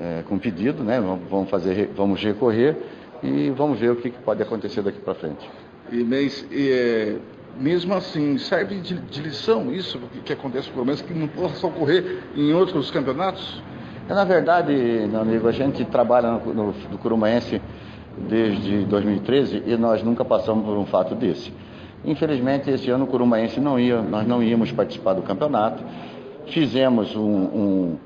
é, 0.00 0.22
com 0.26 0.34
um 0.36 0.38
pedido, 0.38 0.82
né? 0.82 1.00
vamos, 1.30 1.50
fazer, 1.50 1.90
vamos 1.94 2.22
recorrer 2.22 2.76
e 3.22 3.50
vamos 3.50 3.78
ver 3.78 3.90
o 3.90 3.96
que, 3.96 4.10
que 4.10 4.18
pode 4.18 4.42
acontecer 4.42 4.82
daqui 4.82 5.00
para 5.00 5.14
frente. 5.14 5.48
E, 5.90 6.04
mas, 6.04 6.46
é, 6.52 7.16
mesmo 7.58 7.94
assim, 7.94 8.38
serve 8.38 8.76
de, 8.76 8.94
de 8.94 9.22
lição 9.22 9.72
isso 9.72 9.98
que, 10.12 10.20
que 10.20 10.32
acontece 10.32 10.68
com 10.68 10.72
o 10.72 10.74
Corumbaense, 10.76 11.04
que 11.04 11.14
não 11.14 11.28
possa 11.28 11.66
ocorrer 11.66 12.22
em 12.36 12.52
outros 12.52 12.90
campeonatos? 12.90 13.62
É, 14.08 14.14
na 14.14 14.24
verdade, 14.24 14.72
meu 14.72 15.20
amigo, 15.20 15.48
a 15.48 15.52
gente 15.52 15.84
trabalha 15.84 16.32
no, 16.32 16.54
no, 16.54 16.66
no 16.72 16.98
Curumbaense 16.98 17.60
desde 18.28 18.84
2013 18.84 19.64
e 19.66 19.76
nós 19.76 20.02
nunca 20.02 20.24
passamos 20.24 20.64
por 20.64 20.76
um 20.76 20.86
fato 20.86 21.14
desse. 21.14 21.52
Infelizmente, 22.04 22.70
esse 22.70 22.90
ano 22.90 23.04
o 23.04 23.06
Curumbaense 23.06 23.60
não 23.60 23.78
ia, 23.78 24.00
nós 24.00 24.26
não 24.26 24.42
íamos 24.42 24.72
participar 24.72 25.14
do 25.14 25.22
campeonato. 25.22 25.82
Fizemos 26.46 27.14
um, 27.14 27.22
um, 27.22 27.98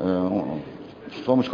um 0.00 0.58
fomos 1.24 1.48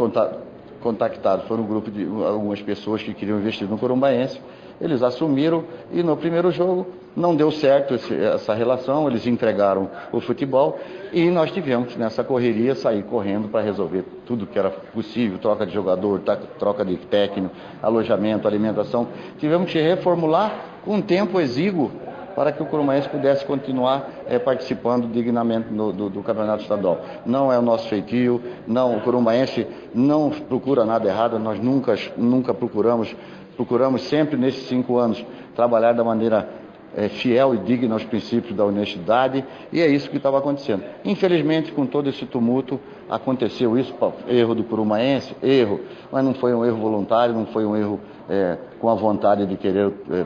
contactados 0.81 1.45
por 1.45 1.59
um 1.59 1.65
grupo 1.65 1.89
de 1.89 2.03
algumas 2.03 2.61
pessoas 2.61 3.01
que 3.01 3.13
queriam 3.13 3.39
investir 3.39 3.67
no 3.67 3.77
Curumbaense. 3.77 4.39
Eles 4.79 5.01
assumiram 5.01 5.63
e 5.91 6.03
no 6.03 6.17
primeiro 6.17 6.51
jogo 6.51 6.87
não 7.15 7.33
deu 7.33 7.49
certo 7.51 7.95
esse, 7.95 8.13
essa 8.13 8.53
relação, 8.53 9.07
eles 9.07 9.25
entregaram 9.25 9.89
o 10.11 10.19
futebol 10.19 10.77
e 11.13 11.29
nós 11.29 11.51
tivemos 11.51 11.95
nessa 11.95 12.23
correria 12.23 12.75
sair 12.75 13.03
correndo 13.03 13.47
para 13.47 13.61
resolver 13.61 14.03
tudo 14.25 14.45
que 14.45 14.59
era 14.59 14.69
possível, 14.69 15.37
troca 15.37 15.65
de 15.65 15.73
jogador, 15.73 16.21
troca 16.59 16.83
de 16.83 16.97
técnico, 16.97 17.55
alojamento, 17.81 18.47
alimentação. 18.47 19.07
Tivemos 19.37 19.71
que 19.71 19.79
reformular 19.79 20.81
com 20.83 20.95
um 20.95 21.01
tempo 21.01 21.39
exíguo 21.39 21.89
para 22.35 22.51
que 22.51 22.61
o 22.61 22.65
Curumaense 22.65 23.07
pudesse 23.07 23.45
continuar 23.45 24.09
é, 24.27 24.37
participando 24.37 25.07
dignamente 25.07 25.69
do, 25.69 25.93
do, 25.93 26.09
do, 26.09 26.21
campeonato 26.21 26.63
estadual. 26.63 26.99
Não 27.25 27.51
é 27.51 27.57
o 27.57 27.61
nosso 27.61 27.87
feitio, 27.87 28.41
não, 28.67 28.97
o 28.97 29.01
Curumaense 29.01 29.65
não 29.93 30.29
procura 30.29 30.83
nada 30.83 31.07
errado, 31.07 31.39
nós 31.39 31.59
nunca, 31.59 31.95
nunca 32.17 32.53
procuramos, 32.53 33.15
procuramos 33.55 34.03
sempre 34.03 34.37
nesses 34.37 34.67
cinco 34.67 34.97
anos 34.97 35.23
trabalhar 35.55 35.93
da 35.93 36.03
maneira 36.03 36.49
é, 36.95 37.09
fiel 37.09 37.53
e 37.53 37.57
digna 37.57 37.93
aos 37.93 38.03
princípios 38.03 38.55
da 38.55 38.63
honestidade, 38.63 39.43
e 39.71 39.81
é 39.81 39.87
isso 39.87 40.09
que 40.09 40.17
estava 40.17 40.37
acontecendo. 40.37 40.83
Infelizmente, 41.03 41.71
com 41.71 41.85
todo 41.85 42.09
esse 42.09 42.25
tumulto, 42.25 42.79
aconteceu 43.09 43.77
isso, 43.77 43.93
erro 44.27 44.55
do 44.55 44.63
Curumaense, 44.63 45.35
erro, 45.43 45.81
mas 46.11 46.23
não 46.23 46.33
foi 46.33 46.53
um 46.53 46.63
erro 46.63 46.77
voluntário, 46.77 47.35
não 47.35 47.45
foi 47.47 47.65
um 47.65 47.75
erro 47.75 47.99
é, 48.29 48.57
com 48.79 48.89
a 48.89 48.95
vontade 48.95 49.45
de 49.45 49.57
querer 49.57 49.91
é, 50.11 50.25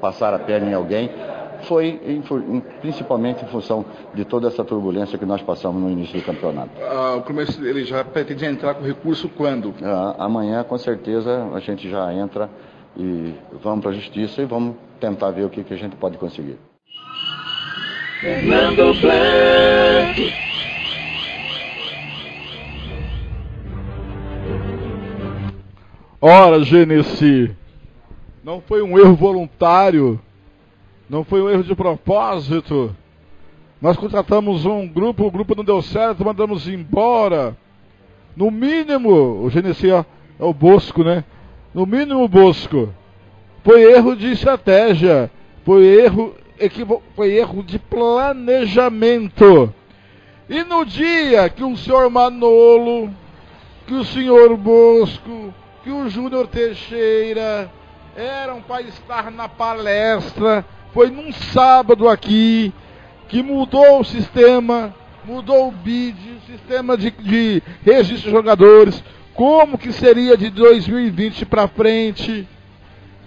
passar 0.00 0.32
a 0.32 0.38
perna 0.38 0.70
em 0.70 0.74
alguém, 0.74 1.10
foi 1.62 2.00
em, 2.04 2.16
em, 2.16 2.60
principalmente 2.80 3.44
em 3.44 3.48
função 3.48 3.84
de 4.14 4.24
toda 4.24 4.48
essa 4.48 4.64
turbulência 4.64 5.18
que 5.18 5.24
nós 5.24 5.42
passamos 5.42 5.80
no 5.82 5.90
início 5.90 6.18
do 6.18 6.24
campeonato. 6.24 6.70
Ah, 6.82 7.16
o 7.16 7.22
Crumense 7.22 7.60
ele 7.64 7.84
já 7.84 8.04
pretende 8.04 8.44
entrar 8.44 8.74
com 8.74 8.84
recurso 8.84 9.28
quando? 9.28 9.74
Ah, 9.82 10.16
amanhã, 10.18 10.62
com 10.64 10.78
certeza, 10.78 11.48
a 11.54 11.60
gente 11.60 11.88
já 11.88 12.12
entra 12.12 12.48
e 12.96 13.34
vamos 13.62 13.80
para 13.80 13.90
a 13.90 13.94
justiça 13.94 14.42
e 14.42 14.44
vamos 14.44 14.76
tentar 15.00 15.30
ver 15.30 15.44
o 15.44 15.50
que, 15.50 15.62
que 15.62 15.74
a 15.74 15.76
gente 15.76 15.96
pode 15.96 16.18
conseguir. 16.18 16.58
Fernando 18.20 19.00
Blanc. 19.00 20.32
Ora, 26.20 26.64
Genesi, 26.64 27.56
não 28.42 28.60
foi 28.60 28.82
um 28.82 28.98
erro 28.98 29.14
voluntário 29.14 30.20
Não 31.08 31.24
foi 31.24 31.40
um 31.40 31.48
erro 31.48 31.64
de 31.64 31.74
propósito. 31.74 32.94
Nós 33.80 33.96
contratamos 33.96 34.66
um 34.66 34.86
grupo, 34.86 35.26
o 35.26 35.30
grupo 35.30 35.54
não 35.54 35.64
deu 35.64 35.80
certo, 35.80 36.24
mandamos 36.24 36.68
embora. 36.68 37.56
No 38.36 38.50
mínimo, 38.50 39.42
o 39.42 39.48
Genesi 39.48 39.90
é 39.90 40.04
o 40.38 40.52
Bosco, 40.52 41.02
né? 41.02 41.24
No 41.72 41.86
mínimo 41.86 42.22
o 42.22 42.28
Bosco. 42.28 42.92
Foi 43.64 43.82
erro 43.92 44.14
de 44.14 44.32
estratégia. 44.32 45.30
Foi 45.64 45.84
erro, 45.84 46.34
equivo, 46.58 47.02
foi 47.14 47.32
erro 47.32 47.62
de 47.62 47.78
planejamento. 47.78 49.72
E 50.48 50.62
no 50.64 50.84
dia 50.84 51.48
que 51.48 51.62
o 51.62 51.76
senhor 51.76 52.08
Manolo, 52.10 53.10
que 53.86 53.94
o 53.94 54.04
senhor 54.04 54.56
Bosco, 54.56 55.52
que 55.84 55.90
o 55.90 56.08
Júnior 56.08 56.46
Teixeira 56.46 57.70
eram 58.16 58.60
para 58.60 58.82
estar 58.82 59.30
na 59.30 59.48
palestra, 59.48 60.64
foi 60.92 61.10
num 61.10 61.32
sábado 61.32 62.08
aqui, 62.08 62.72
que 63.28 63.42
mudou 63.42 64.00
o 64.00 64.04
sistema, 64.04 64.94
mudou 65.24 65.68
o 65.68 65.72
BID, 65.72 66.32
o 66.32 66.46
sistema 66.46 66.96
de, 66.96 67.10
de 67.10 67.62
registro 67.84 68.24
de 68.24 68.30
jogadores, 68.30 69.02
como 69.34 69.78
que 69.78 69.92
seria 69.92 70.36
de 70.36 70.50
2020 70.50 71.46
para 71.46 71.68
frente, 71.68 72.48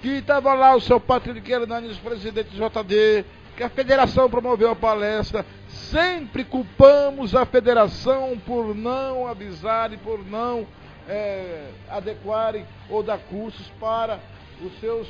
que 0.02 0.10
estava 0.10 0.54
lá 0.54 0.76
o 0.76 0.82
seu 0.82 1.00
Patrick 1.00 1.50
Hernandes, 1.50 1.98
presidente 1.98 2.50
do 2.50 2.58
JD, 2.58 3.24
que 3.56 3.64
a 3.64 3.70
federação 3.70 4.30
promoveu 4.30 4.72
a 4.72 4.76
palestra, 4.76 5.46
sempre 5.68 6.44
culpamos 6.44 7.36
a 7.36 7.46
federação 7.46 8.38
por 8.46 8.76
não 8.76 9.28
avisar 9.28 9.94
e 9.94 9.98
por 9.98 10.26
não 10.26 10.66
é, 11.08 11.70
adequarem 11.90 12.66
ou 12.90 13.04
dar 13.04 13.20
cursos 13.20 13.72
para 13.80 14.20
os 14.64 14.80
seus 14.80 15.08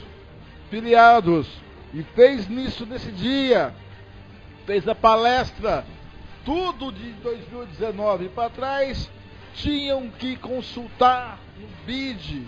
filiados. 0.70 1.48
E 1.94 2.04
fez 2.04 2.48
nisso 2.48 2.86
nesse 2.86 3.12
dia, 3.12 3.74
fez 4.66 4.88
a 4.88 4.96
palestra, 4.96 5.86
tudo 6.46 6.92
de 6.92 7.12
2019 7.14 8.30
para 8.30 8.50
trás, 8.50 9.10
tinham 9.56 10.10
que 10.10 10.38
consultar 10.38 11.40
no 11.60 11.68
BID 11.86 12.48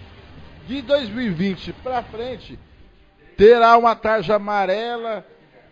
de 0.67 0.81
2020 0.81 1.73
para 1.73 2.01
frente, 2.03 2.57
terá 3.37 3.77
uma 3.77 3.95
tarja 3.95 4.35
amarela, 4.35 5.25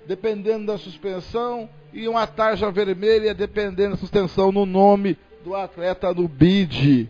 dependendo 0.05 0.65
da 0.65 0.77
suspensão, 0.77 1.69
e 1.93 2.07
uma 2.07 2.25
tarja 2.27 2.71
vermelha, 2.71 3.33
dependendo 3.33 3.91
da 3.91 3.97
suspensão 3.97 4.51
no 4.51 4.65
nome 4.65 5.17
do 5.43 5.55
atleta 5.55 6.13
do 6.13 6.27
BID. 6.27 7.09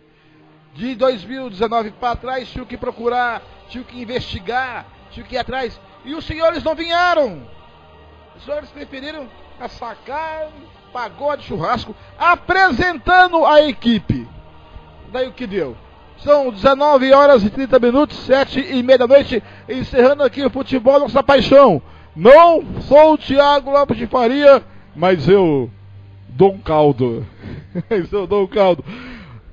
De 0.74 0.95
2019 0.95 1.91
para 1.91 2.16
trás, 2.16 2.49
tinha 2.49 2.66
que 2.66 2.78
procurar, 2.78 3.41
tinha 3.70 3.84
que 3.84 3.99
investigar, 3.99 4.86
tinha 5.12 5.26
que 5.26 5.36
ir 5.36 5.39
atrás. 5.39 5.80
E 6.03 6.15
os 6.15 6.25
senhores 6.25 6.63
não 6.63 6.75
vieram. 6.75 7.41
Os 8.35 8.43
senhores 8.43 8.69
preferiram 8.69 9.27
carne, 10.05 10.67
pagode, 10.91 11.43
churrasco, 11.43 11.95
apresentando 12.17 13.45
a 13.45 13.61
equipe. 13.61 14.27
Daí 15.11 15.27
o 15.27 15.33
que 15.33 15.45
deu? 15.45 15.75
São 16.17 16.51
19 16.51 17.11
horas 17.13 17.43
e 17.43 17.49
30 17.49 17.79
minutos, 17.79 18.17
7 18.25 18.59
e 18.59 18.83
meia 18.83 18.99
da 18.99 19.07
noite, 19.07 19.41
encerrando 19.67 20.23
aqui 20.23 20.45
o 20.45 20.49
futebol, 20.49 20.99
nossa 20.99 21.23
paixão. 21.23 21.81
Não 22.15 22.63
sou 22.81 23.13
o 23.13 23.17
Thiago 23.17 23.71
Lopes 23.71 23.97
de 23.97 24.05
Faria, 24.05 24.63
mas 24.95 25.27
eu 25.27 25.69
dou 26.29 26.53
um 26.53 26.59
caldo. 26.59 27.25
mas 27.89 28.11
eu 28.13 28.27
dou 28.27 28.43
um 28.43 28.47
caldo. 28.47 28.83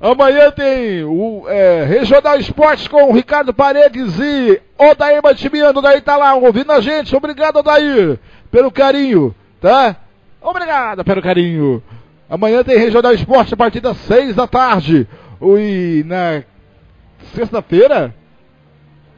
Amanhã 0.01 0.53
tem 0.53 1.03
o 1.03 1.45
é, 1.49 1.85
Regional 1.85 2.39
Esportes 2.39 2.87
com 2.87 3.11
o 3.11 3.13
Ricardo 3.13 3.53
Paredes 3.53 4.17
e 4.21 4.61
Odair 4.79 5.21
Matimiano. 5.21 5.81
Odair 5.81 6.01
tá 6.03 6.17
lá 6.17 6.35
ouvindo 6.37 6.71
a 6.71 6.81
gente. 6.81 7.17
Obrigado, 7.17 7.57
Odair, 7.57 8.17
pelo 8.49 8.71
carinho, 8.71 9.35
tá? 9.61 9.97
Obrigado 10.41 11.05
pelo 11.05 11.21
carinho. 11.21 11.83
Amanhã 12.31 12.63
tem 12.63 12.79
Regional 12.79 13.13
Esporte 13.13 13.55
a 13.55 13.57
partir 13.57 13.81
das 13.81 13.97
6 13.97 14.37
da 14.37 14.47
tarde. 14.47 15.09
E 15.43 16.05
na 16.07 16.45
sexta-feira, 17.35 18.15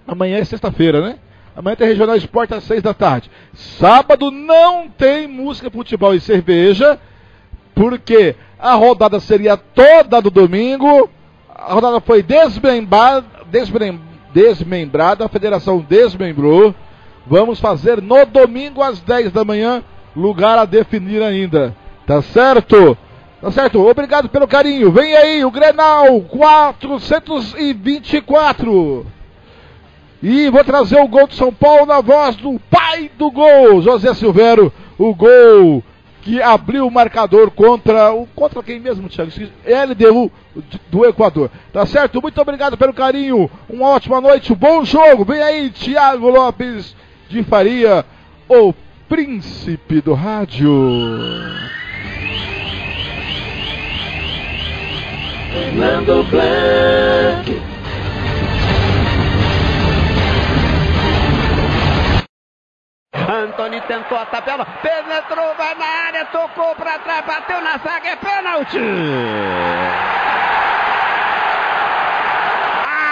amanhã 0.06 0.38
é 0.38 0.44
sexta-feira, 0.44 1.02
né? 1.02 1.18
Amanhã 1.54 1.76
tem 1.76 1.88
Regional 1.88 2.16
Esporte 2.16 2.54
às 2.54 2.64
6 2.64 2.82
da 2.82 2.94
tarde. 2.94 3.30
Sábado 3.52 4.30
não 4.30 4.88
tem 4.88 5.28
música, 5.28 5.70
futebol 5.70 6.14
e 6.14 6.20
cerveja, 6.20 6.98
porque 7.74 8.34
a 8.60 8.74
rodada 8.74 9.20
seria 9.20 9.56
toda 9.56 10.20
do 10.20 10.30
domingo. 10.30 11.08
A 11.48 11.72
rodada 11.74 12.00
foi 12.00 12.22
desmembrada, 12.22 13.24
desmem, 13.50 14.00
desmembrada, 14.32 15.24
a 15.24 15.28
federação 15.28 15.80
desmembrou. 15.80 16.72
Vamos 17.26 17.58
fazer 17.60 18.00
no 18.02 18.26
domingo 18.26 18.82
às 18.82 19.00
10 19.00 19.32
da 19.32 19.44
manhã, 19.44 19.82
lugar 20.14 20.58
a 20.58 20.64
definir 20.64 21.22
ainda. 21.22 21.74
Tá 22.06 22.22
certo? 22.22 22.96
Tá 23.40 23.50
certo? 23.50 23.84
Obrigado 23.86 24.28
pelo 24.28 24.46
carinho. 24.46 24.92
Vem 24.92 25.16
aí 25.16 25.44
o 25.44 25.50
Grenal 25.50 26.20
424. 26.22 29.06
E 30.22 30.50
vou 30.50 30.62
trazer 30.62 31.00
o 31.00 31.08
gol 31.08 31.26
de 31.26 31.34
São 31.34 31.50
Paulo 31.50 31.86
na 31.86 32.02
voz 32.02 32.36
do 32.36 32.60
pai 32.70 33.10
do 33.16 33.30
gol, 33.30 33.80
José 33.80 34.12
Silvério. 34.12 34.70
O 34.98 35.14
gol 35.14 35.82
que 36.22 36.42
abriu 36.42 36.86
o 36.86 36.90
marcador 36.90 37.50
contra 37.50 38.12
o 38.12 38.26
contra 38.34 38.62
quem 38.62 38.80
mesmo, 38.80 39.08
Thiago? 39.08 39.30
LDU 39.88 40.30
do 40.90 41.04
Equador. 41.06 41.50
Tá 41.72 41.86
certo? 41.86 42.20
Muito 42.20 42.40
obrigado 42.40 42.76
pelo 42.76 42.92
carinho. 42.92 43.50
Uma 43.68 43.88
ótima 43.90 44.20
noite, 44.20 44.52
um 44.52 44.56
bom 44.56 44.84
jogo. 44.84 45.24
Vem 45.24 45.42
aí, 45.42 45.70
Thiago 45.70 46.28
Lopes 46.28 46.94
de 47.28 47.42
Faria, 47.44 48.04
o 48.48 48.74
príncipe 49.08 50.00
do 50.00 50.14
rádio. 50.14 50.70
Fernando 55.52 56.24
Blanc. 56.30 57.69
Antônio 63.32 63.80
tentou 63.82 64.18
a 64.18 64.26
tabela, 64.26 64.64
penetrou, 64.82 65.54
vai 65.54 65.74
na 65.76 65.86
área, 66.06 66.24
tocou 66.26 66.74
para 66.74 66.98
trás, 66.98 67.24
bateu 67.24 67.60
na 67.60 67.78
zaga, 67.78 68.08
é 68.08 68.16
pênalti! 68.16 68.78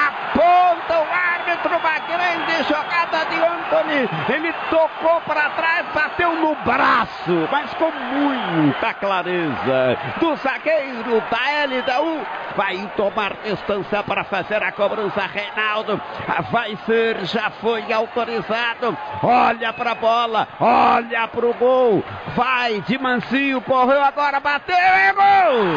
Aponta 0.07 0.99
o 0.99 1.28
árbitro, 1.59 1.77
uma 1.77 1.99
grande 2.01 2.63
jogada 2.69 3.25
de 3.27 3.37
Anthony. 3.37 4.09
Ele 4.29 4.53
tocou 4.71 5.21
para 5.23 5.51
trás, 5.51 5.87
bateu 5.93 6.35
no 6.37 6.55
braço, 6.57 7.49
mas 7.51 7.73
com 7.75 7.91
muita 7.91 8.95
clareza. 8.95 9.99
Do 10.19 10.37
zagueiro 10.37 11.23
da 11.31 11.39
LDU, 11.67 12.27
vai 12.57 12.91
tomar 12.97 13.35
distância 13.45 14.03
para 14.03 14.25
fazer 14.25 14.63
a 14.63 14.73
cobrança. 14.73 15.27
Reinaldo 15.27 16.01
vai 16.51 16.77
ser, 16.87 17.25
já 17.25 17.51
foi 17.51 17.93
autorizado. 17.93 18.97
Olha 19.23 19.73
para 19.73 19.93
a 19.93 19.95
bola, 19.95 20.49
olha 20.61 21.29
para 21.29 21.47
o 21.47 21.55
gol. 21.55 22.05
Vai 22.37 22.81
de 22.83 22.99
mansinho, 22.99 23.61
correu 23.63 24.03
agora, 24.03 24.41
bateu 24.41 24.77
e 24.77 25.13
gol! 25.13 25.69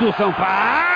Do 0.00 0.10
São 0.14 0.32
Paulo. 0.32 0.89